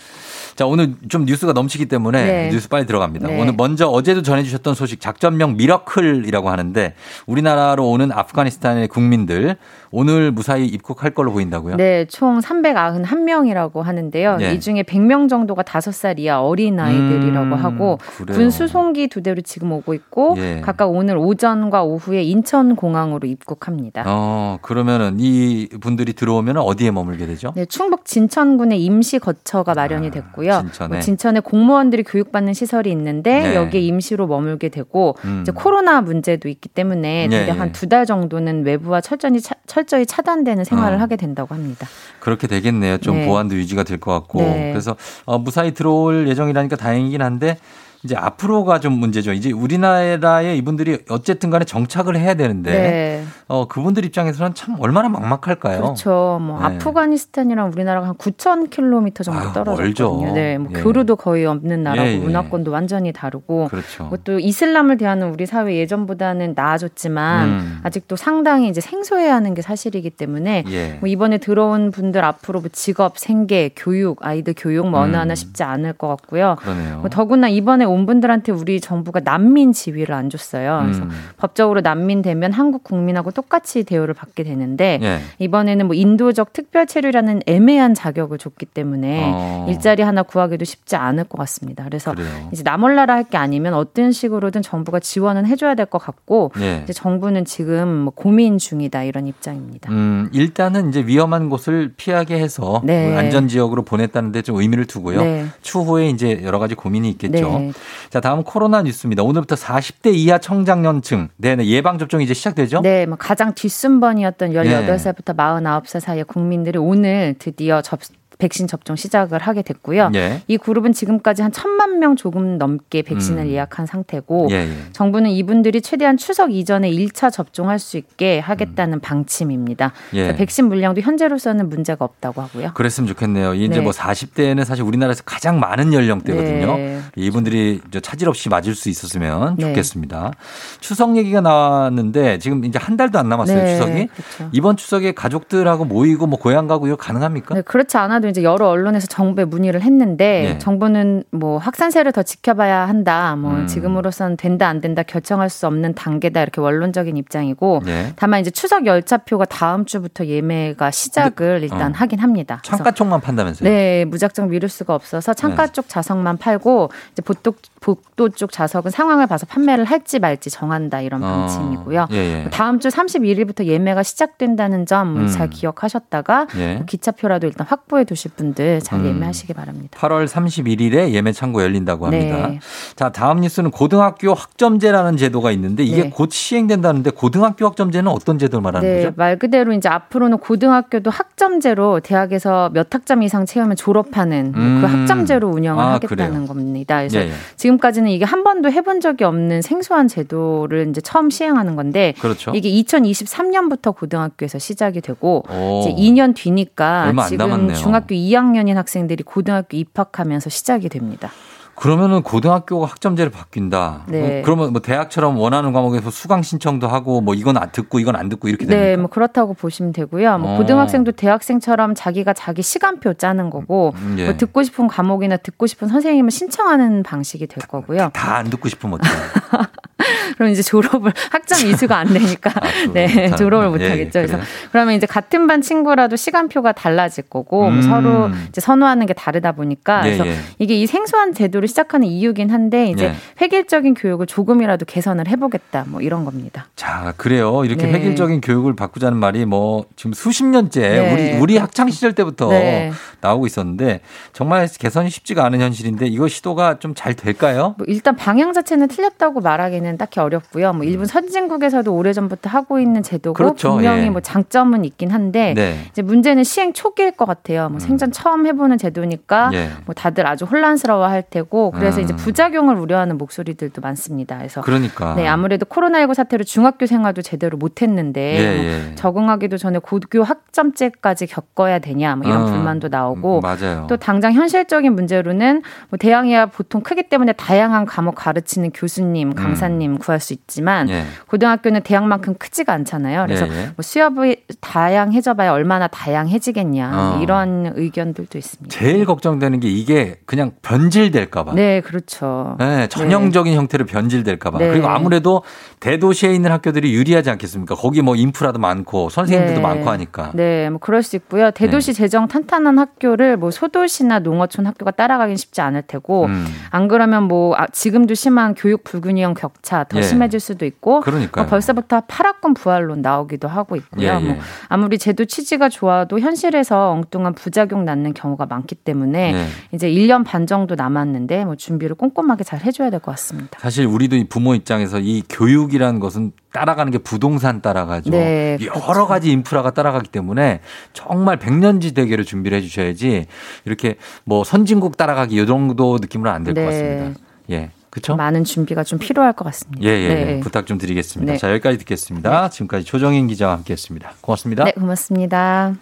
자, 0.54 0.66
오늘 0.66 0.94
좀 1.08 1.24
뉴스가 1.24 1.52
넘치기 1.52 1.86
때문에 1.86 2.24
네. 2.24 2.48
뉴스 2.50 2.68
빨리 2.68 2.86
들어갑니다. 2.86 3.28
네. 3.28 3.40
오늘 3.40 3.54
먼저 3.56 3.86
어제도 3.86 4.22
전해주셨던 4.22 4.74
소식 4.74 5.00
작전명 5.00 5.56
미러클이라고 5.56 6.50
하는데 6.50 6.94
우리나라로 7.26 7.88
오는 7.88 8.12
아프가니스탄의 8.12 8.88
국민들 8.88 9.56
오늘 9.90 10.30
무사히 10.30 10.66
입국할 10.66 11.10
걸로 11.10 11.32
보인다고요? 11.32 11.76
네, 11.76 12.06
총 12.06 12.40
391명이라고 12.40 13.82
하는데요. 13.82 14.36
네. 14.38 14.54
이 14.54 14.60
중에 14.60 14.82
100명 14.82 15.28
정도가 15.28 15.62
5살 15.62 16.18
이하 16.18 16.40
어린 16.42 16.80
아이들이라고 16.80 17.46
음, 17.46 17.52
하고 17.54 17.98
그래요. 18.16 18.36
군 18.36 18.50
수송기 18.50 19.08
두 19.08 19.22
대로 19.22 19.40
지금 19.42 19.72
오고 19.72 19.94
있고 19.94 20.34
예. 20.38 20.60
각각 20.62 20.90
오늘 20.90 21.16
오전과 21.16 21.82
오후에 21.84 22.22
인천 22.22 22.76
공항으로 22.76 23.26
입국합니다. 23.28 24.04
어, 24.06 24.58
그러면은 24.62 25.16
이 25.18 25.68
분들이 25.80 26.12
들어오면 26.14 26.56
어디에 26.58 26.90
머물게 26.90 27.26
되죠? 27.26 27.52
네, 27.54 27.64
충북 27.66 28.04
진천군에 28.04 28.76
임시 28.76 29.18
거처가 29.18 29.74
마련이 29.74 30.10
됐고요. 30.10 30.41
아, 30.50 30.60
진천에. 30.62 30.88
뭐 30.88 31.00
진천에 31.00 31.40
공무원들이 31.40 32.02
교육받는 32.04 32.54
시설이 32.54 32.90
있는데 32.90 33.40
네. 33.40 33.54
여기에 33.54 33.80
임시로 33.80 34.26
머물게 34.26 34.68
되고 34.68 35.16
음. 35.24 35.40
이제 35.42 35.52
코로나 35.52 36.00
문제도 36.00 36.48
있기 36.48 36.68
때문에 36.68 37.28
예, 37.30 37.38
대략 37.38 37.54
예. 37.56 37.58
한두 37.58 37.88
달 37.88 38.06
정도는 38.06 38.64
외부와 38.64 39.00
철저히 39.00 39.40
차, 39.40 39.54
철저히 39.66 40.06
차단되는 40.06 40.64
생활을 40.64 40.98
어. 40.98 41.00
하게 41.00 41.16
된다고 41.16 41.54
합니다. 41.54 41.86
그렇게 42.20 42.46
되겠네요. 42.46 42.98
좀 42.98 43.16
네. 43.16 43.26
보안도 43.26 43.54
유지가 43.56 43.82
될 43.84 43.98
것 43.98 44.12
같고. 44.12 44.40
네. 44.42 44.70
그래서 44.72 44.96
어, 45.24 45.38
무사히 45.38 45.72
들어올 45.74 46.26
예정이라니까 46.28 46.76
다행이긴 46.76 47.22
한데 47.22 47.56
이제 48.04 48.16
앞으로가 48.16 48.80
좀 48.80 48.94
문제죠. 48.94 49.32
이제 49.32 49.52
우리나라에 49.52 50.56
이분들이 50.56 50.98
어쨌든 51.08 51.50
간에 51.50 51.64
정착을 51.64 52.16
해야 52.16 52.34
되는데 52.34 52.72
네. 52.72 53.24
어, 53.46 53.68
그분들 53.68 54.04
입장에서는 54.04 54.54
참 54.54 54.76
얼마나 54.80 55.08
막막할까요? 55.08 55.80
그렇죠. 55.80 56.38
뭐 56.42 56.58
네. 56.58 56.64
아프가니스탄이랑 56.64 57.70
우리나라가 57.70 58.08
한 58.08 58.14
9,000km 58.14 59.22
정도 59.22 59.52
떨어졌거든요. 59.52 59.76
멀죠. 59.76 60.32
네, 60.34 60.58
뭐 60.58 60.72
예. 60.74 60.82
교류도 60.82 61.14
거의 61.16 61.46
없는 61.46 61.84
나라고 61.84 62.08
예, 62.08 62.14
예. 62.14 62.18
문화권도 62.18 62.72
완전히 62.72 63.12
다르고 63.12 63.68
그렇죠. 63.68 64.04
뭐또 64.04 64.40
이슬람을 64.40 64.96
대하는 64.96 65.30
우리 65.32 65.46
사회 65.46 65.76
예전보다는 65.76 66.54
나아졌지만 66.56 67.48
음. 67.48 67.80
아직도 67.84 68.16
상당히 68.16 68.68
이제 68.68 68.80
생소해하는 68.80 69.54
게 69.54 69.62
사실이기 69.62 70.10
때문에 70.10 70.64
예. 70.68 70.96
뭐 70.98 71.08
이번에 71.08 71.38
들어온 71.38 71.92
분들 71.92 72.24
앞으로 72.24 72.60
뭐 72.60 72.70
직업, 72.72 73.18
생계, 73.18 73.70
교육, 73.76 74.26
아이들 74.26 74.54
교육 74.56 74.88
뭐 74.88 75.00
어느 75.00 75.14
음. 75.14 75.20
하나 75.20 75.34
쉽지 75.36 75.62
않을 75.62 75.92
것 75.92 76.08
같고요. 76.08 76.56
그러네요. 76.58 76.98
뭐 76.98 77.08
더구나 77.10 77.48
이번에 77.48 77.84
온 77.92 78.06
분들한테 78.06 78.52
우리 78.52 78.80
정부가 78.80 79.20
난민 79.20 79.72
지위를 79.72 80.14
안 80.14 80.30
줬어요. 80.30 80.80
그래서 80.82 81.02
음. 81.02 81.10
법적으로 81.36 81.80
난민 81.80 82.22
되면 82.22 82.52
한국 82.52 82.84
국민하고 82.84 83.30
똑같이 83.30 83.84
대우를 83.84 84.14
받게 84.14 84.42
되는데 84.44 84.98
예. 85.02 85.20
이번에는 85.38 85.86
뭐 85.86 85.94
인도적 85.94 86.52
특별 86.52 86.86
체류라는 86.86 87.42
애매한 87.46 87.94
자격을 87.94 88.38
줬기 88.38 88.66
때문에 88.66 89.32
어. 89.34 89.66
일자리 89.68 90.02
하나 90.02 90.22
구하기도 90.22 90.64
쉽지 90.64 90.96
않을 90.96 91.24
것 91.24 91.38
같습니다. 91.38 91.84
그래서 91.84 92.12
그래요. 92.14 92.28
이제 92.52 92.62
나몰라라 92.62 93.14
할 93.14 93.22
게 93.30 93.36
아니면 93.38 93.74
어떤 93.74 94.10
식으로든 94.12 94.62
정부가 94.62 94.98
지원은 94.98 95.46
해줘야 95.46 95.74
될 95.76 95.86
것 95.86 95.98
같고 95.98 96.50
예. 96.60 96.80
이제 96.84 96.92
정부는 96.92 97.44
지금 97.44 97.88
뭐 97.88 98.12
고민 98.14 98.58
중이다 98.58 99.04
이런 99.04 99.26
입장입니다. 99.26 99.90
음, 99.90 100.28
일단은 100.32 100.88
이제 100.88 101.04
위험한 101.06 101.48
곳을 101.48 101.92
피하게 101.96 102.38
해서 102.38 102.80
네. 102.84 103.10
그 103.10 103.18
안전 103.18 103.46
지역으로 103.48 103.82
보냈다는데 103.84 104.42
좀 104.42 104.56
의미를 104.60 104.86
두고요. 104.86 105.22
네. 105.22 105.46
추후에 105.62 106.08
이제 106.08 106.40
여러 106.42 106.58
가지 106.58 106.74
고민이 106.74 107.08
있겠죠. 107.10 107.58
네. 107.58 107.72
자, 108.10 108.20
다음 108.20 108.42
코로나 108.42 108.82
뉴스입니다. 108.82 109.22
오늘부터 109.22 109.54
40대 109.54 110.14
이하 110.14 110.38
청장년층 110.38 111.28
네, 111.36 111.56
네, 111.56 111.66
예방 111.66 111.98
접종이 111.98 112.24
이제 112.24 112.34
시작되죠? 112.34 112.80
네, 112.80 113.06
뭐 113.06 113.16
가장 113.16 113.54
뒷순번이었던 113.54 114.52
네. 114.52 114.86
18살부터 114.86 115.36
49살 115.36 116.00
사이의 116.00 116.24
국민들이 116.24 116.78
오늘 116.78 117.34
드디어 117.38 117.82
접 117.82 118.00
백신 118.42 118.66
접종 118.66 118.96
시작을 118.96 119.38
하게 119.38 119.62
됐고요. 119.62 120.10
예. 120.16 120.42
이 120.48 120.58
그룹은 120.58 120.92
지금까지 120.92 121.42
한 121.42 121.52
천만 121.52 122.00
명 122.00 122.16
조금 122.16 122.58
넘게 122.58 123.02
백신을 123.02 123.44
음. 123.44 123.48
예약한 123.48 123.86
상태고 123.86 124.48
예, 124.50 124.56
예. 124.56 124.72
정부는 124.92 125.30
이분들이 125.30 125.80
최대한 125.80 126.16
추석 126.16 126.52
이전에 126.52 126.90
1차 126.90 127.30
접종할 127.30 127.78
수 127.78 127.96
있게 127.96 128.40
하겠다는 128.40 128.98
방침입니다. 128.98 129.86
음. 129.86 130.16
예. 130.16 130.22
그래서 130.22 130.38
백신 130.38 130.66
물량도 130.66 131.02
현재로서는 131.02 131.68
문제가 131.68 132.04
없다고 132.04 132.42
하고요. 132.42 132.72
그랬으면 132.74 133.06
좋겠네요. 133.06 133.54
이제 133.54 133.76
네. 133.76 133.80
뭐 133.80 133.92
40대는 133.92 134.64
사실 134.64 134.82
우리나라에서 134.82 135.22
가장 135.24 135.60
많은 135.60 135.92
연령대거든요. 135.92 136.76
네. 136.76 137.00
이분들이 137.14 137.80
저 137.92 138.00
차질 138.00 138.28
없이 138.28 138.48
맞을 138.48 138.74
수 138.74 138.88
있었으면 138.88 139.54
네. 139.56 139.68
좋겠습니다. 139.68 140.32
추석 140.80 141.16
얘기가 141.16 141.40
나왔는데 141.40 142.38
지금 142.40 142.64
이제 142.64 142.80
한 142.80 142.96
달도 142.96 143.20
안 143.20 143.28
남았어요, 143.28 143.56
네, 143.56 143.72
추석이. 143.76 144.06
그렇죠. 144.08 144.50
이번 144.50 144.76
추석에 144.76 145.12
가족들하고 145.12 145.84
모이고 145.84 146.26
뭐 146.26 146.40
고향 146.40 146.66
가고 146.66 146.88
이거 146.88 146.96
가능합니까? 146.96 147.54
네, 147.54 147.62
그렇지 147.62 147.96
않아도 147.98 148.31
이제 148.32 148.42
여러 148.42 148.68
언론에서 148.68 149.06
정부에 149.06 149.44
문의를 149.44 149.82
했는데 149.82 150.54
예. 150.54 150.58
정부는 150.58 151.24
뭐 151.30 151.58
확산세를 151.58 152.12
더 152.12 152.22
지켜봐야 152.22 152.88
한다. 152.88 153.36
뭐 153.36 153.52
음. 153.52 153.66
지금으로선 153.66 154.36
된다 154.36 154.68
안 154.68 154.80
된다 154.80 155.02
결정할 155.02 155.50
수 155.50 155.66
없는 155.66 155.94
단계다 155.94 156.42
이렇게 156.42 156.60
원론적인 156.60 157.16
입장이고 157.16 157.82
네. 157.84 158.12
다만 158.16 158.40
이제 158.40 158.50
추석 158.50 158.86
열차표가 158.86 159.44
다음 159.44 159.84
주부터 159.84 160.26
예매가 160.26 160.90
시작을 160.90 161.60
일단 161.62 161.92
어. 161.92 161.94
하긴 161.94 162.18
합니다. 162.18 162.60
창가 162.62 162.90
쪽만 162.92 163.20
판다면서요? 163.20 163.68
네, 163.68 164.04
무작정 164.06 164.48
미룰 164.48 164.68
수가 164.68 164.94
없어서 164.94 165.34
창가 165.34 165.66
네. 165.66 165.72
쪽 165.72 165.88
좌석만 165.88 166.38
팔고 166.38 166.90
이제 167.12 167.22
복도, 167.22 167.54
복도 167.80 168.30
쪽 168.30 168.50
좌석은 168.50 168.90
상황을 168.90 169.26
봐서 169.26 169.46
판매를 169.46 169.84
할지 169.84 170.18
말지 170.18 170.50
정한다 170.50 171.00
이런 171.02 171.22
어, 171.22 171.26
방침이고요. 171.26 172.08
예, 172.12 172.16
예. 172.16 172.50
다음 172.50 172.80
주 172.80 172.88
31일부터 172.88 173.64
예매가 173.64 174.02
시작된다는 174.02 174.86
점 174.86 175.16
음. 175.16 175.28
잘 175.28 175.50
기억하셨다가 175.50 176.46
예. 176.56 176.74
뭐 176.74 176.84
기차표라도 176.86 177.46
일단 177.46 177.66
확보해 177.66 178.04
두실 178.12 178.32
분들 178.36 178.80
잘 178.80 179.00
음. 179.00 179.06
예매하시기 179.06 179.54
바랍니다. 179.54 179.98
8월 179.98 180.26
31일에 180.26 181.12
예매 181.12 181.32
창구 181.32 181.62
열린다고 181.62 182.06
합니다. 182.06 182.48
네. 182.48 182.60
자, 182.94 183.10
다음 183.10 183.40
뉴스는 183.40 183.70
고등학교 183.70 184.34
학점제라는 184.34 185.16
제도가 185.16 185.50
있는데 185.52 185.82
이게 185.82 186.04
네. 186.04 186.10
곧 186.10 186.30
시행된다는데 186.30 187.10
고등학교 187.10 187.66
학점제는 187.66 188.10
어떤 188.10 188.38
제도를 188.38 188.62
말하는 188.62 188.86
네, 188.86 189.02
거죠? 189.04 189.14
말 189.16 189.38
그대로 189.38 189.72
이제 189.72 189.88
앞으로는 189.88 190.38
고등학교도 190.38 191.10
학점제로 191.10 192.00
대학에서 192.00 192.70
몇 192.74 192.94
학점 192.94 193.22
이상 193.22 193.46
채우면 193.46 193.76
졸업하는 193.76 194.52
음. 194.54 194.80
그 194.82 194.86
학점제로 194.86 195.48
운영을 195.48 195.82
아, 195.82 195.92
하겠다는 195.94 196.30
그래요? 196.32 196.46
겁니다. 196.46 196.98
그래서 196.98 197.18
예, 197.20 197.28
예. 197.28 197.32
지금까지는 197.56 198.10
이게 198.10 198.26
한 198.26 198.44
번도 198.44 198.70
해본 198.70 199.00
적이 199.00 199.24
없는 199.24 199.62
생소한 199.62 200.08
제도를 200.08 200.88
이제 200.90 201.00
처음 201.00 201.30
시행하는 201.30 201.76
건데 201.76 202.12
그렇죠. 202.20 202.52
이게 202.54 202.68
2023년부터 202.82 203.96
고등학교에서 203.96 204.58
시작이 204.58 205.00
되고 205.00 205.44
오. 205.48 205.80
이제 205.80 205.94
2년 205.94 206.34
뒤니까 206.34 207.12
지금 207.28 207.48
남았 207.48 208.01
중학교 208.02 208.14
2학년인 208.14 208.74
학생들이 208.74 209.22
고등학교 209.22 209.76
입학하면서 209.76 210.50
시작이 210.50 210.88
됩니다. 210.88 211.30
그러면은 211.74 212.22
고등학교가 212.22 212.86
학점제를 212.86 213.30
바뀐다. 213.32 214.02
네. 214.06 214.40
어, 214.40 214.42
그러면 214.44 214.72
뭐 214.72 214.80
대학처럼 214.82 215.36
원하는 215.38 215.72
과목에서 215.72 216.10
수강 216.10 216.42
신청도 216.42 216.86
하고 216.86 217.20
뭐 217.20 217.34
이건 217.34 217.56
안 217.56 217.70
듣고 217.72 217.98
이건 217.98 218.14
안 218.14 218.28
듣고 218.28 218.48
이렇게 218.48 218.66
됩니까? 218.66 218.86
네, 218.88 218.96
뭐 218.96 219.08
그렇다고 219.08 219.54
보시면 219.54 219.92
되고요. 219.92 220.38
뭐 220.38 220.54
어. 220.54 220.56
고등학생도 220.58 221.12
대학생처럼 221.12 221.94
자기가 221.94 222.34
자기 222.34 222.62
시간표 222.62 223.14
짜는 223.14 223.50
거고 223.50 223.94
음, 223.96 224.16
예. 224.18 224.26
뭐 224.26 224.36
듣고 224.36 224.62
싶은 224.62 224.86
과목이나 224.86 225.38
듣고 225.38 225.66
싶은 225.66 225.88
선생님을 225.88 226.30
신청하는 226.30 227.02
방식이 227.02 227.46
될 227.46 227.66
거고요. 227.66 228.10
다 228.12 228.32
안 228.36 228.48
듣고 228.50 228.68
싶으면 228.68 228.94
어떡해요? 228.94 229.66
그럼 230.36 230.50
이제 230.50 230.62
졸업을 230.62 231.12
학점 231.30 231.68
이수가 231.68 231.96
안 231.96 232.08
되니까 232.08 232.50
네 232.92 233.06
못하는- 233.30 233.36
졸업을 233.36 233.68
못 233.70 233.80
아, 233.80 233.84
예, 233.84 233.90
하겠죠. 233.90 234.10
그래서. 234.20 234.38
그러면 234.72 234.94
이제 234.94 235.06
같은 235.06 235.46
반 235.46 235.60
친구라도 235.62 236.16
시간표가 236.16 236.72
달라질 236.72 237.24
거고 237.24 237.62
뭐 237.64 237.70
음. 237.70 237.82
서로 237.82 238.30
이제 238.48 238.60
선호하는 238.60 239.06
게 239.06 239.12
다르다 239.12 239.52
보니까 239.52 240.00
예, 240.06 240.16
그래서 240.16 240.26
예. 240.26 240.36
이게 240.58 240.74
이 240.74 240.86
생소한 240.86 241.34
제도 241.34 241.61
를 241.62 241.68
시작하는 241.68 242.08
이유긴 242.08 242.50
한데 242.50 242.90
이제 242.90 243.04
예. 243.04 243.14
획일적인 243.40 243.94
교육을 243.94 244.26
조금이라도 244.26 244.84
개선을 244.84 245.28
해보겠다 245.28 245.84
뭐 245.86 246.00
이런 246.00 246.24
겁니다. 246.24 246.66
자, 246.74 247.14
그래요. 247.16 247.64
이렇게 247.64 247.86
네. 247.86 247.92
획일적인 247.92 248.40
교육을 248.40 248.74
바꾸자는 248.74 249.16
말이 249.18 249.44
뭐 249.44 249.84
지금 249.96 250.12
수십 250.12 250.44
년째 250.44 250.80
네. 250.80 251.12
우리 251.12 251.38
우리 251.38 251.56
학창 251.58 251.88
시절 251.90 252.14
때부터 252.14 252.48
네. 252.48 252.90
나오고 253.20 253.46
있었는데 253.46 254.00
정말 254.32 254.66
개선이 254.66 255.08
쉽지가 255.10 255.44
않은 255.44 255.60
현실인데 255.60 256.06
이거 256.06 256.28
시도가 256.28 256.78
좀 256.78 256.92
잘 256.94 257.14
될까요? 257.14 257.74
뭐 257.78 257.86
일단 257.88 258.16
방향 258.16 258.52
자체는 258.52 258.88
틀렸다고 258.88 259.40
말하기는 259.40 259.98
딱히 259.98 260.20
어렵고요. 260.20 260.72
뭐 260.72 260.84
일본 260.84 261.06
선진국에서도 261.06 261.92
오래 261.94 262.12
전부터 262.12 262.48
하고 262.50 262.78
있는 262.78 263.02
제도고 263.02 263.34
그렇죠. 263.34 263.72
분명히 263.72 264.04
예. 264.06 264.10
뭐 264.10 264.20
장점은 264.20 264.84
있긴 264.84 265.10
한데 265.10 265.54
네. 265.56 265.76
이제 265.90 266.02
문제는 266.02 266.44
시행 266.44 266.72
초기일 266.72 267.12
것 267.12 267.24
같아요. 267.24 267.68
뭐 267.70 267.78
생전 267.80 268.12
처음 268.12 268.46
해보는 268.46 268.78
제도니까 268.78 269.50
예. 269.54 269.70
뭐 269.86 269.94
다들 269.94 270.26
아주 270.26 270.44
혼란스러워할 270.44 271.24
테고 271.28 271.51
그래서 271.70 272.00
음. 272.00 272.04
이제 272.04 272.16
부작용을 272.16 272.76
우려하는 272.76 273.18
목소리들도 273.18 273.80
많습니다. 273.80 274.38
그래서 274.38 274.60
그러니까. 274.62 275.14
네 275.14 275.26
아무래도 275.26 275.66
코로나19 275.66 276.14
사태로 276.14 276.44
중학교 276.44 276.86
생활도 276.86 277.22
제대로 277.22 277.58
못했는데 277.58 278.38
예, 278.38 278.56
뭐 278.56 278.64
예. 278.64 278.94
적응하기도 278.94 279.58
전에 279.58 279.78
고교 279.78 280.22
학점제까지 280.22 281.26
겪어야 281.26 281.78
되냐 281.78 282.16
뭐 282.16 282.26
이런 282.26 282.42
어, 282.42 282.46
불만도 282.46 282.88
나오고 282.88 283.40
맞아요. 283.40 283.86
또 283.88 283.96
당장 283.96 284.32
현실적인 284.32 284.94
문제로는 284.94 285.62
뭐 285.90 285.98
대학이야 285.98 286.46
보통 286.46 286.80
크기 286.82 287.02
때문에 287.08 287.32
다양한 287.32 287.84
과목 287.84 288.14
가르치는 288.14 288.70
교수님, 288.72 289.34
강사님 289.34 289.82
선생님 289.82 289.98
구할 289.98 290.20
수 290.20 290.32
있지만 290.32 290.88
예. 290.88 291.04
고등학교는 291.26 291.82
대학만큼 291.82 292.34
크지가 292.34 292.72
않잖아요. 292.72 293.24
그래서 293.26 293.48
예, 293.48 293.52
예. 293.52 293.64
뭐 293.76 293.82
수업이 293.82 294.44
다양해져봐야 294.60 295.52
얼마나 295.52 295.88
다양해지겠냐 295.88 296.90
어. 296.92 297.20
이런 297.22 297.72
의견들도 297.74 298.38
있습니다. 298.38 298.76
제일 298.76 299.04
걱정되는 299.04 299.60
게 299.60 299.68
이게 299.68 300.20
그냥 300.24 300.52
변질될까 300.62 301.41
봐. 301.44 301.52
네, 301.54 301.80
그렇죠. 301.80 302.56
네, 302.58 302.86
전형적인 302.88 303.54
형태로 303.54 303.86
변질될까봐. 303.86 304.58
네. 304.58 304.68
그리고 304.68 304.88
아무래도 304.88 305.42
대도시에 305.80 306.32
있는 306.32 306.52
학교들이 306.52 306.92
유리하지 306.94 307.30
않겠습니까? 307.30 307.74
거기 307.74 308.02
뭐 308.02 308.16
인프라도 308.16 308.58
많고 308.58 309.08
선생님들도 309.08 309.60
네. 309.60 309.66
많고 309.66 309.90
하니까. 309.90 310.32
네, 310.34 310.70
뭐 310.70 310.78
그럴 310.78 311.02
수 311.02 311.16
있고요. 311.16 311.50
대도시 311.50 311.94
재정 311.94 312.28
탄탄한 312.28 312.78
학교를 312.78 313.36
뭐 313.36 313.50
소도시나 313.50 314.20
농어촌 314.20 314.66
학교가 314.66 314.92
따라가긴 314.92 315.36
쉽지 315.36 315.60
않을 315.60 315.82
테고 315.82 316.26
음. 316.26 316.46
안 316.70 316.88
그러면 316.88 317.24
뭐 317.24 317.54
아, 317.56 317.66
지금도 317.66 318.14
심한 318.14 318.54
교육 318.54 318.84
불균형 318.84 319.34
격차 319.34 319.84
더 319.84 319.98
예. 319.98 320.02
심해질 320.02 320.40
수도 320.40 320.64
있고 320.64 321.00
그러니까요. 321.00 321.44
뭐 321.44 321.50
벌써부터 321.50 322.02
8학군 322.02 322.54
부활론 322.54 323.02
나오기도 323.02 323.48
하고 323.48 323.76
있고요. 323.76 324.08
예, 324.08 324.14
예. 324.14 324.18
뭐 324.18 324.36
아무리 324.68 324.98
제도 324.98 325.24
취지가 325.24 325.68
좋아도 325.68 326.18
현실에서 326.20 326.90
엉뚱한 326.90 327.34
부작용 327.34 327.84
낳는 327.84 328.14
경우가 328.14 328.46
많기 328.46 328.74
때문에 328.74 329.32
네. 329.32 329.46
이제 329.72 329.88
1년 329.90 330.24
반 330.24 330.46
정도 330.46 330.74
남았는데 330.74 331.31
뭐 331.44 331.56
준비를 331.56 331.96
꼼꼼하게 331.96 332.44
잘 332.44 332.60
해줘야 332.60 332.90
될 332.90 333.00
것 333.00 333.10
같습니다. 333.12 333.58
사실 333.60 333.86
우리도 333.86 334.16
이 334.16 334.24
부모 334.24 334.54
입장에서 334.54 334.98
이 335.00 335.22
교육이라는 335.28 335.98
것은 336.00 336.32
따라가는 336.52 336.92
게 336.92 336.98
부동산 336.98 337.60
따라가죠. 337.60 338.10
네, 338.10 338.58
여러 338.64 339.06
가지 339.06 339.30
인프라가 339.32 339.70
따라가기 339.72 340.08
때문에 340.10 340.60
정말 340.92 341.38
백년지 341.38 341.94
대계로 341.94 342.22
준비를 342.24 342.58
해 342.58 342.62
주셔야지 342.62 343.26
이렇게 343.64 343.96
뭐 344.24 344.44
선진국 344.44 344.96
따라가기 344.96 345.42
이 345.42 345.46
정도 345.46 345.98
느낌으로는 346.00 346.34
안될것 346.36 346.54
네. 346.54 346.64
같습니다. 346.64 347.20
예. 347.50 347.70
그렇죠? 347.90 348.16
많은 348.16 348.44
준비가 348.44 348.84
좀 348.84 348.98
필요할 348.98 349.34
것 349.34 349.44
같습니다. 349.46 349.82
예, 349.84 349.88
예, 349.90 350.04
예. 350.04 350.24
네. 350.24 350.40
부탁 350.40 350.66
좀 350.66 350.78
드리겠습니다. 350.78 351.32
네. 351.34 351.38
자, 351.38 351.50
여기까지 351.52 351.76
듣겠습니다. 351.78 352.48
지금까지 352.48 352.84
조정인 352.84 353.26
기자와 353.26 353.54
함께 353.54 353.74
했습니다. 353.74 354.12
고맙습니다. 354.22 354.64
네, 354.64 354.72
고맙습니다. 354.72 355.74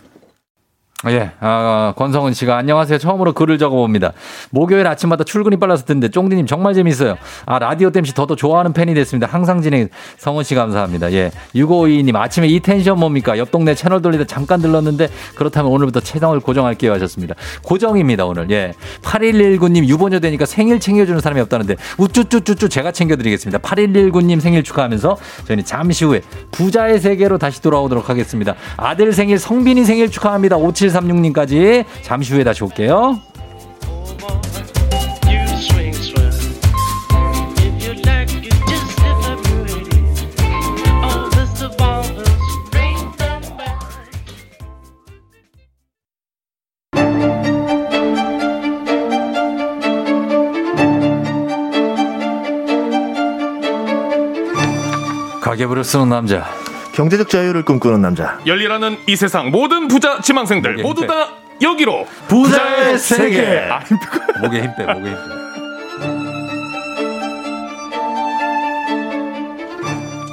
예, 1.08 1.30
아, 1.40 1.94
권성은 1.96 2.34
씨가 2.34 2.58
안녕하세요. 2.58 2.98
처음으로 2.98 3.32
글을 3.32 3.56
적어봅니다. 3.56 4.12
목요일 4.50 4.86
아침마다 4.86 5.24
출근이 5.24 5.56
빨라서 5.56 5.86
듣는데 5.86 6.10
쫑디님 6.10 6.44
정말 6.44 6.74
재밌어요. 6.74 7.16
아, 7.46 7.58
라디오 7.58 7.90
땜시 7.90 8.12
더더 8.14 8.36
좋아하는 8.36 8.74
팬이 8.74 8.92
됐습니다. 8.92 9.26
항상 9.26 9.62
진행 9.62 9.88
성은 10.18 10.44
씨 10.44 10.54
감사합니다. 10.54 11.10
예, 11.12 11.30
6522님 11.54 12.14
아침에 12.16 12.48
이 12.48 12.60
텐션 12.60 12.98
뭡니까? 12.98 13.38
옆 13.38 13.50
동네 13.50 13.74
채널 13.74 14.02
돌리다 14.02 14.24
잠깐 14.24 14.60
들렀는데 14.60 15.08
그렇다면 15.36 15.72
오늘부터 15.72 16.00
채널을 16.00 16.40
고정할게요 16.40 16.92
하셨습니다. 16.92 17.34
고정입니다 17.62 18.26
오늘. 18.26 18.50
예, 18.50 18.74
8119님 19.00 19.86
유보녀 19.86 20.20
되니까 20.20 20.44
생일 20.44 20.80
챙겨주는 20.80 21.18
사람이 21.18 21.40
없다는데 21.40 21.76
우쭈쭈쭈쭈 21.96 22.68
제가 22.68 22.92
챙겨드리겠습니다. 22.92 23.58
8119님 23.60 24.38
생일 24.38 24.62
축하하면서 24.62 25.16
저희는 25.46 25.64
잠시 25.64 26.04
후에 26.04 26.20
부자의 26.50 27.00
세계로 27.00 27.38
다시 27.38 27.62
돌아오도록 27.62 28.10
하겠습니다. 28.10 28.54
아들 28.76 29.14
생일 29.14 29.38
성빈이 29.38 29.86
생일 29.86 30.10
축하합니다. 30.10 30.58
5736님까지 30.90 31.84
잠시 32.02 32.34
후에 32.34 32.44
다시 32.44 32.64
올게요. 32.64 33.20
가계부를 55.42 55.82
쓰는 55.82 56.08
남자. 56.08 56.69
경제적 57.00 57.30
자유를 57.30 57.64
꿈꾸는 57.64 58.02
남자. 58.02 58.38
열리라는 58.44 58.98
이 59.06 59.16
세상 59.16 59.50
모든 59.50 59.88
부자 59.88 60.20
지망생들 60.20 60.82
모두. 60.82 61.06
다 61.06 61.30
여기로 61.62 62.06
부자의 62.28 62.98
세계. 62.98 63.68
아, 63.70 63.80
목에 64.42 64.60
힘 64.60 64.70
빼, 64.76 64.84
목에 64.84 65.08
힘 65.08 65.14
빼. 65.14 65.49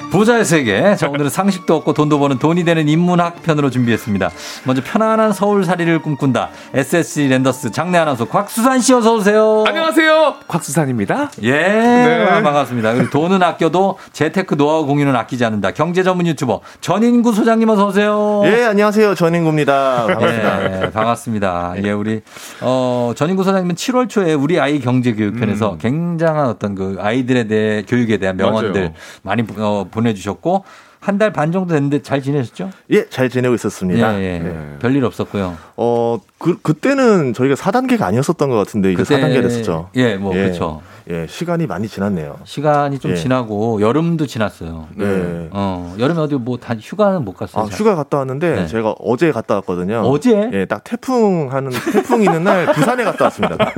부자의 0.09 0.45
세계. 0.45 0.95
자, 0.95 1.07
오늘은 1.09 1.29
상식도 1.29 1.75
없고 1.75 1.93
돈도 1.93 2.19
버는 2.19 2.39
돈이 2.39 2.63
되는 2.63 2.87
인문학 2.87 3.43
편으로 3.43 3.69
준비했습니다. 3.69 4.29
먼저 4.63 4.81
편안한 4.83 5.33
서울살이를 5.33 6.01
꿈꾼다. 6.01 6.49
SSC 6.73 7.27
랜더스 7.27 7.71
장내 7.71 7.97
아나운서 7.97 8.25
곽수산 8.25 8.79
씨 8.79 8.93
어서 8.93 9.15
오세요. 9.15 9.63
안녕하세요. 9.67 10.35
곽수산입니다. 10.47 11.31
예, 11.43 11.51
네. 11.51 12.41
반갑습니다. 12.41 12.93
그리고 12.93 13.09
돈은 13.09 13.43
아껴도 13.43 13.97
재테크 14.13 14.55
노하우 14.55 14.85
공유는 14.85 15.15
아끼지 15.15 15.43
않는다. 15.43 15.71
경제 15.71 16.03
전문 16.03 16.25
유튜버 16.27 16.61
전인구 16.81 17.33
소장님 17.33 17.67
어서 17.69 17.87
오세요. 17.87 18.41
예, 18.45 18.63
안녕하세요. 18.63 19.15
전인구입니다. 19.15 20.05
반갑습니다. 20.07 20.83
예, 20.85 20.91
반갑습니다. 20.91 21.73
예, 21.83 21.91
우리 21.91 22.21
어 22.61 23.11
전인구 23.15 23.43
소장님은 23.43 23.75
7월 23.75 24.09
초에 24.09 24.33
우리 24.33 24.59
아이 24.59 24.79
경제 24.79 25.13
교육편에서 25.13 25.73
음. 25.73 25.77
굉장한 25.79 26.47
어떤 26.47 26.75
그 26.75 26.97
아이들에 26.99 27.47
대해 27.47 27.83
교육에 27.87 28.17
대한 28.17 28.37
명언들 28.37 28.81
맞아요. 28.81 28.93
많이 29.23 29.43
어, 29.57 29.85
보내주셨고 30.01 30.63
한 30.99 31.17
달 31.19 31.31
반 31.31 31.51
정도 31.51 31.73
됐는데 31.73 32.01
잘 32.01 32.21
지내셨죠? 32.21 32.71
예, 32.91 33.07
잘 33.09 33.29
지내고 33.29 33.55
있었습니다. 33.55 34.19
예, 34.19 34.35
예. 34.35 34.39
네. 34.39 34.75
별일 34.79 35.05
없었고요. 35.05 35.55
어, 35.77 36.19
그, 36.37 36.59
그때는 36.61 37.33
저희가 37.33 37.55
4단계가 37.55 38.01
아니었었던 38.03 38.49
것 38.49 38.55
같은데, 38.55 38.91
이제 38.93 39.03
그때- 39.03 39.21
4단계 39.21 39.41
됐었죠. 39.43 39.89
예, 39.95 40.15
뭐, 40.15 40.33
그렇죠. 40.33 40.81
예, 41.09 41.25
시간이 41.27 41.67
많이 41.67 41.87
지났네요. 41.87 42.37
시간이 42.43 42.99
좀 42.99 43.11
예. 43.11 43.15
지나고 43.15 43.79
여름도 43.81 44.25
지났어요. 44.27 44.87
네. 44.95 45.47
어 45.51 45.95
여름에 45.97 46.19
어디 46.19 46.35
뭐 46.35 46.57
다 46.57 46.75
휴가는 46.77 47.23
못 47.23 47.33
갔어요. 47.33 47.63
아, 47.63 47.69
잘? 47.69 47.79
휴가 47.79 47.95
갔다 47.95 48.17
왔는데, 48.17 48.55
네. 48.55 48.67
제가 48.67 48.95
어제 48.99 49.31
갔다 49.31 49.55
왔거든요. 49.55 49.99
어제? 50.01 50.49
예, 50.51 50.65
딱 50.65 50.83
태풍 50.83 51.49
하는, 51.51 51.71
태풍 51.71 52.23
있는 52.23 52.43
날 52.43 52.65
부산에 52.73 53.03
갔다 53.05 53.25
왔습니다. 53.25 53.55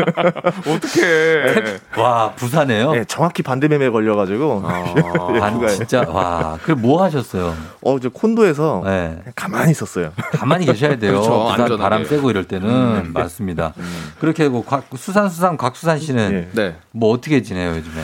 어떻게? 0.68 1.78
와 1.98 2.32
부산에요? 2.36 2.94
예, 2.96 3.06
정확히 3.06 3.44
반대매매 3.44 3.90
걸려 3.90 4.16
가지고. 4.16 4.64
예, 5.36 5.40
아, 5.40 5.50
휴가에. 5.52 5.70
진짜 5.76 6.04
와. 6.08 6.58
그뭐 6.64 7.04
하셨어요? 7.04 7.54
어, 7.82 7.98
이제 7.98 8.10
콘도에서 8.12 8.82
네. 8.86 9.20
가만히 9.36 9.72
있었어요. 9.72 10.12
가만히 10.32 10.66
계셔야 10.66 10.98
돼요. 10.98 11.22
그렇죠, 11.22 11.54
부산. 11.56 11.78
바람 11.78 12.06
쐬고 12.06 12.30
이럴 12.32 12.46
때는 12.46 13.12
맞습니다. 13.14 13.74
그렇게 14.20 14.50
뭐 14.50 14.64
곽- 14.66 14.86
수산 14.98 15.30
수산 15.30 15.58
곽수산 15.58 16.00
씨는 16.00 16.50
네. 16.54 16.76
뭐 16.92 17.12
어떻게 17.14 17.42
지내요 17.42 17.72
요즘에? 17.76 18.02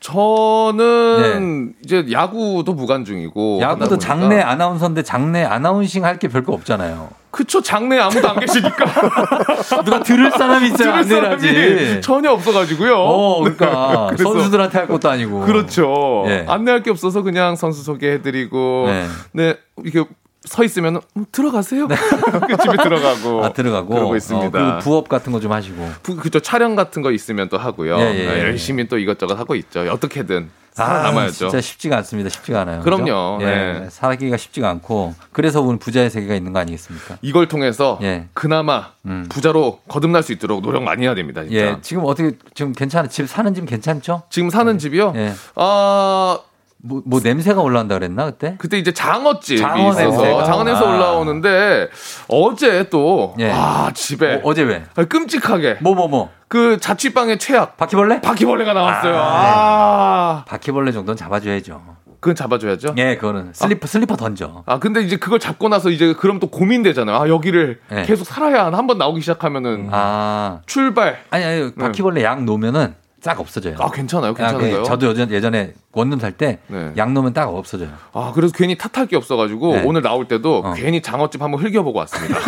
저는 0.00 1.74
이제 1.84 2.06
야구도 2.10 2.72
무관 2.74 3.04
중이고 3.04 3.60
하다 3.62 3.70
야구도 3.72 3.98
장내 3.98 4.40
아나운서인데 4.40 5.02
장내 5.02 5.44
아나운싱 5.44 6.04
할 6.04 6.18
게 6.18 6.28
별거 6.28 6.52
없잖아요. 6.52 7.08
그쵸 7.30 7.62
장내 7.62 7.98
아무도 7.98 8.28
안 8.28 8.40
계시니까 8.40 8.84
누가 9.84 10.02
들을 10.02 10.30
사람이 10.32 10.66
있어야 10.66 11.02
들을 11.02 11.24
안. 11.24 11.38
사람이 11.38 12.00
전혀 12.02 12.30
없어가지고요. 12.32 12.94
어, 12.96 13.40
그러니까 13.42 14.06
그래서- 14.16 14.24
선수들한테 14.32 14.78
할 14.78 14.88
것도 14.88 15.08
아니고. 15.08 15.40
그렇죠. 15.40 16.24
예. 16.26 16.44
안내할 16.48 16.82
게 16.82 16.90
없어서 16.90 17.22
그냥 17.22 17.56
선수 17.56 17.82
소개해드리고 17.84 18.84
네. 18.88 19.06
네, 19.32 19.56
이렇게 19.84 20.08
서 20.44 20.64
있으면 20.64 21.00
음, 21.16 21.26
들어가세요. 21.32 21.86
그 22.48 22.56
집에 22.56 22.76
들어가고 22.82 23.44
아 23.44 23.52
들어가고 23.52 23.88
그러고 23.94 24.16
있습니다. 24.16 24.76
어, 24.76 24.78
부업 24.78 25.08
같은 25.08 25.32
거 25.32 25.40
좀 25.40 25.52
하시고. 25.52 25.90
부- 26.02 26.16
그쵸 26.16 26.40
촬영 26.40 26.76
같은 26.76 27.02
거 27.02 27.12
있으면 27.12 27.48
또 27.50 27.58
하고요. 27.58 27.98
예, 27.98 28.04
예, 28.18 28.26
네, 28.26 28.34
예. 28.36 28.40
열심히 28.40 28.88
또 28.88 28.98
이것저것 28.98 29.38
하고 29.38 29.54
있죠. 29.54 29.80
어떻게든 29.90 30.50
아, 30.76 30.84
살아남아야죠. 30.86 31.32
진짜 31.32 31.60
쉽지가 31.60 31.96
않습니다. 31.98 32.30
쉽지가 32.30 32.60
않아요. 32.62 32.80
그럼요. 32.80 33.38
그죠? 33.38 33.38
예, 33.42 33.46
네. 33.80 33.86
살기가 33.90 34.36
쉽지가 34.38 34.68
않고 34.70 35.14
그래서 35.32 35.60
오늘 35.60 35.78
부자의 35.78 36.08
세계가 36.08 36.34
있는 36.34 36.52
거 36.54 36.58
아니겠습니까? 36.60 37.18
이걸 37.20 37.46
통해서 37.48 37.98
예. 38.02 38.28
그나마 38.32 38.92
음. 39.04 39.26
부자로 39.28 39.80
거듭날 39.88 40.22
수 40.22 40.32
있도록 40.32 40.62
노력 40.62 40.82
많이 40.84 41.02
해야 41.04 41.14
됩니다. 41.14 41.42
진짜. 41.42 41.56
예, 41.56 41.76
지금 41.82 42.04
어떻게 42.06 42.32
지금 42.54 42.72
괜찮아? 42.72 43.08
집 43.08 43.28
사는 43.28 43.52
집 43.52 43.66
괜찮죠? 43.66 44.22
지금 44.30 44.48
사는 44.48 44.78
집이요. 44.78 45.12
예. 45.16 45.34
아 45.56 46.38
뭐, 46.82 47.02
뭐 47.04 47.20
냄새가 47.22 47.60
올라온다 47.60 47.94
그랬나 47.96 48.24
그때? 48.26 48.54
그때 48.58 48.78
이제 48.78 48.92
장어집이 48.92 49.60
장어 49.60 49.94
냄새가. 49.94 50.44
장어에서 50.44 50.86
아. 50.88 50.94
올라오는데 50.94 51.88
어제 52.28 52.88
또 52.88 53.34
예. 53.38 53.50
아, 53.50 53.90
집에 53.94 54.36
어, 54.36 54.40
어제 54.44 54.62
왜? 54.62 54.84
아, 54.96 55.04
끔찍하게 55.04 55.78
뭐 55.80 55.94
뭐 55.94 56.08
뭐? 56.08 56.30
그 56.48 56.78
자취방의 56.80 57.38
최악 57.38 57.76
바퀴벌레? 57.76 58.22
바퀴벌레가 58.22 58.72
나왔어요. 58.72 59.14
아, 59.16 59.20
아, 59.20 60.44
바퀴벌레 60.48 60.90
정도는 60.92 61.16
잡아줘야죠. 61.16 61.80
그건 62.20 62.34
잡아줘야죠. 62.34 62.94
예, 62.98 63.16
그거는 63.16 63.52
슬리퍼 63.54 63.86
슬리퍼 63.86 64.16
던져. 64.16 64.62
아 64.66 64.78
근데 64.78 65.00
이제 65.00 65.16
그걸 65.16 65.38
잡고 65.38 65.68
나서 65.68 65.88
이제 65.90 66.12
그럼 66.12 66.38
또 66.38 66.48
고민되잖아요. 66.48 67.16
아 67.16 67.28
여기를 67.28 67.80
예. 67.92 68.02
계속 68.02 68.24
살아야 68.24 68.66
한 68.66 68.86
번 68.86 68.98
나오기 68.98 69.20
시작하면은 69.20 69.88
아, 69.92 70.60
출발. 70.66 71.20
아니 71.30 71.44
아니 71.44 71.74
바퀴벌레 71.74 72.22
약 72.24 72.42
놓으면은 72.44 72.94
싹 73.20 73.38
없어져요. 73.38 73.76
아, 73.78 73.90
괜찮아요? 73.90 74.30
아, 74.30 74.34
괜찮은가요? 74.34 74.82
그 74.82 74.88
저도 74.88 75.10
예전, 75.10 75.30
예전에 75.30 75.74
원룸 75.92 76.18
살때 76.18 76.60
네. 76.68 76.92
약 76.96 77.05
놓으면 77.05 77.34
딱 77.34 77.48
없어져요. 77.54 77.90
아, 78.14 78.32
그래서 78.34 78.54
괜히 78.56 78.78
탓할 78.78 79.08
게 79.08 79.16
없어가지고 79.16 79.76
네. 79.76 79.82
오늘 79.84 80.00
나올 80.00 80.26
때도 80.26 80.62
어. 80.64 80.72
괜히 80.72 81.02
장어집 81.02 81.42
한번 81.42 81.60
흘겨보고 81.62 81.98
왔습니다. 81.98 82.38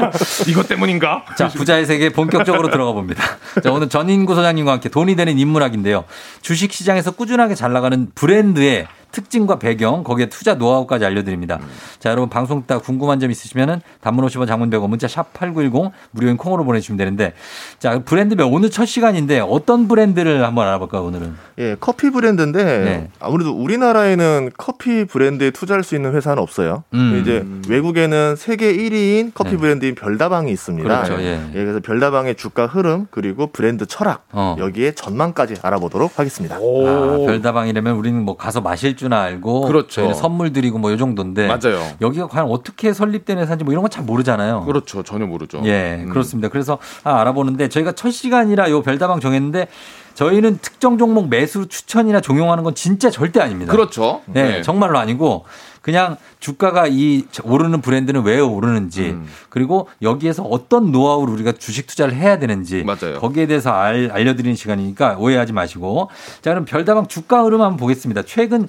이것 0.48 0.68
때문인가? 0.68 1.26
자, 1.36 1.48
부자의 1.48 1.84
세계 1.84 2.08
본격적으로 2.10 2.70
들어가 2.70 2.92
봅니다. 2.92 3.22
자, 3.62 3.70
오늘 3.70 3.90
전인구 3.90 4.34
소장님과 4.34 4.72
함께 4.72 4.88
돈이 4.88 5.16
되는 5.16 5.38
인문학인데요. 5.38 6.04
주식 6.40 6.72
시장에서 6.72 7.10
꾸준하게 7.10 7.54
잘 7.54 7.74
나가는 7.74 8.10
브랜드의 8.14 8.86
특징과 9.12 9.58
배경, 9.58 10.02
거기에 10.02 10.26
투자 10.26 10.54
노하우까지 10.54 11.04
알려드립니다. 11.04 11.60
자, 11.98 12.10
여러분 12.10 12.28
방송 12.28 12.62
듣다 12.62 12.78
궁금한 12.78 13.20
점 13.20 13.30
있으시면은 13.30 13.80
단문 14.00 14.26
50원 14.26 14.46
장문 14.46 14.70
100원 14.70 14.88
문자 14.88 15.06
샵 15.06 15.32
8910 15.34 15.92
무료인 16.10 16.36
콩으로 16.36 16.64
보내주시면 16.64 16.96
되는데 16.96 17.34
자, 17.78 18.00
브랜드별 18.00 18.48
오늘 18.50 18.70
첫 18.70 18.86
시간인데 18.86 19.40
어떤 19.40 19.86
브랜드를 19.86 20.44
한번 20.44 20.66
알아볼까요, 20.66 21.04
오늘은? 21.04 21.34
예, 21.58 21.76
커피 21.78 22.10
브랜드인데 22.10 22.62
네. 22.62 23.08
아무래도 23.20 23.52
우리나라에는 23.52 24.50
커피 24.56 25.04
브랜드에 25.04 25.50
투자할 25.50 25.84
수 25.84 25.94
있는 25.94 26.14
회사는 26.14 26.42
없어요. 26.42 26.84
음. 26.94 27.20
이제 27.20 27.44
외국에는 27.68 28.34
세계 28.36 28.74
1위인 28.74 29.32
커피 29.34 29.52
네. 29.52 29.56
브랜드인 29.58 29.94
별다방이 29.94 30.50
있습니다. 30.50 30.88
그렇죠, 30.88 31.22
예. 31.22 31.40
그래서 31.52 31.80
별다방의 31.80 32.36
주가 32.36 32.66
흐름 32.66 33.06
그리고 33.10 33.48
브랜드 33.48 33.84
철학 33.86 34.24
어. 34.32 34.56
여기에 34.58 34.92
전망까지 34.92 35.56
알아보도록 35.62 36.18
하겠습니다. 36.18 36.56
아, 36.56 37.24
별다방이라면 37.26 37.94
우리는 37.96 38.22
뭐 38.22 38.36
가서 38.36 38.60
마실 38.60 38.96
줄 38.96 39.01
알고 39.10 39.62
그렇죠. 39.62 39.88
저희는 39.88 40.14
선물 40.14 40.52
드리고 40.52 40.76
뭐이 40.76 40.98
정도인데 40.98 41.46
맞아요. 41.48 41.82
여기가 42.02 42.26
과연 42.26 42.48
어떻게 42.50 42.92
설립된 42.92 43.38
회사인지 43.38 43.64
뭐 43.64 43.72
이런 43.72 43.80
건 43.82 43.90
잘 43.90 44.04
모르잖아요. 44.04 44.64
그렇죠. 44.66 45.02
전혀 45.02 45.24
모르죠. 45.26 45.62
예, 45.64 46.02
음. 46.04 46.10
그렇습니다. 46.10 46.48
그래서 46.48 46.76
아, 47.04 47.20
알아보는데 47.20 47.68
저희가 47.68 47.92
첫 47.92 48.10
시간이라 48.10 48.70
요 48.70 48.82
별다방 48.82 49.20
정했는데 49.20 49.68
저희는 50.14 50.58
특정 50.60 50.98
종목 50.98 51.28
매수 51.30 51.66
추천이나 51.68 52.20
종용하는 52.20 52.64
건 52.64 52.74
진짜 52.74 53.08
절대 53.10 53.40
아닙니다. 53.40 53.72
그렇죠. 53.72 54.20
네, 54.26 54.42
네. 54.58 54.62
정말로 54.62 54.98
아니고 54.98 55.44
그냥 55.80 56.16
주가가 56.38 56.86
이 56.86 57.24
오르는 57.42 57.80
브랜드는 57.80 58.22
왜 58.22 58.38
오르는지 58.38 59.10
음. 59.10 59.26
그리고 59.48 59.88
여기에서 60.02 60.42
어떤 60.44 60.92
노하우를 60.92 61.32
우리가 61.34 61.52
주식 61.52 61.86
투자를 61.86 62.14
해야 62.14 62.38
되는지 62.38 62.84
맞아요. 62.84 63.18
거기에 63.18 63.46
대해서 63.46 63.72
알, 63.72 64.10
알려드리는 64.12 64.54
시간이니까 64.54 65.16
오해하지 65.18 65.52
마시고 65.54 66.08
자 66.40 66.50
그럼 66.50 66.66
별다방 66.66 67.08
주가 67.08 67.42
흐름 67.42 67.62
한번 67.62 67.78
보겠습니다. 67.78 68.22
최근 68.26 68.68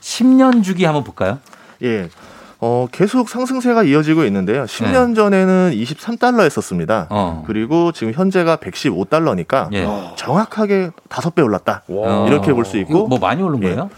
10년 0.00 0.62
주기 0.62 0.84
한번 0.84 1.04
볼까요? 1.04 1.38
예. 1.82 2.08
어, 2.60 2.88
계속 2.90 3.28
상승세가 3.28 3.84
이어지고 3.84 4.24
있는데요. 4.24 4.64
10년 4.64 5.14
전에는 5.14 5.72
23달러였었습니다. 5.74 7.06
어. 7.10 7.44
그리고 7.46 7.92
지금 7.92 8.12
현재가 8.12 8.56
115달러니까 8.56 9.72
예. 9.74 9.86
정확하게 10.16 10.90
다섯 11.08 11.34
배 11.34 11.42
올랐다. 11.42 11.82
와. 11.88 12.26
이렇게 12.26 12.52
볼 12.52 12.64
수 12.64 12.76
있고 12.78 13.06
뭐 13.06 13.18
많이 13.18 13.42
오른 13.42 13.62
예. 13.62 13.68
거예요? 13.68 13.90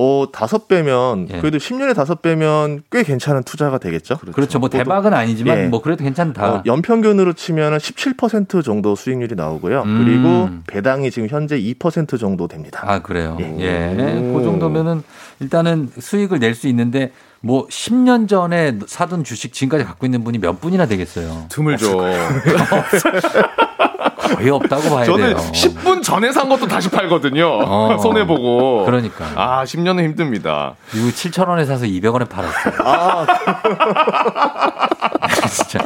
어, 0.00 0.28
다섯 0.30 0.68
배면 0.68 1.26
예. 1.32 1.40
그래도 1.40 1.58
10년에 1.58 1.92
다섯 1.92 2.22
배면 2.22 2.82
꽤 2.92 3.02
괜찮은 3.02 3.42
투자가 3.42 3.78
되겠죠. 3.78 4.16
그렇죠. 4.32 4.60
뭐 4.60 4.68
대박은 4.68 5.12
아니지만 5.12 5.58
예. 5.58 5.66
뭐 5.66 5.82
그래도 5.82 6.04
괜찮다. 6.04 6.48
어, 6.48 6.62
연평균으로 6.64 7.32
치면은 7.32 7.78
17% 7.78 8.62
정도 8.64 8.94
수익률이 8.94 9.34
나오고요. 9.34 9.82
음. 9.82 10.04
그리고 10.04 10.48
배당이 10.68 11.10
지금 11.10 11.28
현재 11.28 11.58
2% 11.60 12.16
정도 12.20 12.46
됩니다. 12.46 12.82
아, 12.86 13.00
그래요. 13.00 13.36
예. 13.40 13.44
예. 13.58 14.32
그 14.32 14.42
정도면은 14.44 15.02
일단은 15.40 15.90
수익을 15.98 16.38
낼 16.38 16.54
수 16.54 16.66
있는데 16.68 17.12
뭐 17.40 17.66
10년 17.68 18.28
전에 18.28 18.78
사둔 18.86 19.22
주식 19.22 19.52
지금까지 19.52 19.84
갖고 19.84 20.06
있는 20.06 20.24
분이 20.24 20.38
몇 20.38 20.60
분이나 20.60 20.86
되겠어요. 20.86 21.46
드물죠. 21.48 21.98
거의 24.36 24.50
없다고 24.50 24.90
봐야 24.90 25.04
저는 25.04 25.34
돼요. 25.34 25.36
10분 25.36 26.02
전에 26.02 26.32
산 26.32 26.48
것도 26.48 26.66
다시 26.66 26.90
팔거든요. 26.90 27.46
어. 27.46 27.98
손해 28.02 28.26
보고. 28.26 28.84
그러니까. 28.84 29.24
아, 29.34 29.64
10년은 29.64 30.04
힘듭니다. 30.04 30.74
이거 30.94 31.06
7천 31.08 31.48
원에 31.48 31.64
사서 31.64 31.86
200원에 31.86 32.28
팔았어요. 32.28 32.74
아, 32.84 33.26
진짜 35.48 35.84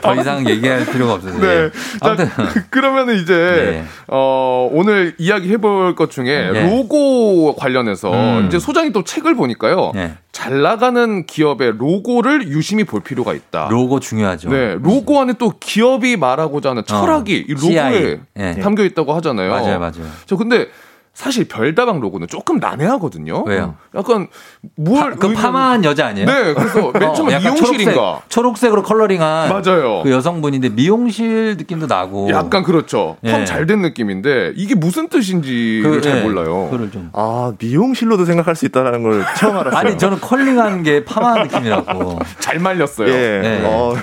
더 0.00 0.14
이상 0.14 0.48
얘기할 0.48 0.86
필요가 0.86 1.14
없어요. 1.14 1.38
네. 1.40 1.46
예. 1.46 1.70
자, 2.00 2.10
아무튼 2.10 2.28
그러면은 2.70 3.16
이제 3.16 3.34
네. 3.34 3.84
어, 4.08 4.68
오늘 4.72 5.14
이야기 5.18 5.50
해볼 5.50 5.94
것 5.94 6.10
중에 6.10 6.50
네. 6.52 6.70
로고 6.70 7.56
관련해서 7.56 8.12
음. 8.12 8.46
이제 8.46 8.58
소장이 8.58 8.92
또 8.92 9.04
책을 9.04 9.34
보니까요. 9.34 9.92
네. 9.94 10.14
잘 10.32 10.62
나가는 10.62 11.26
기업의 11.26 11.72
로고를 11.76 12.48
유심히 12.48 12.84
볼 12.84 13.00
필요가 13.00 13.34
있다. 13.34 13.68
로고 13.70 13.98
중요하죠. 13.98 14.48
네, 14.48 14.76
로고 14.80 15.20
안에 15.20 15.34
또 15.38 15.52
기업이 15.58 16.16
말하고자 16.16 16.70
하는 16.70 16.84
철학이 16.86 17.46
이 17.48 17.52
로고 17.52 17.66
에 17.88 17.92
CI. 17.92 18.20
예. 18.38 18.60
담겨 18.60 18.84
있다고 18.84 19.12
하잖아요. 19.14 19.50
맞아요, 19.50 19.78
맞아요. 19.78 20.06
저 20.26 20.36
근데 20.36 20.68
사실 21.12 21.46
별다방 21.48 21.98
로고는 22.00 22.28
조금 22.28 22.58
난해하거든요. 22.60 23.42
왜요? 23.42 23.74
약간 23.96 24.28
뭘그 24.76 25.18
의미하는- 25.18 25.34
파마한 25.36 25.84
여자 25.84 26.06
아니에요? 26.06 26.24
네, 26.24 26.54
그래서 26.54 26.92
맨 26.98 27.12
처음에 27.14 27.34
어, 27.34 27.38
미용실인가? 27.40 27.92
초록색, 27.92 28.30
초록색 28.30 28.72
으로 28.72 28.82
curling한 28.84 29.48
맞아요. 29.48 30.02
그 30.04 30.10
여성분인데 30.12 30.68
미용실 30.70 31.56
느낌도 31.58 31.86
나고 31.88 32.30
약간 32.30 32.62
그렇죠. 32.62 33.16
예. 33.24 33.32
펌잘 33.32 33.66
된 33.66 33.82
느낌인데 33.82 34.52
이게 34.54 34.76
무슨 34.76 35.08
뜻인지를 35.08 35.90
그, 35.90 36.00
잘 36.00 36.18
예, 36.18 36.22
몰라요. 36.22 36.70
좀 36.92 37.10
아, 37.12 37.52
미용실로도 37.58 38.24
생각할 38.24 38.54
수 38.54 38.64
있다는 38.66 39.02
걸 39.02 39.24
처음 39.36 39.58
알았어요. 39.58 39.78
아니 39.78 39.98
저는 39.98 40.20
curling하는 40.20 40.84
게 40.84 41.04
파마한 41.04 41.48
느낌이라고. 41.48 42.20
잘 42.38 42.60
말렸어요. 42.60 43.08
예. 43.08 43.40
네. 43.42 43.62
어, 43.64 43.94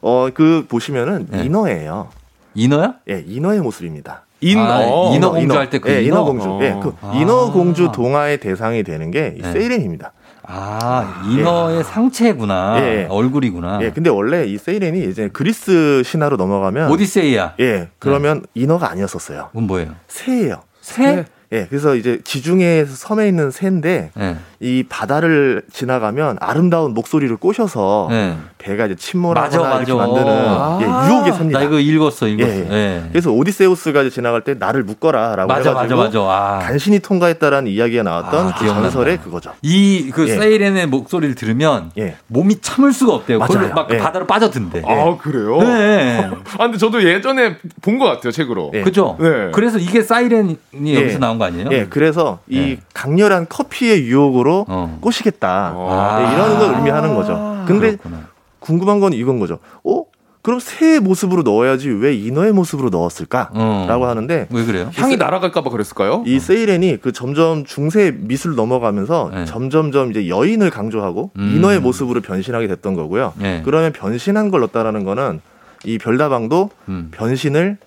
어, 0.00 0.28
그 0.32 0.64
보시면은 0.68 1.26
네. 1.28 1.44
인어예요. 1.44 2.08
인어요? 2.56 2.94
예, 3.08 3.22
인어의 3.26 3.60
모습입니다. 3.60 4.22
인, 4.40 4.58
아, 4.58 4.80
어. 4.84 5.14
인어 5.14 5.30
공주 5.30 5.56
할 5.56 5.66
때 5.66 5.80
그 5.80 5.90
예, 5.90 6.02
인어. 6.02 6.16
인어 6.16 6.24
공주. 6.24 6.48
어. 6.48 6.58
예, 6.62 6.76
그 6.82 6.94
아. 7.00 7.12
인어 7.14 7.52
공주 7.52 7.90
동화의 7.92 8.38
대상이 8.38 8.82
되는 8.82 9.10
게 9.10 9.30
이 9.30 9.40
네. 9.40 9.52
세이렌입니다. 9.52 10.12
아 10.48 11.22
인어의 11.28 11.82
상체구나. 11.84 12.76
예, 12.80 12.82
예. 13.02 13.06
얼굴이구나. 13.10 13.80
예, 13.82 13.90
근데 13.90 14.10
원래 14.10 14.44
이 14.44 14.58
세이렌이 14.58 15.08
이제 15.08 15.28
그리스 15.32 16.02
신화로 16.04 16.36
넘어가면 16.36 16.90
오디세이야. 16.90 17.54
예, 17.60 17.88
그러면 17.98 18.44
인어가 18.54 18.90
아니었었어요. 18.90 19.48
그건 19.48 19.66
뭐예요? 19.66 19.94
새예요. 20.06 20.62
새? 20.80 21.24
예, 21.52 21.66
그래서 21.68 21.94
이제 21.94 22.20
지중해 22.24 22.84
섬에 22.86 23.28
있는 23.28 23.50
새인데 23.50 24.10
예. 24.18 24.36
이 24.60 24.84
바다를 24.88 25.62
지나가면 25.72 26.38
아름다운 26.40 26.94
목소리를 26.94 27.36
꼬셔서 27.36 28.08
예. 28.10 28.36
배가 28.58 28.86
이제 28.86 28.94
맞아, 28.94 28.96
침몰하거나 28.96 29.76
이렇게 29.76 29.92
맞아. 29.92 30.06
만드는 30.06 30.32
아, 30.32 30.78
예, 30.80 30.86
유혹의 31.10 31.32
새입니다. 31.34 31.58
나 31.58 31.64
이거 31.64 31.78
읽었어, 31.78 32.26
읽었어. 32.26 32.50
예, 32.50 32.66
예. 32.70 32.72
예. 32.72 33.02
그래서 33.10 33.30
오디세우스가 33.32 34.02
이제 34.02 34.10
지나갈 34.10 34.40
때 34.42 34.54
나를 34.54 34.82
묶어라라고 34.84 35.46
맞아, 35.46 35.72
맞아, 35.72 35.82
해가지고 35.94 36.24
맞아. 36.26 36.36
아. 36.36 36.58
간신히 36.60 36.98
통과했다라는 37.00 37.70
이야기가 37.70 38.02
나왔던 38.02 38.48
아, 38.48 38.54
그. 38.58 38.66
전설의 38.66 39.18
그거죠. 39.18 39.52
이그 39.62 40.28
예. 40.28 40.36
세이렌의 40.36 40.86
목소리를 40.86 41.34
들으면 41.34 41.90
예. 41.98 42.16
몸이 42.28 42.60
참을 42.60 42.92
수가 42.92 43.14
없대요. 43.14 43.38
맞아요. 43.38 43.72
막 43.74 43.88
예. 43.92 43.98
바다로 43.98 44.26
빠져든대. 44.26 44.82
아 44.86 45.16
그래요? 45.20 45.58
네. 45.60 46.30
아 46.58 46.58
근데 46.58 46.78
저도 46.78 47.02
예전에 47.04 47.56
본 47.82 47.96
것 47.98 48.04
같아요 48.06 48.30
책으로. 48.30 48.72
예. 48.74 48.82
그죠? 48.82 49.16
네. 49.20 49.50
그래서 49.52 49.78
이게 49.78 50.02
사이렌이 50.02 50.56
예. 50.86 50.94
여기서 50.96 51.18
나온 51.18 51.38
거 51.38 51.44
아니에요? 51.46 51.68
예, 51.72 51.86
그래서 51.88 52.40
이 52.48 52.58
예. 52.58 52.78
강렬한 52.92 53.46
커피의 53.48 54.02
유혹으로 54.06 54.45
어. 54.68 54.98
꼬시겠다. 55.00 55.74
아. 55.76 56.18
네, 56.20 56.34
이런 56.34 56.58
걸 56.58 56.74
의미하는 56.76 57.14
거죠. 57.14 57.64
근데 57.66 57.96
그렇구나. 57.96 58.26
궁금한 58.60 59.00
건 59.00 59.12
이건 59.12 59.38
거죠. 59.38 59.58
어? 59.84 60.04
그럼 60.42 60.60
새의 60.60 61.00
모습으로 61.00 61.42
넣어야지 61.42 61.88
왜 61.88 62.14
인어의 62.14 62.52
모습으로 62.52 62.88
넣었을까? 62.90 63.50
어. 63.52 63.86
라고 63.88 64.06
하는데 64.06 64.46
왜 64.48 64.64
그래요? 64.64 64.90
향이 64.94 65.16
날아갈까봐 65.16 65.70
그랬을까요? 65.70 66.22
이 66.24 66.38
세이렌이 66.38 66.98
그 67.02 67.10
점점 67.10 67.64
중세 67.64 68.14
미술 68.16 68.54
넘어가면서 68.54 69.30
네. 69.34 69.44
점점점 69.44 70.12
이제 70.12 70.28
여인을 70.28 70.70
강조하고 70.70 71.32
음. 71.36 71.52
인어의 71.56 71.80
모습으로 71.80 72.20
변신하게 72.20 72.68
됐던 72.68 72.94
거고요. 72.94 73.32
네. 73.38 73.62
그러면 73.64 73.92
변신한 73.92 74.52
걸 74.52 74.60
넣었다라는 74.60 75.02
거는 75.02 75.40
이 75.84 75.98
별다방도 75.98 76.70
음. 76.90 77.08
변신을 77.10 77.78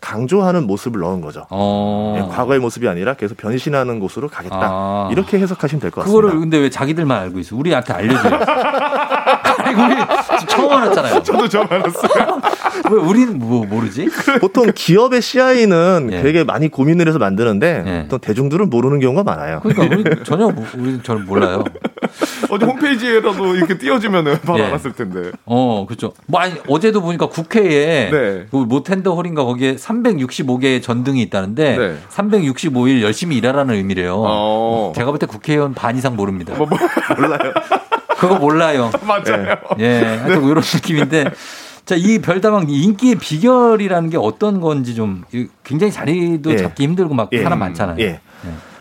강조하는 0.00 0.66
모습을 0.66 1.00
넣은 1.00 1.20
거죠. 1.20 1.46
어. 1.50 2.16
예, 2.18 2.34
과거의 2.34 2.60
모습이 2.60 2.88
아니라 2.88 3.14
계속 3.14 3.36
변신하는 3.36 3.98
곳으로 4.00 4.28
가겠다. 4.28 4.58
아. 4.62 5.08
이렇게 5.12 5.38
해석하시면 5.38 5.80
될것 5.80 6.04
그거를 6.04 6.28
같습니다. 6.30 6.40
근데 6.44 6.58
왜 6.58 6.70
자기들만 6.70 7.18
알고 7.22 7.38
있어? 7.40 7.56
우리한테 7.56 7.92
알려줘요. 7.92 8.38
우리 9.66 10.46
처음 10.46 10.72
알았잖아요. 10.72 11.22
저도 11.22 11.48
처음 11.48 11.66
알았어요. 11.68 12.40
왜 12.90 12.96
우리는 12.98 13.38
뭐 13.38 13.66
모르지? 13.66 14.08
보통 14.40 14.70
기업의 14.74 15.20
CI는 15.22 16.10
예. 16.12 16.22
되게 16.22 16.44
많이 16.44 16.68
고민을 16.68 17.08
해서 17.08 17.18
만드는데 17.18 17.84
예. 17.86 18.06
또 18.08 18.18
대중들은 18.18 18.70
모르는 18.70 19.00
경우가 19.00 19.24
많아요. 19.24 19.60
그러니까 19.62 19.96
우리 19.96 20.24
전혀 20.24 20.48
모- 20.48 20.64
우리 20.78 21.02
잘 21.02 21.16
몰라요. 21.18 21.64
어디 22.50 22.64
홈페이지에라도 22.64 23.54
이렇게 23.56 23.76
띄워주면은 23.78 24.40
바로 24.46 24.58
예. 24.60 24.64
알았을 24.64 24.92
텐데. 24.92 25.30
어, 25.44 25.84
그렇죠. 25.86 26.12
뭐 26.26 26.40
아니 26.40 26.54
어제도 26.68 27.00
보니까 27.00 27.26
국회에 27.28 28.10
네. 28.10 28.46
그 28.50 28.56
모텐더 28.56 29.14
홀인가 29.14 29.44
거기에 29.44 29.76
365개의 29.76 30.82
전등이 30.82 31.20
있다는데 31.22 31.76
네. 31.76 31.96
365일 32.10 33.02
열심히 33.02 33.36
일하라는 33.36 33.74
의미래요. 33.74 34.14
어. 34.16 34.92
제가 34.94 35.10
볼 35.10 35.18
때 35.18 35.26
국회의원 35.26 35.72
반 35.74 35.96
이상 35.96 36.14
모릅니다. 36.16 36.54
뭐, 36.56 36.66
뭐, 36.66 36.78
몰라요. 37.16 37.52
그거 38.18 38.34
몰라요. 38.38 38.90
맞아요. 39.06 39.56
예, 39.78 39.98
하여튼 40.02 40.44
이런 40.44 40.56
느낌인데 40.74 41.30
자, 41.84 41.94
이 41.96 42.18
별다방 42.18 42.66
인기의 42.68 43.14
비결이라는 43.16 44.10
게 44.10 44.16
어떤 44.16 44.60
건지 44.60 44.94
좀 44.94 45.22
이- 45.32 45.46
굉장히 45.64 45.92
자리도 45.92 46.50
예. 46.52 46.56
잡기 46.56 46.82
힘들고 46.82 47.14
막 47.14 47.28
예. 47.32 47.42
사람 47.42 47.60
많잖아요. 47.60 47.96
예. 48.00 48.20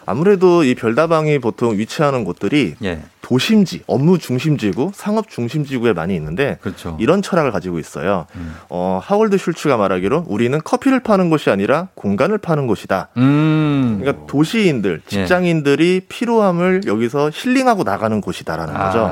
아무래도 0.05 0.63
이 0.63 0.75
별다방이 0.75 1.39
보통 1.39 1.77
위치하는 1.77 2.23
곳들이 2.23 2.75
예. 2.83 3.01
도심지, 3.21 3.81
업무 3.87 4.19
중심지구, 4.19 4.91
상업 4.93 5.29
중심지구에 5.29 5.93
많이 5.93 6.15
있는데 6.15 6.59
그렇죠. 6.61 6.95
이런 6.99 7.23
철학을 7.23 7.51
가지고 7.51 7.79
있어요. 7.79 8.27
음. 8.35 8.55
어, 8.69 8.99
하월드 9.01 9.37
슐츠가 9.37 9.77
말하기로 9.77 10.25
우리는 10.27 10.59
커피를 10.63 10.99
파는 10.99 11.31
곳이 11.31 11.49
아니라 11.49 11.87
공간을 11.95 12.37
파는 12.37 12.67
곳이다. 12.67 13.09
음. 13.17 13.97
그러니까 13.99 14.27
도시인들, 14.27 15.01
예. 15.03 15.09
직장인들이 15.09 16.01
피로함을 16.07 16.81
여기서 16.85 17.31
힐링하고 17.33 17.83
나가는 17.83 18.21
곳이다라는 18.21 18.73
거죠. 18.75 19.11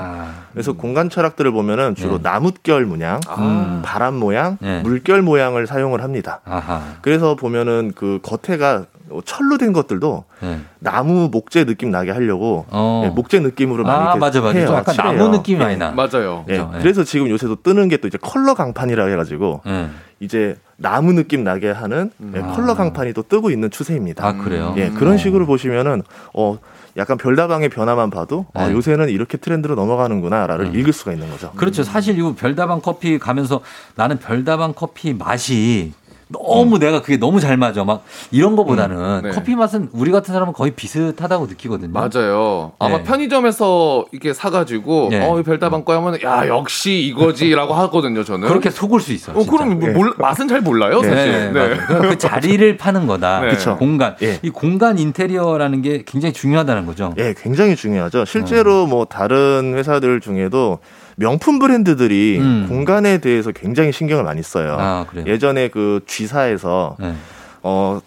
아. 0.53 0.55
그래서 0.55 0.73
공간 0.73 1.09
철학들을 1.09 1.51
보면은 1.51 1.95
주로 1.95 2.15
예. 2.15 2.19
나뭇결 2.21 2.85
문양, 2.85 3.19
음. 3.39 3.81
바람 3.83 4.15
모양, 4.15 4.57
예. 4.63 4.81
물결 4.81 5.21
모양을 5.23 5.65
사용을 5.67 6.03
합니다. 6.03 6.41
아하. 6.45 6.81
그래서 7.01 7.35
보면은 7.35 7.91
그 7.95 8.19
겉에가 8.21 8.85
철로 9.25 9.57
된 9.57 9.73
것들도 9.73 10.23
예. 10.43 10.59
나무 10.79 11.29
목재 11.31 11.65
느낌 11.65 11.91
나게 11.91 12.11
하려고 12.11 12.65
어. 12.69 13.03
예, 13.05 13.09
목재 13.09 13.39
느낌으로 13.39 13.83
많이 13.83 14.07
아, 14.09 14.15
맞아, 14.15 14.41
맞아. 14.41 14.57
해요, 14.57 14.67
좀 14.67 14.75
약간 14.75 14.95
칠해요. 14.95 15.13
나무 15.13 15.29
느낌이 15.37 15.59
예. 15.59 15.63
많이 15.63 15.77
나. 15.77 15.91
맞아요. 15.91 16.45
예, 16.49 16.53
그죠? 16.57 16.71
예. 16.75 16.79
그래서 16.81 17.03
지금 17.03 17.29
요새도 17.29 17.61
뜨는 17.63 17.89
게 17.89 17.97
또 17.97 18.07
이제 18.07 18.17
컬러 18.21 18.53
강판이라고 18.53 19.09
해가지고 19.11 19.61
예. 19.67 19.89
이제 20.19 20.55
나무 20.77 21.13
느낌 21.13 21.43
나게 21.43 21.69
하는 21.71 22.11
예, 22.35 22.39
컬러 22.41 22.73
강판이 22.75 23.13
또 23.13 23.23
뜨고 23.23 23.49
있는 23.51 23.69
추세입니다. 23.71 24.25
아, 24.25 24.33
그래요? 24.33 24.73
예, 24.77 24.89
그런 24.89 25.17
식으로 25.17 25.45
보시면은 25.45 26.01
어 26.33 26.57
약간 26.97 27.17
별다방의 27.17 27.69
변화만 27.69 28.09
봐도 28.09 28.45
아, 28.53 28.67
네. 28.67 28.73
요새는 28.73 29.09
이렇게 29.09 29.37
트렌드로 29.37 29.75
넘어가는구나라를 29.75 30.65
음. 30.67 30.75
읽을 30.75 30.93
수가 30.93 31.13
있는 31.13 31.29
거죠. 31.29 31.51
그렇죠. 31.55 31.83
사실 31.83 32.19
이 32.19 32.35
별다방 32.35 32.81
커피 32.81 33.17
가면서 33.17 33.61
나는 33.95 34.19
별다방 34.19 34.73
커피 34.75 35.13
맛이 35.13 35.93
너무 36.33 36.79
내가 36.79 37.01
그게 37.01 37.17
너무 37.17 37.39
잘 37.39 37.55
맞아. 37.57 37.83
막 37.83 38.03
이런 38.31 38.55
거보다는 38.55 38.97
음, 38.97 39.21
네. 39.23 39.29
커피 39.31 39.55
맛은 39.55 39.89
우리 39.93 40.11
같은 40.11 40.33
사람은 40.33 40.53
거의 40.53 40.71
비슷하다고 40.71 41.45
느끼거든요. 41.47 41.91
맞아요. 41.93 42.73
아마 42.79 42.97
네. 42.97 43.03
편의점에서 43.03 44.05
이렇게 44.11 44.33
사가지고 44.33 45.07
네. 45.11 45.25
어, 45.25 45.39
이 45.39 45.43
별다방 45.43 45.85
거 45.85 45.93
하면 45.95 46.19
야 46.23 46.47
역시 46.47 46.99
이거지라고 47.07 47.73
하거든요. 47.73 48.23
저는 48.23 48.47
그렇게 48.47 48.69
속을 48.69 48.99
수 48.99 49.13
있어. 49.13 49.31
어. 49.33 49.45
그럼 49.45 49.79
뭐 49.79 49.89
예. 49.89 49.93
몰- 49.93 50.13
맛은 50.17 50.47
잘 50.47 50.61
몰라요, 50.61 51.01
네, 51.01 51.09
사실. 51.09 51.53
그럼 51.87 52.01
그 52.09 52.17
자리를 52.17 52.77
파는 52.77 53.07
거다. 53.07 53.41
네. 53.41 53.49
그쵸. 53.51 53.77
공간. 53.77 54.15
예. 54.21 54.39
이 54.41 54.49
공간 54.49 54.97
인테리어라는 54.97 55.81
게 55.81 56.03
굉장히 56.05 56.33
중요하다는 56.33 56.85
거죠. 56.85 57.13
예, 57.17 57.33
굉장히 57.37 57.75
중요하죠. 57.75 58.21
어. 58.21 58.25
실제로 58.25 58.85
뭐 58.87 59.05
다른 59.05 59.73
회사들 59.75 60.19
중에도 60.19 60.79
명품 61.17 61.59
브랜드들이 61.59 62.37
음. 62.39 62.65
공간에 62.69 63.17
대해서 63.19 63.51
굉장히 63.51 63.91
신경을 63.91 64.23
많이 64.23 64.41
써요. 64.41 64.77
아? 64.79 65.05
예전에 65.25 65.67
그 65.69 66.01
G사에서 66.07 66.97
네. 66.99 67.13
어 67.61 67.99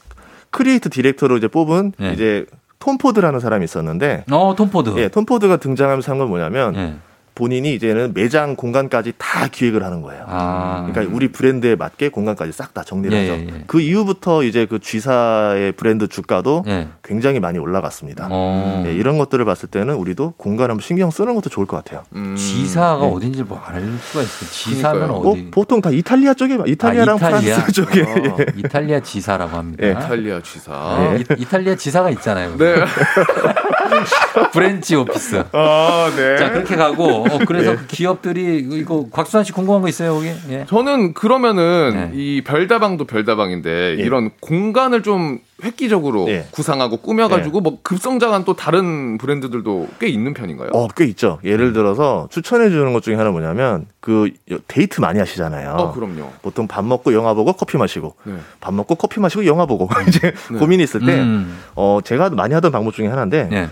creative 0.50 0.88
director로 0.90 1.36
이제 1.36 1.48
뽑은 1.48 1.92
네. 1.98 2.12
이제 2.12 2.46
톰 2.78 2.98
포드라는 2.98 3.40
사람이 3.40 3.64
있었는데 3.64 4.24
어, 4.30 4.54
톰 4.56 4.70
포드. 4.70 4.94
예, 4.98 5.08
톰 5.08 5.24
포드가 5.26 5.56
등장하면서 5.56 6.12
한 6.12 6.18
건 6.18 6.28
뭐냐면 6.28 6.74
예. 6.76 6.94
본인이 7.36 7.74
이제는 7.74 8.12
매장 8.14 8.56
공간까지 8.56 9.12
다 9.18 9.46
기획을 9.46 9.84
하는 9.84 10.02
거예요. 10.02 10.24
아. 10.26 10.88
그러니까 10.90 11.14
우리 11.14 11.28
브랜드에 11.28 11.76
맞게 11.76 12.08
공간까지 12.08 12.50
싹 12.50 12.74
다 12.74 12.82
정리를 12.82 13.16
예, 13.16 13.30
하죠. 13.30 13.42
예, 13.42 13.46
예. 13.46 13.64
그 13.68 13.80
이후부터 13.80 14.42
이제 14.42 14.66
그 14.66 14.78
G사의 14.80 15.72
브랜드 15.72 16.08
주가도 16.08 16.64
예. 16.66 16.88
굉장히 17.04 17.38
많이 17.38 17.58
올라갔습니다. 17.58 18.28
어. 18.30 18.82
예, 18.86 18.92
이런 18.94 19.18
것들을 19.18 19.44
봤을 19.44 19.68
때는 19.68 19.94
우리도 19.94 20.32
공간 20.36 20.70
한번 20.70 20.80
신경 20.82 21.10
쓰는 21.10 21.34
것도 21.36 21.48
좋을 21.50 21.66
것 21.66 21.76
같아요. 21.76 22.02
음. 22.16 22.34
G사가 22.36 23.04
네. 23.06 23.12
어딘지 23.12 23.42
뭐 23.44 23.60
알 23.66 23.82
수가 23.82 24.22
있어요. 24.22 24.50
G사는 24.50 24.94
그러니까요. 25.00 25.22
뭐 25.22 25.32
어디? 25.32 25.50
보통 25.50 25.80
다 25.80 25.90
이탈리아 25.90 26.32
쪽에 26.34 26.56
이탈리아랑 26.66 27.14
아, 27.14 27.28
이탈리아? 27.28 27.54
프랑스 27.56 27.72
쪽에 27.72 28.02
어, 28.02 28.36
이탈리아 28.56 29.00
지사라고 29.00 29.56
합니다. 29.56 29.86
예. 29.86 29.90
이탈리아 29.92 30.40
지사. 30.42 30.72
네, 31.12 31.20
이, 31.20 31.42
이탈리아 31.42 31.74
지사가 31.74 32.10
있잖아요. 32.10 32.56
네. 32.56 32.76
branch 34.52 34.96
office. 34.96 35.44
아, 35.52 36.10
네. 36.16 36.36
자 36.36 36.50
그렇게 36.52 36.76
가고 36.76 37.24
어, 37.24 37.38
그래서 37.46 37.72
예. 37.72 37.76
그 37.76 37.86
기업들이 37.86 38.58
이거- 38.70 39.06
곽수환 39.10 39.44
씨 39.44 39.52
궁금한 39.52 39.82
거 39.82 39.88
있어요 39.88 40.16
여기? 40.16 40.32
예. 40.50 40.66
저는 40.68 41.14
그러면은 41.14 42.10
네. 42.12 42.18
이 42.20 42.42
별다방도 42.42 43.04
별다방인데 43.06 43.96
예. 43.98 44.02
이런 44.02 44.30
공간을 44.40 45.02
좀 45.02 45.38
획기적으로 45.64 46.28
예. 46.28 46.46
구상하고 46.50 46.98
꾸며가지고 46.98 47.60
뭐 47.60 47.78
급성장한 47.82 48.44
또 48.44 48.54
다른 48.54 49.16
브랜드들도 49.16 49.88
꽤 49.98 50.08
있는 50.08 50.34
편인가요? 50.34 50.68
어, 50.74 50.86
꽤 50.88 51.06
있죠. 51.06 51.38
예를 51.44 51.72
들어서 51.72 52.28
추천해 52.30 52.68
주는 52.68 52.92
것 52.92 53.02
중에 53.02 53.14
하나 53.14 53.30
뭐냐면 53.30 53.86
그 54.00 54.30
데이트 54.68 55.00
많이 55.00 55.18
하시잖아요. 55.18 55.70
어, 55.70 55.92
그럼요. 55.92 56.30
보통 56.42 56.68
밥 56.68 56.84
먹고 56.84 57.14
영화 57.14 57.32
보고 57.32 57.54
커피 57.54 57.78
마시고 57.78 58.16
네. 58.24 58.34
밥 58.60 58.74
먹고 58.74 58.96
커피 58.96 59.18
마시고 59.18 59.46
영화 59.46 59.64
보고 59.64 59.88
이제 60.08 60.34
네. 60.50 60.58
고민이 60.58 60.82
있을 60.82 61.00
때 61.00 61.20
음. 61.20 61.58
어, 61.74 62.00
제가 62.04 62.30
많이 62.30 62.52
하던 62.52 62.70
방법 62.70 62.92
중에 62.94 63.06
하나인데 63.06 63.48
예. 63.52 63.68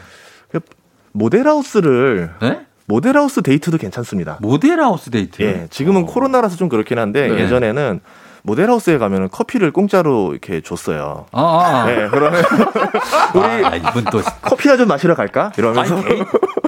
모델하우스를 1.12 2.30
네? 2.40 2.60
모델하우스 2.86 3.42
데이트도 3.42 3.78
괜찮습니다. 3.78 4.38
모델하우스 4.40 5.10
데이트. 5.10 5.42
예, 5.42 5.66
지금은 5.70 6.06
코로나라서 6.06 6.56
좀 6.56 6.68
그렇긴 6.68 6.98
한데 6.98 7.28
네. 7.28 7.40
예전에는 7.42 8.00
모델하우스에 8.44 8.98
가면은 8.98 9.28
커피를 9.30 9.72
공짜로 9.72 10.32
이렇게 10.32 10.60
줬어요. 10.60 11.24
아, 11.32 11.42
아. 11.42 11.86
네, 11.86 12.08
그러면 12.10 12.44
우리 13.34 13.64
아, 13.64 13.74
이분 13.74 14.04
또 14.12 14.20
커피 14.42 14.68
한잔 14.68 14.86
마시러 14.86 15.14
갈까? 15.14 15.50
이러면서 15.56 15.96
아니, 15.96 16.20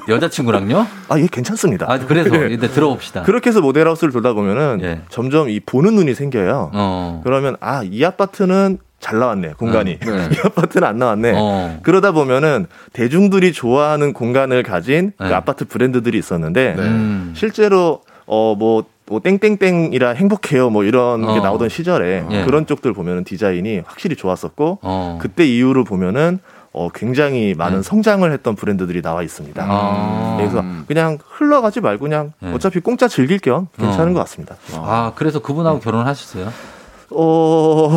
여자친구랑요? 0.09 0.87
아, 1.09 1.19
이게 1.19 1.29
괜찮습니다. 1.31 1.87
아 1.89 1.99
그래서 1.99 2.35
예. 2.35 2.49
일단 2.49 2.71
들어봅시다. 2.71 3.23
그렇게 3.25 3.51
해서 3.51 3.61
모델하우스를 3.61 4.11
돌다 4.11 4.33
보면은 4.33 4.81
예. 4.83 5.01
점점 5.11 5.51
이 5.51 5.61
보는 5.61 5.95
눈이 5.95 6.15
생겨요. 6.15 6.71
어. 6.73 7.21
그러면 7.25 7.57
아, 7.61 7.83
이 7.85 8.03
아파트는 8.03 8.79
잘 8.99 9.19
나왔네, 9.19 9.53
공간이. 9.59 9.99
네. 9.99 10.07
이 10.33 10.37
아파트는 10.47 10.89
안 10.89 10.97
나왔네. 10.97 11.33
어. 11.37 11.79
그러다 11.83 12.13
보면은 12.13 12.67
대중들이 12.95 13.53
좋아하는 13.53 14.15
공간을 14.15 14.63
가진 14.63 15.13
네. 15.21 15.29
그 15.29 15.35
아파트 15.35 15.67
브랜드들이 15.67 16.17
있었는데 16.17 16.75
음. 16.79 17.33
실제로 17.37 18.01
어뭐 18.27 18.85
뭐 19.09 19.21
땡땡땡이라 19.21 20.11
행복해요 20.11 20.69
뭐 20.71 20.85
이런 20.85 21.23
게 21.23 21.39
어. 21.39 21.43
나오던 21.43 21.69
시절에 21.69 22.27
예. 22.29 22.45
그런 22.45 22.67
쪽들 22.67 22.93
보면은 22.93 23.25
디자인이 23.25 23.83
확실히 23.87 24.17
좋았었고 24.17 24.81
어. 24.83 25.19
그때 25.21 25.47
이후로 25.47 25.85
보면은 25.85 26.41
어 26.73 26.91
굉장히 26.93 27.55
많은 27.57 27.83
성장을 27.83 28.31
했던 28.31 28.55
브랜드들이 28.55 29.01
나와 29.01 29.23
있습니다. 29.23 29.63
네. 29.65 29.69
아. 29.73 30.35
그래서 30.37 30.63
그냥 30.87 31.19
흘러가지 31.25 31.81
말고 31.81 32.03
그냥 32.03 32.33
네. 32.41 32.53
어차피 32.53 32.81
공짜 32.81 33.09
즐길 33.09 33.39
겸 33.39 33.69
괜찮은 33.79 34.11
어. 34.11 34.15
것 34.15 34.21
같습니다. 34.21 34.57
아 34.75 35.13
그래서 35.15 35.41
그분하고 35.41 35.81
결혼하셨어요? 35.81 36.53
어, 37.11 37.97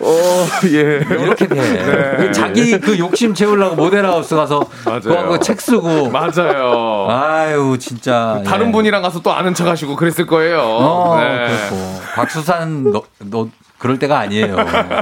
어, 0.00 0.46
예. 0.66 1.04
이렇게 1.08 1.46
돼. 1.48 2.30
자기 2.32 2.78
그 2.78 2.98
욕심 2.98 3.34
채우려고 3.34 3.74
모델하우스 3.76 4.36
가서 4.36 4.64
맞아요. 4.84 5.00
그거 5.00 5.38
책 5.40 5.60
쓰고 5.60 6.10
맞아요. 6.10 7.06
아유 7.10 7.76
진짜 7.80 8.42
다른 8.46 8.68
예. 8.68 8.72
분이랑 8.72 9.02
가서 9.02 9.20
또 9.20 9.32
아는 9.32 9.54
척 9.54 9.66
하시고 9.66 9.96
그랬을 9.96 10.26
거예요. 10.26 10.60
어, 10.60 11.20
네. 11.20 11.48
그렇고 11.48 12.00
박수산 12.14 12.92
너, 12.92 13.02
너 13.18 13.48
그럴 13.82 13.98
때가 13.98 14.20
아니에요. 14.20 14.54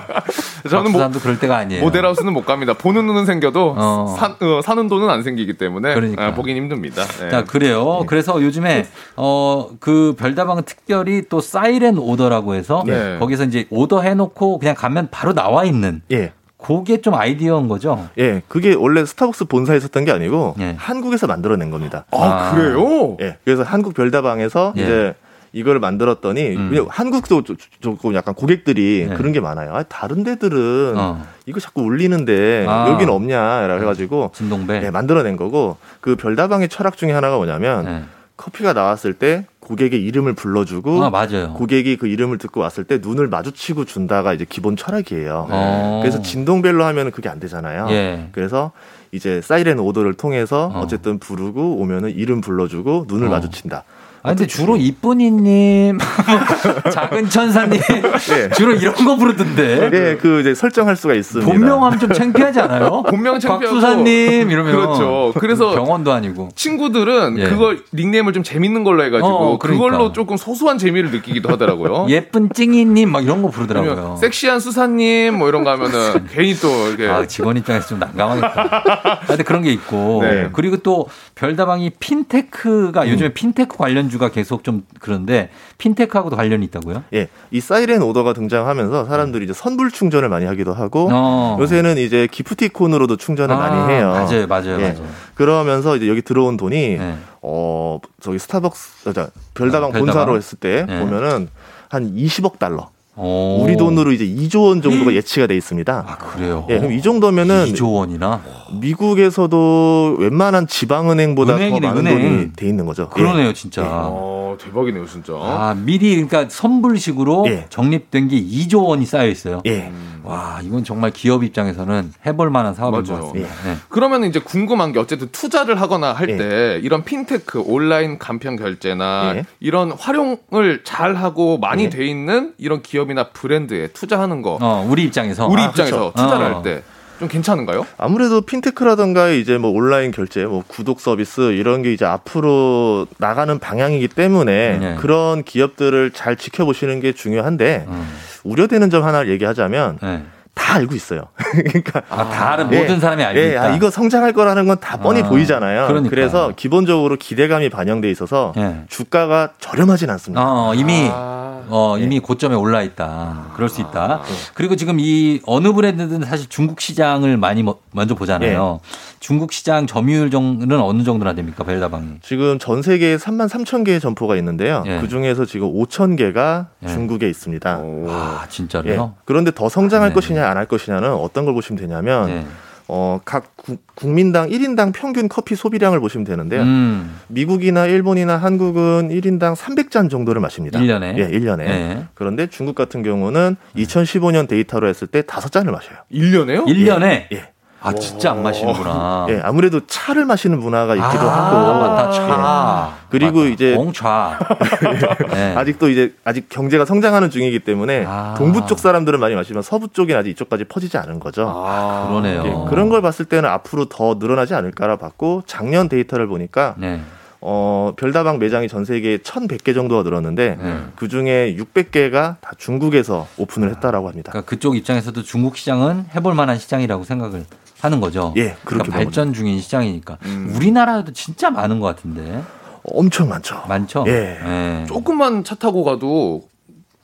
저는 0.70 0.92
뭐 0.92 1.06
그럴 1.20 1.38
때가 1.38 1.54
아니에요. 1.58 1.82
모델하우스는 1.82 2.32
못 2.32 2.46
갑니다. 2.46 2.72
보는 2.72 3.06
눈은 3.06 3.26
생겨도 3.26 3.74
어. 3.76 4.16
사, 4.18 4.36
어, 4.40 4.62
사는 4.62 4.88
돈은 4.88 5.10
안 5.10 5.22
생기기 5.22 5.58
때문에 5.58 5.92
그러니까. 5.92 6.28
아, 6.28 6.34
보긴 6.34 6.56
힘듭니다. 6.56 7.04
네. 7.04 7.28
자, 7.28 7.44
그래요. 7.44 8.04
그래서 8.06 8.40
요즘에, 8.42 8.86
어, 9.16 9.68
그 9.80 10.14
별다방은 10.18 10.62
특별히 10.62 11.24
또 11.28 11.42
사이렌 11.42 11.98
오더라고 11.98 12.54
해서 12.54 12.82
네. 12.86 13.18
거기서 13.18 13.44
이제 13.44 13.66
오더 13.68 14.00
해놓고 14.00 14.58
그냥 14.58 14.74
가면 14.74 15.08
바로 15.10 15.34
나와 15.34 15.64
있는 15.64 16.00
예. 16.10 16.32
그게 16.56 17.02
좀 17.02 17.14
아이디어인 17.14 17.68
거죠. 17.68 18.08
예, 18.16 18.40
그게 18.48 18.74
원래 18.74 19.04
스타벅스 19.04 19.44
본사에 19.44 19.76
있었던 19.76 20.06
게 20.06 20.10
아니고 20.12 20.54
예. 20.60 20.74
한국에서 20.78 21.26
만들어낸 21.26 21.70
겁니다. 21.70 22.06
아, 22.12 22.54
그래요? 22.54 23.18
예, 23.20 23.36
그래서 23.44 23.62
한국 23.62 23.92
별다방에서 23.92 24.72
예. 24.78 24.82
이제 24.82 25.14
이거를 25.52 25.80
만들었더니 25.80 26.56
음. 26.56 26.86
한국도 26.88 27.42
조- 27.42 27.56
조금 27.80 28.14
약간 28.14 28.34
고객들이 28.34 29.08
예. 29.10 29.14
그런 29.14 29.32
게 29.32 29.40
많아요. 29.40 29.74
아, 29.74 29.82
다른 29.82 30.22
데들은 30.22 30.94
어. 30.96 31.24
이거 31.46 31.58
자꾸 31.60 31.82
울리는데 31.82 32.66
아. 32.68 32.88
여기는 32.90 33.12
없냐라고 33.12 33.80
해가지고 33.82 34.30
진동배. 34.34 34.82
예, 34.84 34.90
만들어낸 34.90 35.36
거고 35.36 35.76
그 36.00 36.14
별다방의 36.16 36.68
철학 36.68 36.96
중에 36.96 37.10
하나가 37.12 37.36
뭐냐면 37.36 37.86
예. 37.86 38.02
커피가 38.36 38.72
나왔을 38.72 39.12
때 39.12 39.44
고객의 39.58 40.02
이름을 40.02 40.32
불러주고 40.34 41.04
아, 41.04 41.10
맞아요. 41.10 41.52
고객이 41.54 41.96
그 41.96 42.06
이름을 42.06 42.38
듣고 42.38 42.60
왔을 42.60 42.84
때 42.84 42.98
눈을 43.02 43.28
마주치고 43.28 43.84
준다가 43.84 44.32
이제 44.32 44.46
기본 44.48 44.76
철학이에요. 44.76 45.46
어. 45.50 45.98
그래서 46.02 46.22
진동벨로 46.22 46.84
하면은 46.84 47.10
그게 47.10 47.28
안 47.28 47.38
되잖아요. 47.38 47.86
예. 47.90 48.28
그래서 48.32 48.72
이제 49.12 49.40
사이렌 49.42 49.78
오더를 49.80 50.14
통해서 50.14 50.70
어. 50.72 50.80
어. 50.82 50.86
쨌든 50.86 51.18
부르고 51.18 51.76
오면은 51.78 52.10
이름 52.10 52.40
불러주고 52.40 53.06
눈을 53.08 53.26
어. 53.26 53.30
마주친다. 53.30 53.84
아, 54.22 54.30
근데 54.30 54.46
주로 54.46 54.76
이쁜이님, 54.76 55.98
작은 56.92 57.30
천사님, 57.30 57.80
예. 57.80 58.50
주로 58.54 58.72
이런 58.74 58.94
거 58.94 59.16
부르던데. 59.16 59.90
예, 59.92 60.18
그 60.20 60.40
이제 60.40 60.54
설정할 60.54 60.94
수가 60.94 61.14
있습니다. 61.14 61.50
본명하면 61.50 61.98
좀 61.98 62.12
창피하지 62.12 62.60
않아요? 62.60 63.02
본명 63.08 63.38
창피하고 63.40 63.80
곽수사님 63.80 64.50
이러면 64.50 64.72
그렇죠. 64.72 65.32
그래서 65.38 65.70
병원도 65.70 66.12
아니고. 66.12 66.50
친구들은 66.54 67.38
예. 67.38 67.48
그걸 67.48 67.82
닉네임을 67.94 68.34
좀 68.34 68.42
재밌는 68.42 68.84
걸로 68.84 69.02
해가지고 69.04 69.28
어, 69.28 69.58
그러니까. 69.58 69.84
그걸로 69.84 70.12
조금 70.12 70.36
소소한 70.36 70.76
재미를 70.76 71.10
느끼기도 71.10 71.48
하더라고요. 71.48 72.06
예쁜 72.10 72.50
찡이님 72.52 73.10
막 73.10 73.24
이런 73.24 73.40
거 73.40 73.48
부르더라고요. 73.48 74.16
섹시한 74.20 74.60
수사님 74.60 75.38
뭐 75.38 75.48
이런 75.48 75.64
거 75.64 75.70
하면은 75.70 76.26
괜히 76.30 76.54
또 76.56 76.68
이렇게 76.88 77.08
아, 77.08 77.26
직원 77.26 77.56
입장에서 77.56 77.88
좀 77.88 77.98
난감하겠다. 77.98 78.82
아, 79.04 79.20
근데 79.26 79.42
그런 79.44 79.62
게 79.62 79.72
있고. 79.72 80.20
네. 80.22 80.48
그리고 80.52 80.76
또 80.78 81.06
별다방이 81.36 81.90
핀테크가 81.98 83.08
요즘에 83.08 83.32
핀테크 83.32 83.78
관련 83.78 84.09
주가 84.10 84.30
계속 84.30 84.64
좀 84.64 84.84
그런데 84.98 85.50
핀테크하고도 85.78 86.36
관련이 86.36 86.64
있다고요? 86.66 87.04
예, 87.14 87.28
이 87.50 87.60
Siren 87.60 88.02
Order가 88.02 88.32
등장하면서 88.32 89.06
사람들이 89.06 89.44
이제 89.44 89.52
선불 89.52 89.90
충전을 89.90 90.28
많이 90.28 90.44
하기도 90.46 90.74
하고 90.74 91.08
어. 91.10 91.56
요새는 91.60 91.98
이제 91.98 92.28
기프티콘으로도 92.30 93.16
충전을 93.16 93.54
아, 93.54 93.58
많이 93.58 93.92
해요. 93.92 94.10
맞아요, 94.10 94.46
맞아요, 94.46 94.80
예. 94.80 94.92
맞아요. 94.92 95.06
그러면서 95.34 95.96
이제 95.96 96.08
여기 96.08 96.22
들어온 96.22 96.56
돈이 96.56 96.98
네. 96.98 97.16
어 97.42 97.98
저기 98.20 98.38
스타벅스 98.38 99.08
어, 99.08 99.12
자, 99.12 99.30
별다방 99.54 99.90
어, 99.90 99.92
별다방? 99.92 100.06
본사로 100.06 100.36
했을 100.36 100.58
때 100.58 100.84
네. 100.86 101.00
보면은 101.00 101.48
한 101.88 102.14
20억 102.14 102.58
달러. 102.58 102.90
오. 103.16 103.62
우리 103.62 103.76
돈으로 103.76 104.12
이제 104.12 104.24
2조 104.24 104.68
원 104.68 104.80
정도가 104.82 105.12
예치가 105.14 105.46
돼 105.46 105.56
있습니다. 105.56 106.04
아, 106.06 106.16
그래요? 106.16 106.64
예, 106.70 106.78
그럼 106.78 106.92
이 106.92 107.02
정도면은 107.02 107.66
2조 107.66 107.92
원이나? 107.94 108.40
미국에서도 108.80 110.16
웬만한 110.18 110.66
지방은행보다 110.66 111.56
은행이네, 111.56 111.80
더 111.80 111.94
많은 111.94 112.06
은행. 112.06 112.22
돈이 112.36 112.52
돼 112.54 112.66
있는 112.68 112.86
거죠. 112.86 113.08
그러네요, 113.10 113.48
예. 113.48 113.52
진짜. 113.52 113.82
어, 113.84 114.56
대박이네요, 114.60 115.06
진짜. 115.06 115.32
아, 115.34 115.74
미리 115.76 116.10
그러니까 116.14 116.46
선불식으로 116.48 117.44
예. 117.48 117.66
적립된 117.68 118.28
게 118.28 118.40
2조 118.40 118.86
원이 118.86 119.06
쌓여 119.06 119.28
있어요. 119.28 119.62
예. 119.66 119.90
와, 120.22 120.60
이건 120.62 120.84
정말 120.84 121.10
기업 121.12 121.42
입장에서는 121.44 122.12
해볼 122.26 122.50
만한 122.50 122.74
사업인 122.74 123.02
것 123.02 123.10
맞아요. 123.10 123.26
같습니다. 123.26 123.54
네. 123.64 123.76
그러면 123.88 124.24
이제 124.24 124.38
궁금한 124.38 124.92
게 124.92 124.98
어쨌든 124.98 125.28
투자를 125.32 125.80
하거나 125.80 126.12
할때 126.12 126.74
예. 126.76 126.80
이런 126.82 127.04
핀테크 127.04 127.62
온라인 127.66 128.18
간편 128.18 128.56
결제나 128.56 129.32
예. 129.36 129.44
이런 129.60 129.92
활용을 129.92 130.82
잘 130.84 131.14
하고 131.16 131.58
많이 131.58 131.84
예. 131.84 131.88
돼 131.90 132.06
있는 132.06 132.52
이런 132.58 132.82
기업 132.82 132.99
이나 133.08 133.28
브랜드에 133.28 133.88
투자하는 133.88 134.42
거 134.42 134.58
어, 134.60 134.86
우리 134.88 135.04
입장에서. 135.04 135.46
우리 135.46 135.62
아, 135.62 135.66
입장에서 135.66 136.12
그쵸. 136.12 136.24
투자를 136.24 136.46
어. 136.46 136.54
할 136.56 136.62
때 136.62 136.82
좀 137.20 137.28
괜찮은가요? 137.28 137.86
아무래도 137.98 138.40
핀테크라던가 138.40 139.28
이제 139.28 139.58
뭐 139.58 139.70
온라인 139.70 140.10
결제, 140.10 140.46
뭐 140.46 140.64
구독 140.66 141.00
서비스 141.00 141.52
이런 141.52 141.82
게 141.82 141.92
이제 141.92 142.06
앞으로 142.06 143.06
나가는 143.18 143.58
방향이기 143.58 144.08
때문에 144.08 144.78
네. 144.78 144.94
그런 144.98 145.42
기업들을 145.44 146.12
잘 146.12 146.36
지켜보시는 146.36 147.00
게 147.00 147.12
중요한데 147.12 147.84
음. 147.88 148.08
우려되는 148.44 148.88
점 148.88 149.04
하나를 149.04 149.30
얘기하자면 149.32 149.98
네. 150.02 150.22
다 150.60 150.74
알고 150.76 150.94
있어요. 150.94 151.22
그러니까 151.52 152.02
아, 152.10 152.28
다 152.28 152.52
아는 152.52 152.70
예, 152.72 152.80
모든 152.80 153.00
사람이 153.00 153.24
알고 153.24 153.40
예, 153.40 153.52
있다. 153.52 153.62
아, 153.62 153.68
이거 153.74 153.90
성장할 153.90 154.32
거라는 154.34 154.66
건 154.66 154.76
다 154.80 154.96
뻔히 154.98 155.22
아, 155.22 155.28
보이잖아요. 155.28 155.86
그러니까요. 155.88 156.10
그래서 156.10 156.52
기본적으로 156.54 157.16
기대감이 157.16 157.68
반영돼 157.70 158.10
있어서 158.10 158.52
예. 158.56 158.84
주가가 158.88 159.50
저렴하진 159.58 160.08
않습니다. 160.10 160.42
어, 160.42 160.74
이미 160.74 161.08
아. 161.12 161.60
어, 161.68 161.96
이미 161.98 162.16
예. 162.16 162.20
고점에 162.20 162.54
올라 162.56 162.82
있다. 162.82 163.48
그럴 163.54 163.68
수 163.68 163.80
있다. 163.80 164.22
네. 164.26 164.34
그리고 164.54 164.74
지금 164.76 164.98
이 164.98 165.40
어느 165.46 165.72
브랜드든 165.72 166.24
사실 166.24 166.48
중국 166.48 166.80
시장을 166.80 167.36
많이 167.36 167.60
mo- 167.60 167.78
먼저 167.92 168.14
보잖아요. 168.14 168.80
예. 168.82 168.90
중국 169.20 169.52
시장 169.52 169.86
점유율 169.86 170.30
정도는 170.30 170.80
어느 170.80 171.02
정도나 171.04 171.34
됩니까, 171.34 171.62
벨다방이? 171.62 172.06
지금 172.22 172.58
전 172.58 172.80
세계에 172.82 173.16
3만 173.18 173.48
3천 173.50 173.84
개의 173.84 174.00
점포가 174.00 174.34
있는데요. 174.36 174.82
예. 174.86 174.98
그 175.00 175.08
중에서 175.08 175.44
지금 175.44 175.72
5천 175.72 176.16
개가 176.16 176.68
예. 176.84 176.88
중국에 176.88 177.28
있습니다. 177.28 177.70
아, 178.08 178.40
예. 178.44 178.48
진짜로요? 178.48 179.14
그런데 179.26 179.50
더 179.52 179.68
성장할 179.68 180.08
네. 180.08 180.14
것이냐 180.14 180.48
안 180.50 180.56
할 180.56 180.66
것이냐는 180.66 181.10
어떤 181.12 181.44
걸 181.44 181.54
보시면 181.54 181.80
되냐면 181.80 182.26
네. 182.26 182.46
어, 182.92 183.20
각 183.24 183.56
구- 183.56 183.76
국민당 183.94 184.48
1인당 184.48 184.92
평균 184.92 185.28
커피 185.28 185.54
소비량을 185.54 186.00
보시면 186.00 186.24
되는데요. 186.24 186.62
음. 186.62 187.20
미국이나 187.28 187.86
일본이나 187.86 188.36
한국은 188.36 189.10
1인당 189.10 189.54
300잔 189.54 190.10
정도를 190.10 190.40
마십니다. 190.42 190.80
1년에? 190.80 191.16
예, 191.18 191.28
1년에. 191.28 191.58
네. 191.58 192.04
그런데 192.14 192.48
중국 192.48 192.74
같은 192.74 193.04
경우는 193.04 193.54
2015년 193.76 194.48
데이터로 194.48 194.88
했을 194.88 195.06
때 195.06 195.22
5잔을 195.22 195.70
마셔요. 195.70 195.98
1년에요? 196.12 196.64
1년에? 196.66 197.26
예. 197.32 197.50
아, 197.82 197.94
진짜 197.94 198.32
안 198.32 198.42
마시는구나. 198.42 199.26
예, 199.30 199.40
아무래도 199.42 199.80
차를 199.86 200.26
마시는 200.26 200.58
문화가 200.60 200.94
있기도 200.94 201.30
아, 201.30 201.46
하고. 201.46 201.78
맞다, 201.78 202.10
차. 202.10 202.92
예. 202.92 203.06
그리고 203.10 203.38
맞다. 203.40 203.50
이제 203.50 203.74
옹차. 203.74 204.38
네. 205.32 205.54
아직도 205.56 205.88
이제 205.88 206.14
아직 206.24 206.48
경제가 206.48 206.84
성장하는 206.84 207.30
중이기 207.30 207.60
때문에 207.60 208.04
아. 208.06 208.34
동부 208.36 208.66
쪽 208.66 208.78
사람들은 208.78 209.18
많이 209.18 209.34
마시면 209.34 209.62
서부 209.62 209.88
쪽이 209.88 210.14
아직 210.14 210.30
이쪽까지 210.30 210.64
퍼지지 210.64 210.98
않은 210.98 211.20
거죠. 211.20 211.46
아, 211.48 212.06
그러네요. 212.08 212.42
예, 212.44 212.70
그런 212.70 212.90
걸 212.90 213.00
봤을 213.00 213.24
때는 213.24 213.48
앞으로 213.48 213.86
더 213.86 214.16
늘어나지 214.18 214.54
않을까라 214.54 214.96
봤고 214.96 215.44
작년 215.46 215.88
데이터를 215.88 216.26
보니까 216.26 216.74
네. 216.76 217.00
어, 217.42 217.94
별다방 217.96 218.38
매장이 218.38 218.68
전 218.68 218.84
세계에 218.84 219.18
1,100개 219.18 219.74
정도가 219.74 220.02
늘었는데 220.02 220.58
네. 220.60 220.76
그 220.96 221.08
중에 221.08 221.56
600개가 221.56 222.36
다 222.40 222.52
중국에서 222.58 223.26
오픈을 223.38 223.70
했다라고 223.70 224.08
합니다. 224.08 224.32
그러니까 224.32 224.48
그쪽 224.48 224.76
입장에서도 224.76 225.22
중국 225.22 225.56
시장은 225.56 226.06
해볼 226.14 226.34
만한 226.34 226.58
시장이라고 226.58 227.04
생각을 227.04 227.44
하는 227.82 228.00
거죠. 228.00 228.32
예, 228.36 228.54
그렇게 228.64 228.90
그러니까 228.90 228.92
발전 228.92 229.32
중인 229.32 229.60
시장이니까. 229.60 230.18
음. 230.26 230.52
우리나라에도 230.54 231.12
진짜 231.12 231.50
많은 231.50 231.80
것 231.80 231.86
같은데. 231.86 232.42
엄청 232.82 233.28
많죠. 233.28 233.62
많죠? 233.68 234.04
예. 234.06 234.38
예. 234.42 234.84
조금만 234.86 235.44
차 235.44 235.54
타고 235.54 235.84
가도 235.84 236.42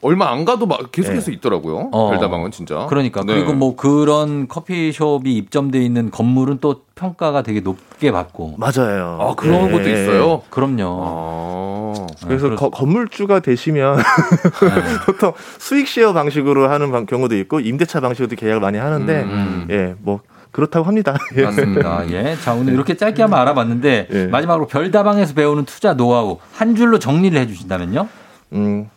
얼마 0.02 0.30
안 0.30 0.44
가도 0.44 0.66
막 0.66 0.90
계속해서 0.92 1.30
있더라고요. 1.32 1.90
어. 1.92 2.10
별다방은 2.10 2.50
진짜. 2.50 2.86
그러니까 2.88 3.22
네. 3.26 3.34
그리고 3.34 3.52
뭐 3.54 3.76
그런 3.76 4.48
커피숍이 4.48 5.34
입점돼 5.36 5.82
있는 5.82 6.10
건물은 6.10 6.58
또 6.60 6.82
평가가 6.94 7.42
되게 7.42 7.60
높게 7.60 8.10
받고. 8.10 8.56
맞아요. 8.58 9.18
아 9.20 9.34
그런 9.34 9.68
예, 9.68 9.72
것도 9.72 9.84
예. 9.88 9.92
있어요. 10.02 10.42
그럼요. 10.48 11.02
아. 11.04 12.06
그래서 12.26 12.44
그럴 12.44 12.56
거- 12.56 12.70
건물주가 12.70 13.40
되시면 13.40 13.96
네. 13.96 14.02
보통 15.06 15.32
수익 15.58 15.88
쉐어 15.88 16.12
방식으로 16.14 16.70
하는 16.70 16.90
방- 16.90 17.06
경우도 17.06 17.36
있고 17.38 17.60
임대차 17.60 18.00
방식으로도 18.00 18.36
계약을 18.36 18.60
많이 18.60 18.78
하는데 18.78 19.22
음. 19.22 19.66
예, 19.70 19.94
뭐 20.00 20.20
그렇다고 20.56 20.86
합니다. 20.86 21.14
예. 21.36 21.42
맞습니다. 21.42 22.10
예. 22.10 22.34
자, 22.42 22.54
오늘 22.54 22.72
이렇게 22.72 22.96
짧게 22.96 23.20
한번 23.20 23.40
알아봤는데 23.40 24.08
예. 24.10 24.26
마지막으로 24.28 24.66
별다방에서 24.66 25.34
배우는 25.34 25.66
투자 25.66 25.92
노하우 25.92 26.38
한 26.54 26.74
줄로 26.74 26.98
정리를 26.98 27.38
해 27.38 27.46
주신다면요? 27.46 28.08
음, 28.54 28.88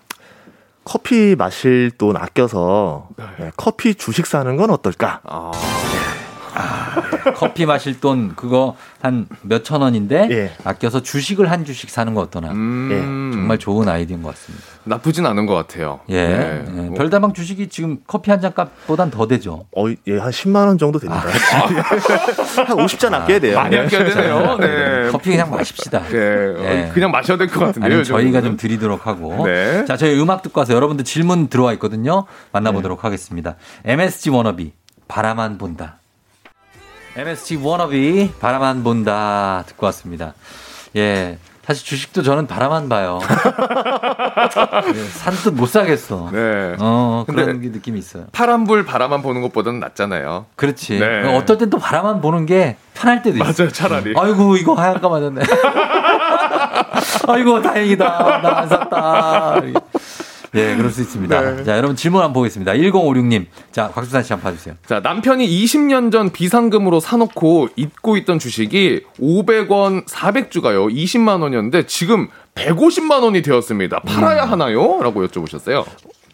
커피 0.85 1.35
마실 1.37 1.91
돈 1.97 2.15
아껴서 2.15 3.09
예, 3.41 3.51
커피 3.57 3.95
주식 3.95 4.25
사는 4.25 4.55
건 4.55 4.69
어떨까? 4.69 5.19
아. 5.25 5.51
커피 7.35 7.65
마실 7.65 7.99
돈 7.99 8.33
그거 8.35 8.75
한 9.01 9.27
몇천 9.43 9.81
원인데 9.81 10.27
예. 10.31 10.51
아껴서 10.63 11.01
주식을 11.01 11.49
한 11.51 11.63
주식 11.65 11.89
사는 11.89 12.13
거 12.13 12.21
어떠나? 12.21 12.51
음. 12.51 13.29
정말 13.33 13.57
좋은 13.57 13.87
아이디어인 13.87 14.21
것 14.23 14.33
같습니다. 14.35 14.65
나쁘진 14.83 15.25
않은 15.25 15.45
것 15.45 15.53
같아요. 15.55 15.99
예. 16.09 16.27
네. 16.27 16.65
예. 16.67 16.71
뭐 16.81 16.93
별다방 16.95 17.33
주식이 17.33 17.69
지금 17.69 17.99
커피 18.07 18.31
한 18.31 18.39
잔 18.39 18.53
값보단 18.53 19.11
더 19.11 19.27
되죠. 19.27 19.65
어, 19.75 19.85
예, 20.07 20.17
한 20.17 20.31
10만 20.31 20.65
원 20.67 20.77
정도 20.77 20.97
됩니다. 20.97 21.21
한 21.27 22.67
50잔 22.77 23.13
아껴야 23.13 23.39
돼요. 23.39 23.55
많이 23.57 23.77
아껴야 23.77 24.05
되네요. 24.05 24.57
네. 24.57 25.09
커피 25.11 25.31
그냥 25.31 25.51
마십시다. 25.51 26.01
네. 26.03 26.17
예. 26.17 26.91
그냥 26.93 27.11
마셔야 27.11 27.37
될 27.37 27.47
것 27.47 27.59
같은데요. 27.59 27.83
아니면 27.85 27.99
요즘은. 27.99 28.21
저희가 28.21 28.41
좀 28.41 28.55
드리도록 28.57 29.05
하고. 29.07 29.45
네. 29.45 29.83
자, 29.85 29.97
저희 29.97 30.19
음악 30.19 30.41
듣고 30.41 30.59
와서 30.61 30.73
여러분들 30.73 31.03
질문 31.05 31.49
들어와 31.49 31.73
있거든요. 31.73 32.25
만나보도록 32.53 32.99
네. 32.99 33.01
하겠습니다. 33.01 33.55
MSG 33.85 34.29
워너비, 34.29 34.71
바라만 35.07 35.57
본다. 35.57 35.98
MSG 37.15 37.57
워너비, 37.57 38.31
바라만 38.39 38.83
본다. 38.83 39.63
듣고 39.67 39.85
왔습니다. 39.87 40.33
예. 40.95 41.37
사실 41.63 41.85
주식도 41.85 42.23
저는 42.23 42.47
바라만 42.47 42.89
봐요. 42.89 43.19
예, 44.95 45.03
산뜻 45.03 45.53
못 45.53 45.67
사겠어. 45.67 46.29
네. 46.31 46.75
어, 46.79 47.25
그런 47.27 47.61
게 47.61 47.67
느낌이 47.67 47.99
있어요. 47.99 48.25
파란불 48.31 48.85
바라만 48.85 49.21
보는 49.21 49.41
것보다는 49.43 49.79
낫잖아요. 49.79 50.47
그렇지. 50.55 50.97
네. 50.97 51.35
어떨 51.37 51.59
땐 51.59 51.69
또 51.69 51.77
바라만 51.77 52.21
보는 52.21 52.47
게 52.47 52.75
편할 52.95 53.21
때도 53.21 53.37
있어. 53.37 53.43
맞아요, 53.63 53.71
차라리. 53.71 54.13
아이고, 54.17 54.57
이거 54.57 54.73
하얀가 54.73 55.07
맞았네. 55.09 55.41
아이고, 57.29 57.61
다행이다. 57.61 58.39
나 58.41 58.57
안 58.61 58.67
샀다. 58.69 59.61
예, 60.55 60.75
그럴 60.75 60.89
수 60.89 61.01
있습니다. 61.01 61.41
네. 61.55 61.63
자, 61.63 61.77
여러분 61.77 61.95
질문 61.95 62.21
한번 62.21 62.33
보겠습니다. 62.33 62.73
1056님. 62.73 63.45
자, 63.71 63.89
곽수산 63.89 64.23
씨 64.23 64.33
한번 64.33 64.51
봐주세요. 64.51 64.75
자, 64.85 64.99
남편이 64.99 65.47
20년 65.47 66.11
전 66.11 66.31
비상금으로 66.31 66.99
사놓고 66.99 67.69
잊고 67.75 68.17
있던 68.17 68.39
주식이 68.39 69.03
500원 69.19 70.07
400주가요. 70.07 70.93
20만 70.93 71.41
원이었는데 71.41 71.85
지금 71.85 72.27
150만 72.55 73.23
원이 73.23 73.41
되었습니다. 73.41 73.99
팔아야 74.01 74.45
음. 74.45 74.51
하나요? 74.51 74.99
라고 75.01 75.25
여쭤보셨어요. 75.27 75.85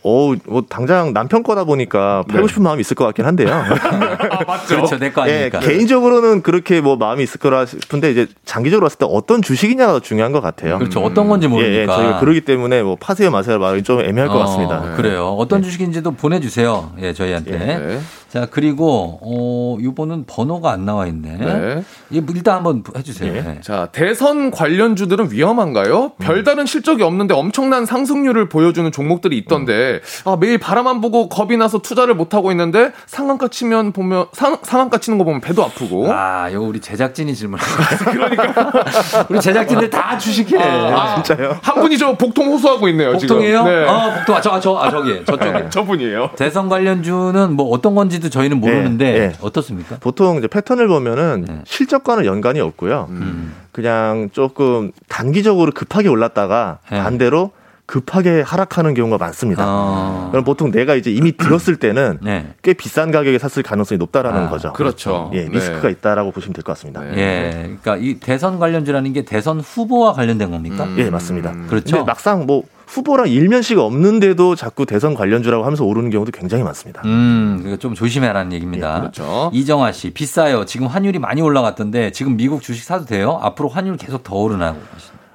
어, 0.08 0.36
뭐 0.46 0.64
당장 0.70 1.14
남편 1.14 1.42
거다 1.42 1.64
보니까 1.64 2.24
팔고 2.30 2.48
싶은 2.48 2.62
마음이 2.62 2.80
있을 2.82 2.96
것 2.96 3.06
같긴 3.06 3.26
한데요. 3.26 3.48
맞죠. 4.46 4.76
그렇죠. 4.76 4.98
내거 4.98 5.24
아니니까. 5.24 5.60
예, 5.64 5.66
개인적으로는 5.68 6.44
그렇게 6.44 6.80
뭐 6.80 6.96
마음이 6.96 7.24
있을 7.24 7.40
거라 7.40 7.66
싶은데 7.66 8.12
이제 8.12 8.28
장기적으로 8.46 8.86
봤을 8.86 9.00
때 9.00 9.08
어떤 9.10 9.42
주식이냐가 9.42 9.94
더 9.94 10.00
중요한 10.02 10.32
것 10.32 10.42
같아요. 10.42 10.78
그렇죠. 10.78 11.00
어떤 11.00 11.28
건지 11.28 11.48
모르니까. 11.48 11.74
예, 11.76 11.82
예, 11.82 11.86
저희가 11.88 12.20
그러기 12.20 12.42
때문에 12.42 12.84
뭐 12.84 12.96
파세요 13.00 13.32
마세요 13.32 13.58
말이 13.58 13.82
좀 13.82 14.00
애매할 14.00 14.28
것 14.28 14.36
어, 14.36 14.40
같습니다. 14.42 14.94
그래요. 14.96 15.30
어떤 15.40 15.64
주식인지도 15.64 16.12
보내주세요. 16.12 16.92
예, 17.02 17.12
저희한테. 17.12 18.00
네. 18.32 18.40
자, 18.40 18.48
그리고, 18.50 19.20
어, 19.22 19.78
이번은 19.80 20.26
번호가 20.28 20.72
안 20.72 20.86
나와 20.86 21.08
있네. 21.08 21.38
네. 21.38 21.84
이 22.10 22.22
일단 22.36 22.56
한번 22.58 22.84
해주세요. 22.96 23.34
예. 23.36 23.42
네. 23.42 23.58
자, 23.62 23.88
대선 23.92 24.52
관련주들은 24.52 25.32
위험한가요? 25.32 26.14
별다른 26.20 26.66
실적이 26.66 27.04
없는데 27.04 27.34
엄청난 27.34 27.86
상승률을 27.86 28.50
보여주는 28.50 28.92
종목들이 28.92 29.38
있던데, 29.38 30.02
아, 30.26 30.38
매일 30.40 30.58
바라만 30.58 31.00
보고 31.02 31.30
겁이 31.30 31.56
나서 31.58 31.78
투자를 31.80 32.14
못하고 32.16 32.52
있는데, 32.52 32.92
상한가 33.06 33.48
치면 33.48 33.94
보면, 33.94 34.26
상, 34.34 34.58
상한가 34.64 34.98
치는 34.98 35.18
거 35.18 35.24
보면 35.24 35.40
배도 35.40 35.64
아프고. 35.64 36.12
아, 36.12 36.50
이거 36.50 36.62
우리 36.62 36.82
제작진이 36.82 37.34
질문한 37.34 37.66
거 38.06 38.12
그러니까. 38.12 38.72
우리 39.30 39.40
제작진들 39.40 39.90
다 39.90 40.18
주식해. 40.18 40.58
아, 40.62 41.22
진짜요? 41.24 41.58
한 41.62 41.76
분이 41.76 41.98
저 41.98 42.18
복통 42.18 42.48
호소하고 42.52 42.90
있네요, 42.90 43.14
복통이에요? 43.14 43.60
지금. 43.60 43.66
네. 43.66 43.88
아, 43.90 44.14
복통. 44.16 44.36
아, 44.36 44.42
저, 44.42 44.50
아, 44.52 44.60
저, 44.60 44.76
아, 44.78 44.90
저기, 44.90 45.24
저쪽에. 45.26 45.70
저분이에요. 45.72 46.32
대선 46.36 46.68
관련주는 46.70 47.54
뭐 47.54 47.70
어떤 47.70 47.96
건지 47.96 48.15
도 48.20 48.30
저희는 48.30 48.60
모르는데 48.60 49.06
예, 49.06 49.18
예. 49.20 49.34
어떻습니까? 49.42 49.98
보통 50.00 50.38
이제 50.38 50.48
패턴을 50.48 50.88
보면은 50.88 51.46
네. 51.48 51.62
실적과는 51.66 52.26
연관이 52.26 52.60
없고요. 52.60 53.08
음. 53.10 53.54
그냥 53.72 54.30
조금 54.32 54.92
단기적으로 55.08 55.72
급하게 55.74 56.08
올랐다가 56.10 56.80
네. 56.92 57.02
반대로 57.02 57.52
급하게 57.88 58.42
하락하는 58.42 58.96
경우가 58.96 59.18
많습니다. 59.24 59.64
어. 59.68 60.30
그럼 60.32 60.44
보통 60.44 60.72
내가 60.72 60.96
이제 60.96 61.12
이미 61.12 61.38
들었을 61.38 61.76
때는 61.76 62.18
네. 62.24 62.48
꽤 62.64 62.74
비싼 62.74 63.12
가격에 63.12 63.38
샀을 63.38 63.62
가능성이 63.64 64.00
높다라는 64.00 64.44
아, 64.46 64.50
거죠. 64.50 64.74
그렇죠. 64.74 65.30
예, 65.36 65.44
네. 65.44 65.50
리스크가 65.52 65.90
있다라고 65.90 66.32
보시면 66.32 66.54
될 66.54 66.64
것 66.64 66.72
같습니다. 66.74 67.02
네. 67.02 67.12
예. 67.18 67.52
그러니까 67.84 67.98
이 67.98 68.16
대선 68.20 68.58
관련주라는 68.58 69.14
게 69.14 69.24
대선 69.24 69.60
후보와 69.60 70.14
관련된 70.14 70.50
겁니까? 70.50 70.86
음. 70.86 70.96
예, 70.98 71.12
맞습니다. 71.12 71.52
그렇죠. 71.68 71.98
근데 71.98 72.06
막상 72.08 72.48
뭐 72.48 72.64
후보랑 72.88 73.28
일면식 73.28 73.78
없는데도 73.80 74.56
자꾸 74.56 74.86
대선 74.86 75.14
관련주라고 75.16 75.64
하면서 75.64 75.84
오르는 75.84 76.10
경우도 76.10 76.32
굉장히 76.32 76.64
많습니다. 76.64 77.02
음, 77.06 77.58
그러니까 77.60 77.80
좀 77.80 77.94
조심해라는 77.96 78.54
얘기입니다. 78.54 78.96
예, 78.96 79.00
그렇죠. 79.00 79.50
이정아 79.54 79.92
씨, 79.92 80.12
비싸요. 80.12 80.66
지금 80.66 80.88
환율이 80.88 81.20
많이 81.20 81.42
올라갔던데 81.42 82.12
지금 82.12 82.38
미국 82.38 82.62
주식 82.62 82.84
사도 82.84 83.06
돼요? 83.06 83.40
앞으로 83.42 83.70
환율 83.70 83.98
계속 83.98 84.24
더 84.24 84.36
오르나고. 84.36 84.80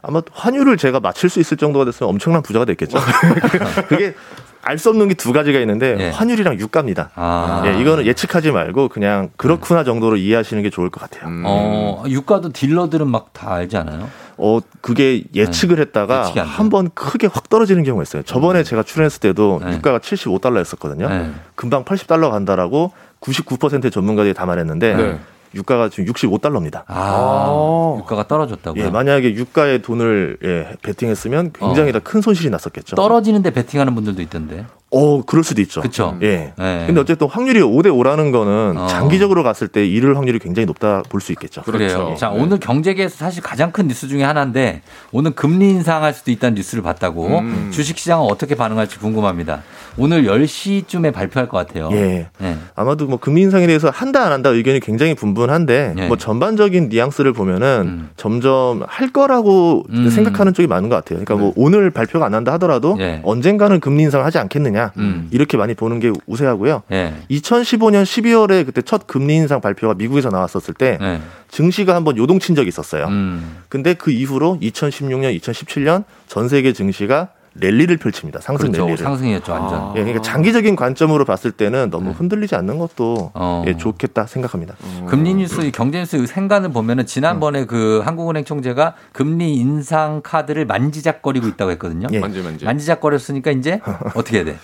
아마 0.02 0.22
환율을 0.32 0.76
제가 0.78 1.00
맞출 1.00 1.28
수 1.28 1.40
있을 1.40 1.56
정도가 1.56 1.84
됐으면 1.84 2.08
엄청난 2.10 2.42
부자가 2.42 2.64
됐겠죠. 2.64 2.98
그게 3.88 4.14
알 4.62 4.78
수 4.78 4.88
없는 4.90 5.08
게 5.08 5.14
두 5.14 5.32
가지가 5.32 5.58
있는데 5.60 5.96
예. 5.98 6.08
환율이랑 6.10 6.58
유가입니다. 6.58 7.10
아. 7.14 7.62
예, 7.66 7.80
이거는 7.80 8.06
예측하지 8.06 8.50
말고 8.52 8.88
그냥 8.88 9.30
그렇구나 9.36 9.84
정도로 9.84 10.16
이해하시는 10.16 10.62
게 10.62 10.70
좋을 10.70 10.90
것 10.90 11.00
같아요. 11.00 11.28
음. 11.30 11.42
어, 11.46 12.04
유가도 12.08 12.50
딜러들은 12.52 13.08
막 13.08 13.30
다 13.32 13.52
알지 13.54 13.76
않아요? 13.78 14.08
어, 14.36 14.58
그게 14.80 15.22
예측을 15.34 15.78
했다가 15.80 16.24
네. 16.28 16.34
돼요. 16.34 16.44
한번 16.46 16.90
크게 16.94 17.26
확 17.26 17.48
떨어지는 17.48 17.84
경우가 17.84 18.02
있어요. 18.02 18.22
저번에 18.22 18.62
제가 18.64 18.82
출연했을 18.82 19.20
때도 19.20 19.60
네. 19.64 19.72
유가가 19.74 19.98
75달러였었거든요. 19.98 21.08
네. 21.08 21.30
금방 21.54 21.84
80달러 21.84 22.30
간다라고 22.30 22.92
99%의 23.20 23.90
전문가들이 23.90 24.34
다 24.34 24.46
말했는데 24.46 24.94
네. 24.94 25.20
유가가 25.54 25.88
지금 25.88 26.12
65달러입니다. 26.12 26.84
아, 26.86 27.96
유가가 27.98 28.26
떨어졌다고요? 28.26 28.84
예, 28.84 28.90
만약에 28.90 29.34
유가에 29.34 29.78
돈을 29.78 30.38
예, 30.44 30.76
베팅했으면 30.82 31.52
굉장히 31.52 31.90
어. 31.90 31.92
더큰 31.92 32.20
손실이 32.20 32.50
났었겠죠. 32.50 32.96
떨어지는데 32.96 33.50
베팅하는 33.50 33.94
분들도 33.94 34.22
있던데. 34.22 34.64
어, 34.92 35.22
그럴 35.22 35.44
수도 35.44 35.60
있죠. 35.62 35.80
그쵸? 35.80 36.16
예. 36.22 36.52
네. 36.58 36.84
근데 36.86 37.00
어쨌든 37.00 37.28
확률이 37.28 37.60
5대 37.60 37.86
5라는 37.86 38.32
거는 38.32 38.76
어. 38.76 38.86
장기적으로 38.88 39.44
갔을 39.44 39.68
때 39.68 39.86
이를 39.86 40.16
확률이 40.16 40.38
굉장히 40.40 40.66
높다 40.66 41.02
볼 41.08 41.20
수 41.20 41.30
있겠죠. 41.32 41.62
그래요. 41.62 41.88
그렇죠. 41.98 42.14
자, 42.18 42.30
네. 42.30 42.40
오늘 42.40 42.58
경제계에서 42.58 43.16
사실 43.16 43.42
가장 43.42 43.70
큰 43.72 43.86
뉴스 43.86 44.08
중에 44.08 44.24
하나인데 44.24 44.80
오늘 45.12 45.32
금리 45.32 45.68
인상할 45.70 46.12
수도 46.14 46.30
있다는 46.30 46.54
뉴스를 46.54 46.82
봤다고 46.82 47.40
음. 47.40 47.68
주식 47.72 47.98
시장은 47.98 48.24
어떻게 48.30 48.54
반응할지 48.54 48.98
궁금합니다. 48.98 49.62
오늘 49.96 50.24
10시쯤에 50.24 51.12
발표할 51.12 51.48
것 51.48 51.58
같아요. 51.58 51.90
예. 51.92 52.28
네. 52.38 52.56
아마도 52.74 53.06
뭐 53.06 53.18
금리 53.18 53.42
인상에 53.42 53.66
대해서 53.66 53.90
한다 53.90 54.24
안 54.24 54.32
한다 54.32 54.50
의견이 54.50 54.80
굉장히 54.80 55.14
분분한데 55.14 55.94
예. 55.98 56.06
뭐 56.06 56.16
전반적인 56.16 56.88
뉘앙스를 56.88 57.32
보면은 57.32 57.82
음. 57.86 58.10
점점 58.16 58.82
할 58.88 59.10
거라고 59.12 59.84
음. 59.90 60.08
생각하는 60.10 60.54
쪽이 60.54 60.66
많은 60.66 60.88
것 60.88 60.96
같아요. 60.96 61.22
그러니까 61.22 61.36
뭐 61.36 61.52
오늘 61.54 61.90
발표가 61.90 62.24
안 62.26 62.32
난다 62.32 62.52
하더라도 62.54 62.96
예. 62.98 63.20
언젠가는 63.24 63.78
금리 63.80 64.04
인상을 64.04 64.24
하지 64.24 64.38
않겠느냐 64.38 64.79
음. 64.96 65.28
이렇게 65.30 65.56
많이 65.56 65.74
보는 65.74 66.00
게 66.00 66.12
우세하고요. 66.26 66.82
예. 66.92 67.14
2015년 67.30 68.02
12월에 68.04 68.66
그때 68.66 68.82
첫 68.82 69.06
금리 69.06 69.36
인상 69.36 69.60
발표가 69.60 69.94
미국에서 69.94 70.30
나왔었을 70.30 70.74
때 70.74 70.98
예. 71.00 71.20
증시가 71.48 71.94
한번 71.94 72.16
요동친 72.16 72.54
적이 72.54 72.68
있었어요. 72.68 73.06
음. 73.06 73.58
근데 73.68 73.94
그 73.94 74.10
이후로 74.10 74.58
2016년, 74.60 75.38
2017년 75.40 76.04
전 76.26 76.48
세계 76.48 76.72
증시가 76.72 77.28
랠리를 77.60 77.96
펼칩니다. 77.98 78.40
상승 78.40 78.66
그렇죠. 78.72 78.82
랠리를. 78.86 79.04
상승이었죠, 79.04 79.52
완전. 79.52 79.78
아. 79.78 79.92
예, 79.96 80.00
그러니까 80.00 80.22
장기적인 80.22 80.76
관점으로 80.76 81.24
봤을 81.24 81.52
때는 81.52 81.90
너무 81.90 82.10
흔들리지 82.10 82.54
않는 82.56 82.78
것도 82.78 83.30
어. 83.34 83.64
예, 83.66 83.76
좋겠다 83.76 84.26
생각합니다. 84.26 84.74
금리 85.06 85.34
뉴스, 85.34 85.60
이 85.60 85.70
경제 85.70 85.98
뉴스 85.98 86.26
생간을 86.26 86.70
보면은 86.72 87.06
지난번에 87.06 87.66
그 87.66 88.00
한국은행 88.04 88.44
총재가 88.44 88.94
금리 89.12 89.54
인상 89.54 90.20
카드를 90.22 90.64
만지작거리고 90.66 91.46
있다고 91.48 91.70
했거든요. 91.72 92.08
예. 92.12 92.18
만지 92.18 92.40
만지. 92.42 92.64
만지작거렸으니까 92.64 93.50
이제 93.52 93.80
어떻게 94.14 94.38
해야 94.38 94.44
돼? 94.44 94.56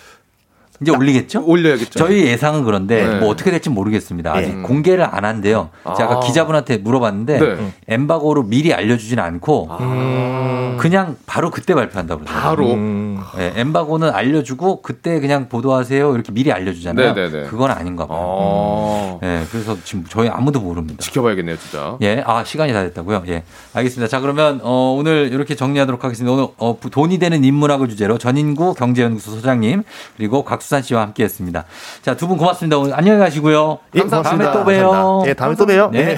이제 0.81 0.91
올리겠죠? 0.93 1.43
올려야겠죠. 1.47 1.99
저희 1.99 2.27
예상은 2.27 2.65
그런데 2.65 3.07
네. 3.07 3.19
뭐 3.21 3.29
어떻게 3.31 3.51
될지 3.51 3.71
모르겠습니다. 3.71 4.33
아직 4.35 4.49
예. 4.59 4.63
공개를 4.63 5.05
안 5.05 5.25
한대요. 5.25 5.71
제가 5.97 6.15
아. 6.17 6.21
기자분한테 6.21 6.79
물어봤는데 6.79 7.39
네. 7.39 7.73
엠바고로 7.89 8.43
미리 8.45 8.73
알려주지는 8.75 9.23
않고 9.23 9.69
아. 9.71 10.77
그냥 10.79 11.17
바로 11.27 11.51
그때 11.51 11.75
발표한다고 11.75 12.21
그러더라고요. 12.21 12.51
바로. 12.67 12.73
음, 12.75 13.21
예, 13.39 13.53
엠바고는 13.57 14.11
알려주고 14.11 14.83
그때 14.83 15.21
그냥 15.21 15.49
보도하세요 15.49 16.15
이렇게 16.15 16.33
미리 16.33 16.53
알려주잖아요. 16.53 17.15
네네네. 17.15 17.49
그건 17.49 17.71
아닌가 17.71 18.07
봐요. 18.07 18.19
어. 18.21 19.21
예, 19.23 19.43
그래서 19.51 19.77
지금 19.85 20.05
저희 20.09 20.29
아무도 20.29 20.61
모릅니다. 20.61 20.99
지켜봐야겠네요, 21.01 21.57
진짜. 21.59 21.97
예, 22.03 22.23
아 22.27 22.45
시간이 22.45 22.73
다 22.73 22.83
됐다고요. 22.83 23.25
예, 23.29 23.43
알겠습니다. 23.73 24.09
자 24.09 24.21
그러면 24.21 24.61
어, 24.63 24.95
오늘 24.99 25.31
이렇게 25.33 25.55
정리하도록 25.55 26.05
하겠습니다. 26.05 26.33
오늘 26.33 26.49
어, 26.59 26.77
부- 26.79 26.91
돈이 26.91 27.19
되는 27.19 27.43
인문학을 27.43 27.89
주제로 27.89 28.19
전인구 28.19 28.75
경제연구소 28.75 29.31
소장님 29.33 29.83
그리고 30.17 30.45
곽수산 30.67 30.83
씨와 30.83 31.03
함께 31.03 31.25
했습니다. 31.25 31.65
자 32.03 32.15
두 32.17 32.27
분 32.27 32.37
고맙습니다. 32.39 32.79
오늘 32.79 32.95
안녕히 32.95 33.19
가시고요. 33.19 33.79
예, 33.95 34.01
다음에. 34.03 34.45
또 34.53 34.65
봬요. 34.65 34.91
감사합니다. 34.91 35.31
예, 35.31 35.35
다음에 35.35 35.55
또 35.55 35.67
봬요. 35.67 35.91
네. 35.91 36.05
네. 36.05 36.17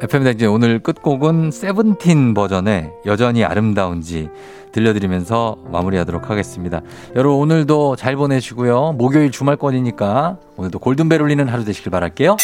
FM 0.00 0.22
댕진 0.24 0.48
오늘 0.48 0.78
끝곡은 0.78 1.50
세븐틴 1.50 2.32
버전의 2.34 2.90
여전히 3.06 3.44
아름다운지 3.44 4.28
들려드리면서 4.72 5.56
마무리하도록 5.72 6.30
하겠습니다. 6.30 6.82
여러분 7.16 7.40
오늘도 7.40 7.96
잘 7.96 8.14
보내시고요. 8.14 8.92
목요일 8.92 9.32
주말권이니까 9.32 10.36
오늘도 10.56 10.78
골든벨 10.78 11.20
울리는 11.20 11.48
하루 11.48 11.64
되시길 11.64 11.90
바랄게요. 11.90 12.36